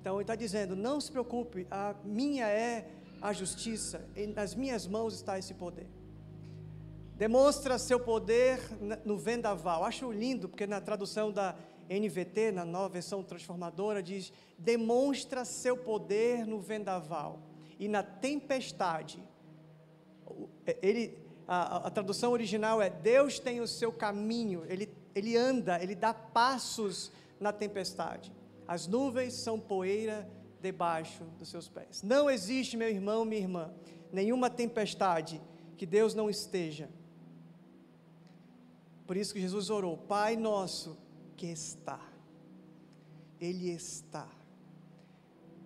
Então 0.00 0.16
ele 0.16 0.22
está 0.22 0.34
dizendo: 0.34 0.76
não 0.76 1.00
se 1.00 1.10
preocupe, 1.10 1.66
a 1.70 1.94
minha 2.04 2.46
é 2.46 2.88
a 3.20 3.32
justiça, 3.32 4.08
nas 4.34 4.54
minhas 4.54 4.86
mãos 4.86 5.14
está 5.14 5.38
esse 5.38 5.54
poder. 5.54 5.88
Demonstra 7.16 7.78
seu 7.78 7.98
poder 7.98 8.60
no 9.04 9.16
vendaval. 9.16 9.84
Acho 9.84 10.12
lindo, 10.12 10.48
porque 10.48 10.66
na 10.66 10.80
tradução 10.80 11.32
da 11.32 11.56
NVT, 11.88 12.52
na 12.52 12.64
nova 12.64 12.90
versão 12.90 13.22
transformadora, 13.22 14.02
diz: 14.02 14.32
demonstra 14.58 15.44
seu 15.44 15.76
poder 15.76 16.46
no 16.46 16.60
vendaval 16.60 17.40
e 17.78 17.88
na 17.88 18.02
tempestade. 18.02 19.22
É, 20.66 20.76
ele, 20.82 21.18
a, 21.46 21.86
a, 21.86 21.90
tradução 21.90 22.32
original 22.32 22.82
é: 22.82 22.90
Deus 22.90 23.38
tem 23.38 23.60
o 23.60 23.66
seu 23.66 23.92
caminho, 23.92 24.64
ele, 24.68 24.92
ele 25.14 25.36
anda, 25.36 25.80
ele 25.82 25.94
dá 25.94 26.12
passos 26.12 27.12
na 27.38 27.52
tempestade. 27.52 28.32
As 28.66 28.86
nuvens 28.86 29.34
são 29.34 29.60
poeira 29.60 30.28
debaixo 30.60 31.24
dos 31.38 31.48
seus 31.48 31.68
pés. 31.68 32.02
Não 32.02 32.28
existe, 32.28 32.76
meu 32.76 32.88
irmão, 32.88 33.24
minha 33.24 33.40
irmã, 33.40 33.72
nenhuma 34.12 34.50
tempestade 34.50 35.40
que 35.76 35.86
Deus 35.86 36.14
não 36.14 36.28
esteja. 36.28 36.88
Por 39.06 39.16
isso 39.16 39.32
que 39.32 39.40
Jesus 39.40 39.70
orou: 39.70 39.96
Pai 39.96 40.36
nosso 40.36 40.98
que 41.36 41.46
está. 41.46 42.00
Ele 43.40 43.70
está. 43.70 44.28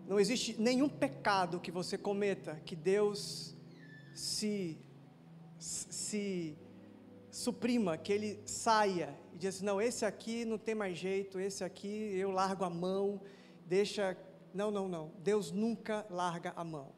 Não 0.06 0.18
existe 0.18 0.60
nenhum 0.60 0.88
pecado 0.88 1.60
que 1.60 1.70
você 1.70 1.96
cometa 1.96 2.60
que 2.66 2.74
Deus 2.74 3.56
se 4.12 4.76
se 5.60 6.56
suprima, 7.30 7.96
que 7.96 8.12
ele 8.12 8.40
saia 8.44 9.16
e 9.32 9.38
diz 9.38 9.56
assim, 9.56 9.64
não, 9.64 9.80
esse 9.80 10.04
aqui 10.04 10.44
não 10.44 10.58
tem 10.58 10.74
mais 10.74 10.98
jeito, 10.98 11.38
esse 11.38 11.62
aqui 11.62 12.12
eu 12.16 12.30
largo 12.30 12.64
a 12.64 12.70
mão, 12.70 13.20
deixa. 13.66 14.16
Não, 14.52 14.70
não, 14.70 14.88
não. 14.88 15.12
Deus 15.18 15.52
nunca 15.52 16.04
larga 16.10 16.52
a 16.56 16.64
mão. 16.64 16.88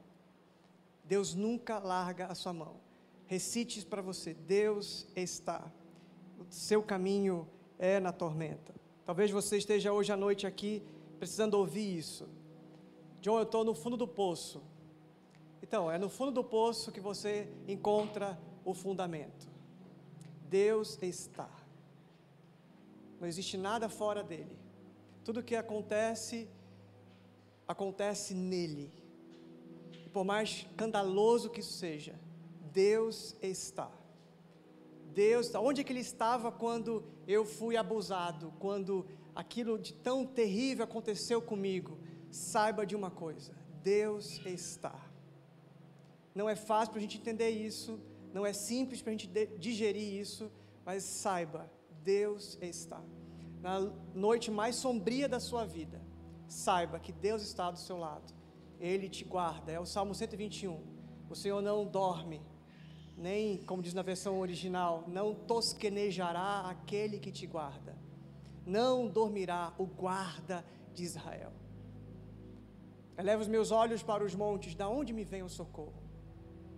Deus 1.05 1.35
nunca 1.35 1.79
larga 1.79 2.27
a 2.27 2.35
sua 2.35 2.53
mão. 2.53 2.81
recite 3.27 3.85
para 3.85 4.01
você: 4.01 4.33
Deus 4.33 5.07
está. 5.15 5.71
O 6.39 6.47
seu 6.49 6.83
caminho 6.83 7.47
é 7.79 8.01
na 8.01 8.13
tormenta. 8.13 8.75
Talvez 9.05 9.31
você 9.31 9.59
esteja 9.59 9.93
hoje 9.93 10.13
à 10.13 10.17
noite 10.17 10.47
aqui 10.47 10.83
precisando 11.19 11.55
ouvir 11.55 11.99
isso. 11.99 12.29
John, 13.21 13.37
eu 13.37 13.43
estou 13.43 13.65
no 13.65 13.75
fundo 13.75 13.97
do 13.97 14.09
poço. 14.09 14.63
Então, 15.63 15.91
é 15.91 15.99
no 15.99 16.09
fundo 16.09 16.33
do 16.33 16.43
poço 16.43 16.91
que 16.91 17.01
você 17.01 17.49
encontra 17.69 18.39
o 18.65 18.75
fundamento. 18.75 19.51
Deus 20.49 20.99
está. 21.03 21.49
Não 23.21 23.27
existe 23.27 23.57
nada 23.57 23.89
fora 23.89 24.23
dele. 24.23 24.59
Tudo 25.25 25.43
que 25.43 25.55
acontece, 25.55 26.49
acontece 27.67 28.35
nele. 28.35 28.93
E 30.05 30.09
por 30.09 30.25
mais 30.25 30.49
escandaloso 30.51 31.49
que 31.49 31.61
isso 31.61 31.75
seja, 31.75 32.19
Deus 32.73 33.37
está. 33.41 33.91
Deus, 35.15 35.55
onde 35.55 35.81
é 35.81 35.85
que 35.85 35.93
ele 35.93 36.01
estava 36.01 36.51
quando 36.51 37.05
eu 37.29 37.45
fui 37.45 37.77
abusado, 37.77 38.53
quando 38.59 39.07
aquilo 39.35 39.79
de 39.79 39.93
tão 39.93 40.27
terrível 40.27 40.85
aconteceu 40.85 41.41
comigo? 41.41 41.99
Saiba 42.31 42.85
de 42.85 42.97
uma 42.97 43.11
coisa: 43.11 43.53
Deus 43.83 44.41
está. 44.45 44.99
Não 46.35 46.49
é 46.49 46.57
fácil 46.57 46.93
para 46.93 46.99
a 46.99 47.03
gente 47.03 47.19
entender 47.19 47.51
isso, 47.51 48.01
não 48.33 48.47
é 48.47 48.53
simples 48.53 49.03
para 49.03 49.13
a 49.13 49.17
gente 49.17 49.29
digerir 49.59 50.21
isso, 50.21 50.51
mas 50.85 51.05
saiba, 51.05 51.71
Deus 52.03 52.59
está. 52.61 53.01
Na 53.61 53.81
noite 54.15 54.51
mais 54.51 54.77
sombria 54.77 55.29
da 55.29 55.39
sua 55.39 55.65
vida, 55.65 56.01
saiba 56.49 56.99
que 56.99 57.13
Deus 57.13 57.43
está 57.43 57.71
do 57.71 57.79
seu 57.79 57.97
lado. 57.97 58.33
Ele 58.81 59.09
te 59.09 59.25
guarda. 59.25 59.71
É 59.71 59.79
o 59.79 59.87
Salmo 59.87 60.15
121. 60.15 60.81
O 61.31 61.35
Senhor 61.37 61.63
não 61.63 61.87
dorme, 61.87 62.43
nem, 63.17 63.59
como 63.65 63.83
diz 63.83 63.95
na 63.95 64.03
versão 64.03 64.39
original, 64.41 65.05
não 65.07 65.35
tosquenejará 65.35 66.63
aquele 66.69 67.19
que 67.19 67.31
te 67.31 67.47
guarda. 67.47 67.97
Não 68.67 69.09
dormirá 69.09 69.73
o 69.79 69.87
guarda 69.87 70.65
de 70.93 71.05
Israel. 71.05 71.53
Eleva 73.17 73.43
os 73.43 73.49
meus 73.49 73.71
olhos 73.71 74.03
para 74.03 74.25
os 74.25 74.35
montes, 74.35 74.75
da 74.75 74.89
onde 74.89 75.13
me 75.13 75.25
vem 75.25 75.43
o 75.43 75.49
socorro? 75.49 76.03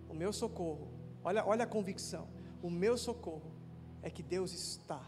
O 0.07 0.13
meu 0.13 0.31
socorro, 0.31 0.94
olha, 1.25 1.45
olha 1.45 1.63
a 1.65 1.67
convicção, 1.67 2.27
o 2.61 2.69
meu 2.69 2.97
socorro 2.97 3.51
é 4.01 4.09
que 4.09 4.23
Deus 4.23 4.53
está, 4.53 5.01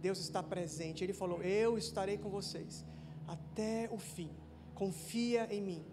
Deus 0.00 0.18
está 0.18 0.42
presente. 0.42 1.02
Ele 1.02 1.14
falou: 1.14 1.42
Eu 1.42 1.78
estarei 1.78 2.18
com 2.18 2.28
vocês 2.28 2.84
até 3.26 3.88
o 3.90 3.96
fim. 3.98 4.30
Confia 4.74 5.46
em 5.54 5.62
mim. 5.62 5.84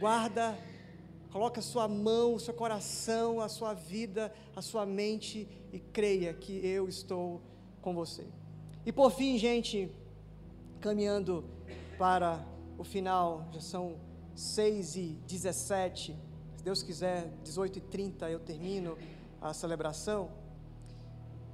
Guarda, 0.00 0.58
coloca 1.30 1.60
a 1.60 1.62
sua 1.62 1.86
mão, 1.86 2.34
o 2.34 2.40
seu 2.40 2.54
coração, 2.54 3.40
a 3.40 3.48
sua 3.48 3.74
vida, 3.74 4.32
a 4.56 4.62
sua 4.62 4.86
mente 4.86 5.46
e 5.72 5.78
creia 5.78 6.32
que 6.32 6.66
eu 6.66 6.88
estou 6.88 7.42
com 7.82 7.94
você. 7.94 8.26
E 8.86 8.92
por 8.92 9.10
fim, 9.10 9.36
gente, 9.36 9.90
caminhando 10.80 11.44
para 11.98 12.42
o 12.78 12.84
final, 12.84 13.46
já 13.52 13.60
são 13.60 13.96
6 14.34 14.96
e 14.96 15.18
17. 15.26 16.27
Se 16.58 16.64
Deus 16.64 16.82
quiser, 16.82 17.30
18 17.44 17.78
e 17.78 17.80
30 17.80 18.30
eu 18.30 18.40
termino 18.40 18.98
a 19.40 19.54
celebração. 19.54 20.28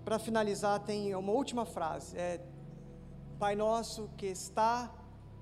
Para 0.03 0.19
finalizar, 0.19 0.81
tem 0.81 1.15
uma 1.15 1.31
última 1.31 1.67
frase: 1.67 2.17
é 2.17 2.41
Pai 3.39 3.55
nosso 3.55 4.09
que 4.17 4.25
está 4.25 4.91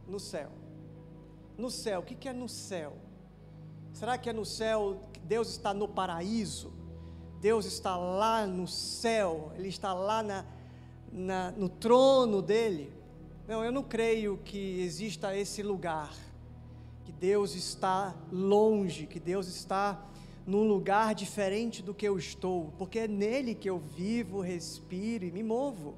no 0.09 0.19
céu. 0.19 0.51
No 1.57 1.71
céu, 1.71 2.01
o 2.01 2.03
que 2.03 2.29
é 2.29 2.33
no 2.33 2.49
céu? 2.49 2.95
Será 3.93 4.19
que 4.19 4.29
é 4.29 4.33
no 4.33 4.45
céu 4.45 5.01
Deus 5.23 5.51
está 5.51 5.73
no 5.73 5.87
paraíso? 5.87 6.73
Deus 7.41 7.65
está 7.65 7.97
lá 7.97 8.45
no 8.45 8.67
céu, 8.67 9.53
Ele 9.55 9.69
está 9.69 9.95
lá 9.95 10.25
na, 10.25 10.45
na, 11.13 11.53
no 11.53 11.69
trono 11.69 12.43
dele? 12.43 12.93
Não, 13.47 13.65
eu 13.65 13.71
não 13.71 13.85
creio 13.85 14.39
que 14.39 14.81
exista 14.81 15.37
esse 15.37 15.63
lugar, 15.63 16.13
Deus 17.23 17.55
está 17.55 18.17
longe, 18.33 19.07
que 19.07 19.21
Deus 19.21 19.47
está 19.47 20.05
num 20.45 20.67
lugar 20.67 21.15
diferente 21.15 21.81
do 21.81 21.95
que 21.95 22.05
eu 22.05 22.19
estou, 22.19 22.75
porque 22.77 22.99
é 22.99 23.07
nele 23.07 23.55
que 23.55 23.71
eu 23.71 23.79
vivo, 23.79 24.41
respiro 24.41 25.25
e 25.25 25.31
me 25.31 25.41
movo. 25.41 25.95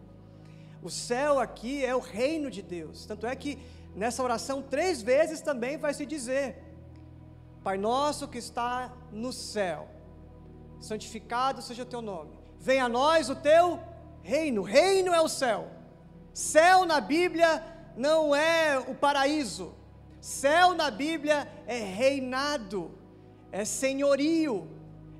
O 0.82 0.90
céu 0.90 1.38
aqui 1.38 1.82
é 1.82 1.96
o 1.96 1.98
reino 1.98 2.50
de 2.50 2.60
Deus, 2.60 3.06
tanto 3.06 3.26
é 3.26 3.34
que 3.34 3.58
nessa 3.96 4.22
oração 4.22 4.60
três 4.60 5.00
vezes 5.00 5.40
também 5.40 5.78
vai 5.78 5.94
se 5.94 6.04
dizer: 6.04 6.62
Pai 7.62 7.78
nosso 7.78 8.28
que 8.28 8.36
está 8.36 8.92
no 9.10 9.32
céu, 9.32 9.88
santificado 10.78 11.62
seja 11.62 11.84
o 11.84 11.86
teu 11.86 12.02
nome, 12.02 12.32
venha 12.60 12.84
a 12.84 12.88
nós 12.90 13.30
o 13.30 13.34
teu 13.34 13.80
reino, 14.22 14.60
reino 14.60 15.14
é 15.14 15.22
o 15.22 15.28
céu. 15.28 15.70
Céu 16.34 16.84
na 16.84 17.00
Bíblia 17.00 17.64
não 17.96 18.36
é 18.36 18.78
o 18.78 18.94
paraíso, 18.94 19.74
céu 20.24 20.74
na 20.74 20.90
Bíblia 20.90 21.48
é 21.66 21.78
reinado 21.78 22.90
é 23.54 23.64
senhorio, 23.64 24.66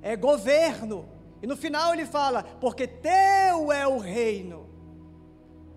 é 0.03 0.17
governo. 0.17 1.09
E 1.41 1.47
no 1.47 1.57
final 1.57 1.93
ele 1.93 2.05
fala: 2.05 2.43
porque 2.43 2.85
teu 2.85 3.71
é 3.71 3.87
o 3.87 3.99
reino. 3.99 4.69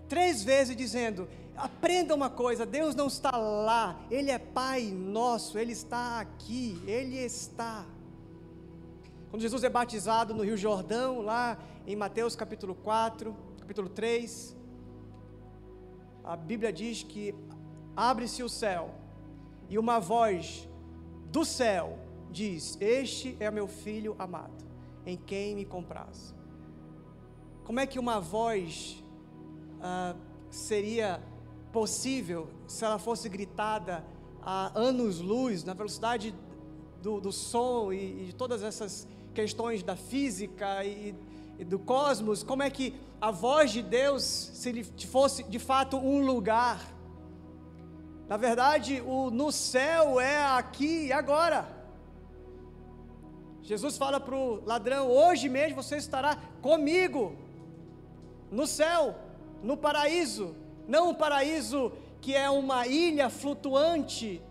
Três 0.08 0.42
vezes 0.42 0.74
dizendo: 0.74 1.28
aprenda 1.56 2.16
uma 2.16 2.28
coisa, 2.28 2.66
Deus 2.66 2.96
não 2.96 3.06
está 3.06 3.36
lá, 3.36 4.00
Ele 4.10 4.32
é 4.32 4.40
Pai 4.40 4.90
nosso, 4.90 5.56
Ele 5.56 5.70
está 5.70 6.18
aqui, 6.18 6.82
Ele 6.84 7.16
está. 7.16 7.86
Quando 9.30 9.42
Jesus 9.42 9.62
é 9.62 9.68
batizado 9.68 10.34
no 10.34 10.42
Rio 10.42 10.56
Jordão, 10.56 11.20
lá 11.20 11.56
em 11.86 11.94
Mateus 11.94 12.34
capítulo 12.34 12.74
4, 12.74 13.36
capítulo 13.60 13.88
3, 13.88 14.56
a 16.24 16.34
Bíblia 16.34 16.72
diz 16.72 17.04
que 17.04 17.32
abre-se 17.94 18.42
o 18.42 18.48
céu 18.48 18.90
e 19.68 19.78
uma 19.78 19.98
voz 19.98 20.68
do 21.30 21.44
céu 21.44 21.98
diz: 22.30 22.76
Este 22.80 23.36
é 23.40 23.50
meu 23.50 23.68
filho 23.68 24.14
amado, 24.18 24.64
em 25.04 25.16
quem 25.16 25.54
me 25.54 25.64
compraz. 25.64 26.34
Como 27.64 27.80
é 27.80 27.86
que 27.86 27.98
uma 27.98 28.20
voz 28.20 29.04
ah, 29.80 30.16
seria 30.50 31.22
possível 31.72 32.48
se 32.66 32.84
ela 32.84 32.98
fosse 32.98 33.28
gritada 33.28 34.04
a 34.42 34.72
anos-luz, 34.78 35.64
na 35.64 35.74
velocidade 35.74 36.34
do, 37.02 37.20
do 37.20 37.30
som 37.30 37.92
e, 37.92 38.26
de 38.26 38.34
todas 38.34 38.62
essas 38.62 39.06
questões 39.34 39.82
da 39.82 39.94
física 39.94 40.82
e, 40.84 41.14
e 41.58 41.64
do 41.64 41.78
cosmos? 41.78 42.42
Como 42.42 42.62
é 42.62 42.70
que 42.70 42.94
a 43.20 43.30
voz 43.30 43.70
de 43.70 43.82
Deus, 43.82 44.22
se 44.22 45.06
fosse 45.06 45.42
de 45.42 45.58
fato 45.58 45.98
um 45.98 46.24
lugar, 46.24 46.80
na 48.28 48.36
verdade, 48.36 49.02
o 49.06 49.30
no 49.30 49.50
céu 49.50 50.20
é 50.20 50.38
aqui 50.44 51.06
e 51.06 51.12
agora. 51.12 51.66
Jesus 53.62 53.96
fala 53.96 54.20
para 54.20 54.36
o 54.36 54.62
ladrão: 54.66 55.10
Hoje 55.10 55.48
mesmo 55.48 55.82
você 55.82 55.96
estará 55.96 56.36
comigo 56.60 57.34
no 58.50 58.66
céu, 58.66 59.14
no 59.62 59.76
paraíso. 59.76 60.54
Não 60.86 61.10
um 61.10 61.14
paraíso 61.14 61.92
que 62.20 62.34
é 62.34 62.50
uma 62.50 62.86
ilha 62.86 63.30
flutuante, 63.30 64.42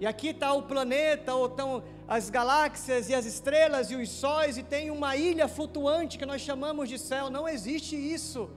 e 0.00 0.06
aqui 0.06 0.28
está 0.28 0.52
o 0.52 0.62
planeta, 0.62 1.34
ou 1.34 1.46
estão 1.46 1.82
as 2.06 2.28
galáxias 2.28 3.08
e 3.08 3.14
as 3.14 3.24
estrelas 3.24 3.90
e 3.90 3.96
os 3.96 4.10
sóis, 4.10 4.58
e 4.58 4.62
tem 4.62 4.90
uma 4.90 5.16
ilha 5.16 5.48
flutuante 5.48 6.18
que 6.18 6.26
nós 6.26 6.42
chamamos 6.42 6.90
de 6.90 6.98
céu. 6.98 7.30
Não 7.30 7.48
existe 7.48 7.96
isso. 7.96 8.50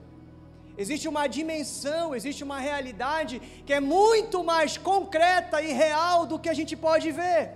Existe 0.82 1.08
uma 1.08 1.26
dimensão, 1.26 2.14
existe 2.14 2.44
uma 2.44 2.60
realidade 2.60 3.40
que 3.66 3.72
é 3.72 3.80
muito 3.80 4.44
mais 4.44 4.78
concreta 4.78 5.60
e 5.60 5.72
real 5.72 6.24
do 6.24 6.38
que 6.38 6.48
a 6.48 6.54
gente 6.54 6.76
pode 6.76 7.10
ver. 7.10 7.50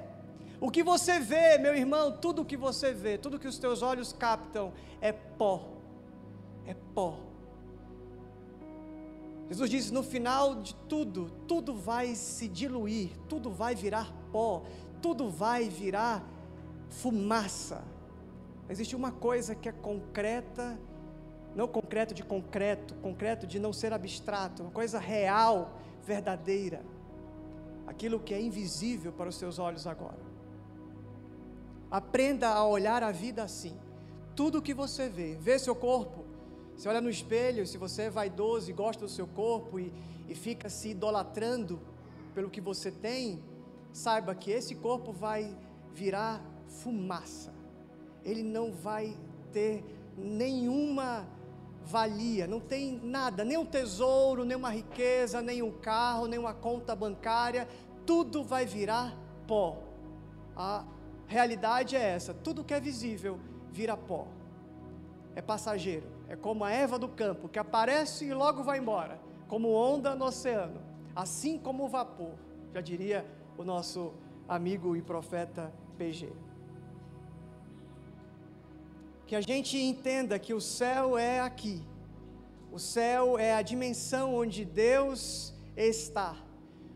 O 0.61 0.71
que 0.73 0.83
você 0.83 1.21
vê, 1.21 1.57
meu 1.57 1.75
irmão, 1.75 2.19
tudo 2.25 2.43
o 2.43 2.45
que 2.45 2.57
você 2.57 2.93
vê, 2.93 3.17
tudo 3.17 3.39
que 3.39 3.47
os 3.47 3.59
teus 3.59 3.81
olhos 3.81 4.13
captam 4.13 4.73
é 5.01 5.13
pó. 5.13 5.55
É 6.67 6.75
pó. 6.95 7.21
Jesus 9.49 9.71
diz: 9.71 9.91
no 9.93 10.03
final 10.03 10.57
de 10.57 10.75
tudo, 10.89 11.31
tudo 11.47 11.75
vai 11.75 12.17
se 12.17 12.49
diluir, 12.49 13.11
tudo 13.29 13.51
vai 13.51 13.75
virar 13.75 14.13
pó, 14.33 14.65
tudo 15.01 15.31
vai 15.31 15.69
virar 15.69 16.25
fumaça. 16.89 17.85
Existe 18.69 18.97
uma 18.97 19.13
coisa 19.13 19.55
que 19.55 19.69
é 19.69 19.73
concreta, 19.73 20.79
não 21.55 21.69
concreto 21.69 22.15
de 22.15 22.23
concreto, 22.23 22.95
concreto 22.97 23.47
de 23.47 23.59
não 23.59 23.73
ser 23.73 23.93
abstrato, 23.93 24.63
uma 24.63 24.71
coisa 24.71 24.99
real, 24.99 25.79
verdadeira. 26.05 26.83
Aquilo 27.87 28.19
que 28.19 28.33
é 28.33 28.41
invisível 28.41 29.13
para 29.13 29.29
os 29.29 29.37
seus 29.37 29.59
olhos 29.59 29.87
agora. 29.87 30.19
Aprenda 31.91 32.49
a 32.49 32.67
olhar 32.67 33.03
a 33.03 33.13
vida 33.13 33.43
assim. 33.43 33.77
Tudo 34.35 34.63
que 34.63 34.73
você 34.73 35.09
vê, 35.09 35.37
vê 35.37 35.59
seu 35.59 35.75
corpo. 35.75 36.25
Você 36.75 36.89
olha 36.89 37.03
no 37.03 37.11
espelho, 37.11 37.67
se 37.67 37.77
você 37.77 38.03
é 38.03 38.11
vaidoso 38.11 38.71
e 38.71 38.73
gosta 38.73 39.05
do 39.05 39.11
seu 39.11 39.27
corpo 39.27 39.79
e, 39.79 39.93
e 40.27 40.35
fica 40.35 40.71
se 40.71 40.91
idolatrando 40.91 41.79
pelo 42.35 42.49
que 42.49 42.61
você 42.61 42.91
tem, 42.91 43.43
saiba 43.93 44.35
que 44.35 44.51
esse 44.51 44.75
corpo 44.75 45.13
vai 45.13 45.55
virar 45.93 46.43
fumaça. 46.67 47.53
ele 48.25 48.43
não 48.43 48.73
vai 48.73 49.15
ter 49.53 49.85
nenhuma 50.17 51.27
valia, 51.85 52.47
não 52.47 52.61
tem 52.61 53.01
nada, 53.03 53.45
nem 53.45 53.57
um 53.57 53.65
tesouro, 53.65 54.45
nem 54.45 54.57
uma 54.57 54.71
riqueza, 54.71 55.43
nem 55.43 55.63
um 55.63 55.71
carro, 55.71 56.27
nem 56.27 56.39
uma 56.39 56.55
conta 56.55 56.95
bancária, 56.95 57.69
tudo 58.07 58.43
vai 58.43 58.65
virar 58.67 59.17
pó. 59.47 59.79
A 60.57 60.85
realidade 61.27 61.97
é 61.97 62.01
essa: 62.01 62.33
tudo 62.33 62.65
que 62.65 62.75
é 62.75 62.81
visível 62.81 63.39
vira 63.71 63.97
pó. 63.97 64.27
É 65.35 65.41
passageiro, 65.41 66.07
é 66.29 66.37
como 66.37 66.65
a 66.65 66.71
erva 66.71 66.99
do 66.99 67.09
campo 67.09 67.49
que 67.49 67.59
aparece 67.59 68.27
e 68.27 68.35
logo 68.35 68.63
vai 68.63 68.79
embora, 68.79 69.19
como 69.49 69.73
onda 69.73 70.15
no 70.15 70.27
oceano, 70.27 70.81
assim 71.17 71.59
como 71.59 71.85
o 71.85 71.89
vapor, 71.89 72.35
já 72.75 72.81
diria 72.81 73.27
o 73.57 73.65
nosso 73.65 74.13
amigo 74.47 74.95
e 74.95 75.01
profeta 75.01 75.73
PG. 75.97 76.52
Que 79.33 79.37
a 79.37 79.41
gente 79.41 79.79
entenda 79.79 80.39
que 80.39 80.53
o 80.53 80.61
céu 80.61 81.17
é 81.17 81.41
aqui, 81.41 81.83
o 82.71 82.79
céu 82.79 83.39
é 83.39 83.55
a 83.55 83.63
dimensão 83.63 84.35
onde 84.35 84.63
Deus 84.63 85.55
está. 85.75 86.37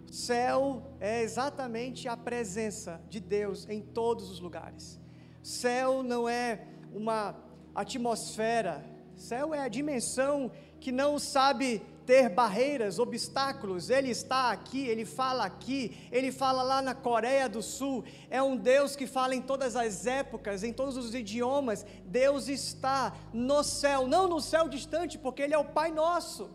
O 0.06 0.12
céu 0.12 0.82
é 1.00 1.22
exatamente 1.22 2.06
a 2.08 2.14
presença 2.14 3.00
de 3.08 3.20
Deus 3.20 3.66
em 3.70 3.80
todos 3.80 4.28
os 4.28 4.38
lugares. 4.38 5.00
Céu 5.42 6.02
não 6.02 6.28
é 6.28 6.66
uma 6.92 7.34
atmosfera, 7.74 8.84
céu 9.16 9.54
é 9.54 9.60
a 9.60 9.68
dimensão 9.68 10.52
que 10.78 10.92
não 10.92 11.18
sabe 11.18 11.80
ter 12.06 12.28
barreiras, 12.28 12.98
obstáculos. 12.98 13.90
Ele 13.90 14.10
está 14.10 14.52
aqui, 14.52 14.86
ele 14.86 15.04
fala 15.04 15.44
aqui, 15.44 16.08
ele 16.12 16.30
fala 16.30 16.62
lá 16.62 16.80
na 16.80 16.94
Coreia 16.94 17.48
do 17.48 17.60
Sul. 17.60 18.04
É 18.30 18.40
um 18.42 18.56
Deus 18.56 18.94
que 18.94 19.06
fala 19.06 19.34
em 19.34 19.42
todas 19.42 19.74
as 19.74 20.06
épocas, 20.06 20.62
em 20.62 20.72
todos 20.72 20.96
os 20.96 21.14
idiomas. 21.14 21.84
Deus 22.04 22.48
está 22.48 23.14
no 23.32 23.62
céu, 23.64 24.06
não 24.06 24.28
no 24.28 24.40
céu 24.40 24.68
distante, 24.68 25.18
porque 25.18 25.42
ele 25.42 25.54
é 25.54 25.58
o 25.58 25.64
Pai 25.64 25.90
nosso. 25.90 26.48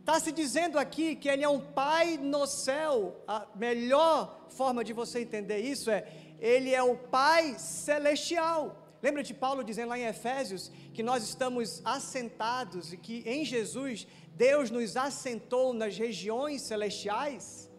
Está 0.00 0.20
se 0.20 0.32
dizendo 0.32 0.78
aqui 0.78 1.16
que 1.16 1.28
ele 1.28 1.44
é 1.44 1.48
um 1.48 1.60
Pai 1.60 2.18
no 2.18 2.46
céu. 2.46 3.22
A 3.26 3.46
melhor 3.54 4.46
forma 4.50 4.84
de 4.84 4.92
você 4.92 5.20
entender 5.20 5.60
isso 5.60 5.90
é: 5.90 6.06
ele 6.40 6.74
é 6.74 6.82
o 6.82 6.96
Pai 6.96 7.54
celestial. 7.58 8.84
Lembra 9.04 9.22
de 9.22 9.34
Paulo 9.34 9.62
dizendo 9.62 9.90
lá 9.90 9.98
em 9.98 10.06
Efésios 10.06 10.72
que 10.94 11.02
nós 11.02 11.22
estamos 11.24 11.82
assentados 11.84 12.90
e 12.90 12.96
que 12.96 13.22
em 13.26 13.44
Jesus 13.44 14.06
Deus 14.34 14.70
nos 14.70 14.96
assentou 14.96 15.72
nas 15.72 15.96
regiões 15.96 16.62
celestiais? 16.62 17.70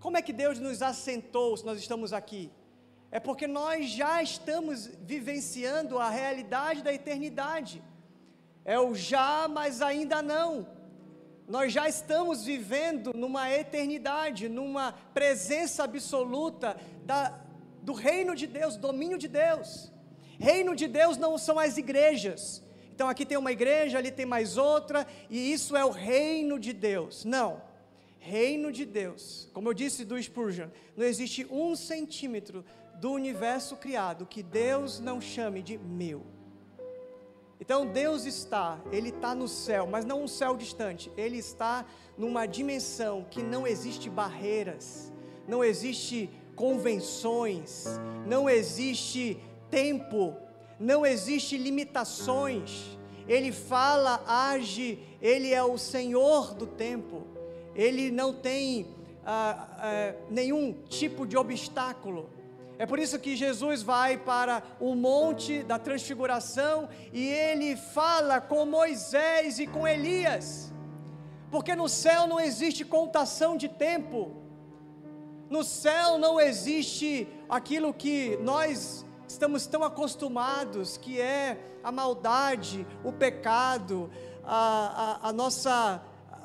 Como 0.00 0.16
é 0.16 0.22
que 0.22 0.32
Deus 0.32 0.58
nos 0.58 0.82
assentou 0.82 1.56
se 1.56 1.64
nós 1.64 1.78
estamos 1.78 2.12
aqui? 2.12 2.50
É 3.10 3.20
porque 3.20 3.46
nós 3.46 3.88
já 3.88 4.22
estamos 4.22 4.86
vivenciando 5.00 5.98
a 5.98 6.10
realidade 6.10 6.82
da 6.82 6.92
eternidade. 6.92 7.82
É 8.64 8.78
o 8.78 8.94
já, 8.94 9.46
mas 9.48 9.80
ainda 9.80 10.20
não. 10.20 10.68
Nós 11.48 11.72
já 11.72 11.88
estamos 11.88 12.44
vivendo 12.44 13.12
numa 13.14 13.48
eternidade, 13.52 14.48
numa 14.48 14.92
presença 15.14 15.84
absoluta 15.84 16.76
da, 17.04 17.38
do 17.80 17.92
reino 17.92 18.34
de 18.34 18.48
Deus, 18.48 18.76
domínio 18.76 19.16
de 19.16 19.28
Deus. 19.28 19.92
Reino 20.38 20.74
de 20.74 20.88
Deus 20.88 21.16
não 21.16 21.38
são 21.38 21.58
as 21.58 21.78
igrejas, 21.78 22.62
então 22.96 23.10
aqui 23.10 23.26
tem 23.26 23.36
uma 23.36 23.52
igreja, 23.52 23.98
ali 23.98 24.10
tem 24.10 24.24
mais 24.24 24.56
outra, 24.56 25.06
e 25.28 25.52
isso 25.52 25.76
é 25.76 25.84
o 25.84 25.90
reino 25.90 26.58
de 26.58 26.72
Deus. 26.72 27.26
Não. 27.26 27.60
Reino 28.18 28.72
de 28.72 28.86
Deus, 28.86 29.50
como 29.52 29.68
eu 29.68 29.74
disse 29.74 30.02
do 30.02 30.20
Spurgeon, 30.20 30.68
não 30.96 31.04
existe 31.04 31.46
um 31.50 31.76
centímetro 31.76 32.64
do 32.94 33.12
universo 33.12 33.76
criado 33.76 34.24
que 34.24 34.42
Deus 34.42 34.98
não 34.98 35.20
chame 35.20 35.62
de 35.62 35.76
meu. 35.76 36.24
Então 37.60 37.86
Deus 37.86 38.24
está, 38.24 38.80
Ele 38.90 39.10
está 39.10 39.34
no 39.34 39.46
céu, 39.46 39.86
mas 39.86 40.06
não 40.06 40.22
um 40.22 40.28
céu 40.28 40.56
distante, 40.56 41.12
Ele 41.18 41.36
está 41.36 41.84
numa 42.16 42.46
dimensão 42.46 43.26
que 43.30 43.42
não 43.42 43.66
existe 43.66 44.08
barreiras, 44.08 45.12
não 45.46 45.62
existe 45.62 46.30
convenções, 46.54 47.84
não 48.26 48.48
existe 48.48 49.38
tempo, 49.70 50.34
não 50.78 51.04
existe 51.04 51.56
limitações. 51.56 52.96
Ele 53.28 53.50
fala, 53.50 54.22
age, 54.26 54.98
ele 55.20 55.52
é 55.52 55.62
o 55.62 55.78
Senhor 55.78 56.54
do 56.54 56.66
tempo. 56.66 57.26
Ele 57.74 58.10
não 58.10 58.32
tem 58.32 58.86
ah, 59.24 59.68
ah, 59.78 60.14
nenhum 60.30 60.72
tipo 60.88 61.26
de 61.26 61.36
obstáculo. 61.36 62.30
É 62.78 62.84
por 62.84 62.98
isso 62.98 63.18
que 63.18 63.34
Jesus 63.34 63.82
vai 63.82 64.18
para 64.18 64.62
o 64.78 64.94
monte 64.94 65.62
da 65.62 65.78
transfiguração 65.78 66.88
e 67.10 67.26
ele 67.26 67.74
fala 67.74 68.38
com 68.38 68.66
Moisés 68.66 69.58
e 69.58 69.66
com 69.66 69.88
Elias. 69.88 70.70
Porque 71.50 71.74
no 71.74 71.88
céu 71.88 72.26
não 72.26 72.38
existe 72.38 72.84
contação 72.84 73.56
de 73.56 73.68
tempo. 73.68 74.36
No 75.48 75.64
céu 75.64 76.18
não 76.18 76.38
existe 76.38 77.26
aquilo 77.48 77.94
que 77.94 78.36
nós 78.42 79.05
estamos 79.28 79.66
tão 79.66 79.82
acostumados, 79.82 80.96
que 80.96 81.20
é 81.20 81.58
a 81.82 81.90
maldade, 81.90 82.86
o 83.04 83.12
pecado, 83.12 84.10
a, 84.44 85.18
a, 85.22 85.28
a, 85.28 85.32
nossa, 85.32 86.02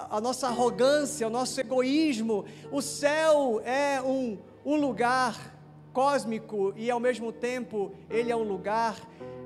a 0.10 0.22
nossa 0.22 0.48
arrogância, 0.48 1.28
o 1.28 1.30
nosso 1.30 1.60
egoísmo. 1.60 2.46
O 2.72 2.82
céu 2.82 3.62
é 3.64 4.02
um, 4.02 4.38
um 4.66 4.76
lugar 4.76 5.56
cósmico 5.94 6.74
e 6.76 6.90
ao 6.90 7.00
mesmo 7.00 7.32
tempo 7.32 7.92
ele 8.10 8.32
é 8.32 8.36
um 8.36 8.44
lugar 8.44 8.96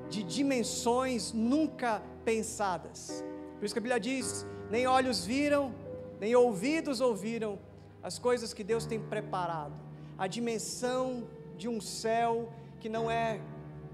de 0.08 0.22
dimensões 0.22 1.32
nunca 1.32 2.02
pensadas. 2.24 3.24
Por 3.58 3.64
isso 3.64 3.74
que 3.74 3.78
a 3.78 3.82
Bíblia 3.82 4.00
diz: 4.00 4.46
nem 4.70 4.86
olhos 4.86 5.24
viram, 5.24 5.74
nem 6.20 6.34
ouvidos 6.34 7.00
ouviram 7.00 7.58
as 8.02 8.18
coisas 8.18 8.52
que 8.54 8.62
Deus 8.62 8.86
tem 8.86 9.00
preparado. 9.00 9.74
A 10.18 10.26
dimensão 10.26 11.26
de 11.56 11.68
um 11.68 11.80
céu 11.80 12.48
que 12.86 12.90
não 12.90 13.10
é 13.10 13.40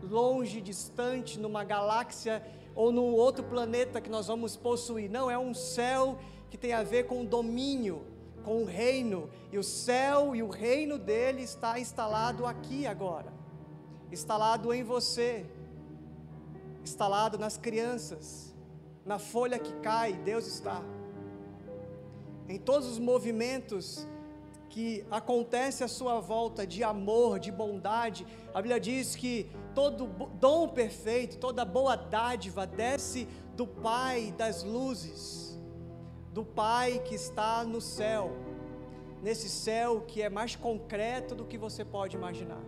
longe, 0.02 0.60
distante, 0.60 1.40
numa 1.40 1.64
galáxia 1.64 2.46
ou 2.74 2.92
num 2.92 3.14
outro 3.14 3.42
planeta 3.42 4.02
que 4.02 4.10
nós 4.10 4.26
vamos 4.26 4.54
possuir. 4.54 5.10
Não, 5.10 5.30
é 5.30 5.38
um 5.38 5.54
céu 5.54 6.18
que 6.50 6.58
tem 6.58 6.74
a 6.74 6.82
ver 6.82 7.04
com 7.06 7.22
o 7.22 7.26
domínio, 7.26 8.04
com 8.44 8.60
o 8.60 8.66
reino. 8.66 9.30
E 9.50 9.56
o 9.56 9.62
céu 9.62 10.36
e 10.36 10.42
o 10.42 10.50
reino 10.50 10.98
dele 10.98 11.42
está 11.42 11.80
instalado 11.80 12.44
aqui 12.44 12.86
agora. 12.86 13.32
Instalado 14.10 14.74
em 14.74 14.82
você. 14.82 15.46
Instalado 16.84 17.38
nas 17.38 17.56
crianças. 17.56 18.54
Na 19.06 19.18
folha 19.18 19.58
que 19.58 19.72
cai, 19.76 20.12
Deus 20.12 20.46
está. 20.46 20.82
Em 22.46 22.58
todos 22.58 22.86
os 22.88 22.98
movimentos 22.98 24.06
que 24.72 25.04
acontece 25.10 25.84
à 25.84 25.88
sua 25.88 26.18
volta 26.18 26.66
de 26.66 26.82
amor, 26.82 27.38
de 27.38 27.52
bondade. 27.52 28.26
A 28.54 28.62
Bíblia 28.62 28.80
diz 28.80 29.14
que 29.14 29.50
todo 29.74 30.06
dom 30.40 30.66
perfeito, 30.66 31.36
toda 31.36 31.62
boa 31.62 31.94
dádiva 31.94 32.66
desce 32.66 33.28
do 33.54 33.66
Pai 33.66 34.32
das 34.38 34.64
luzes, 34.64 35.60
do 36.32 36.42
Pai 36.42 37.02
que 37.04 37.14
está 37.14 37.64
no 37.64 37.82
céu, 37.82 38.32
nesse 39.22 39.50
céu 39.50 40.00
que 40.08 40.22
é 40.22 40.30
mais 40.30 40.56
concreto 40.56 41.34
do 41.34 41.44
que 41.44 41.58
você 41.58 41.84
pode 41.84 42.16
imaginar. 42.16 42.62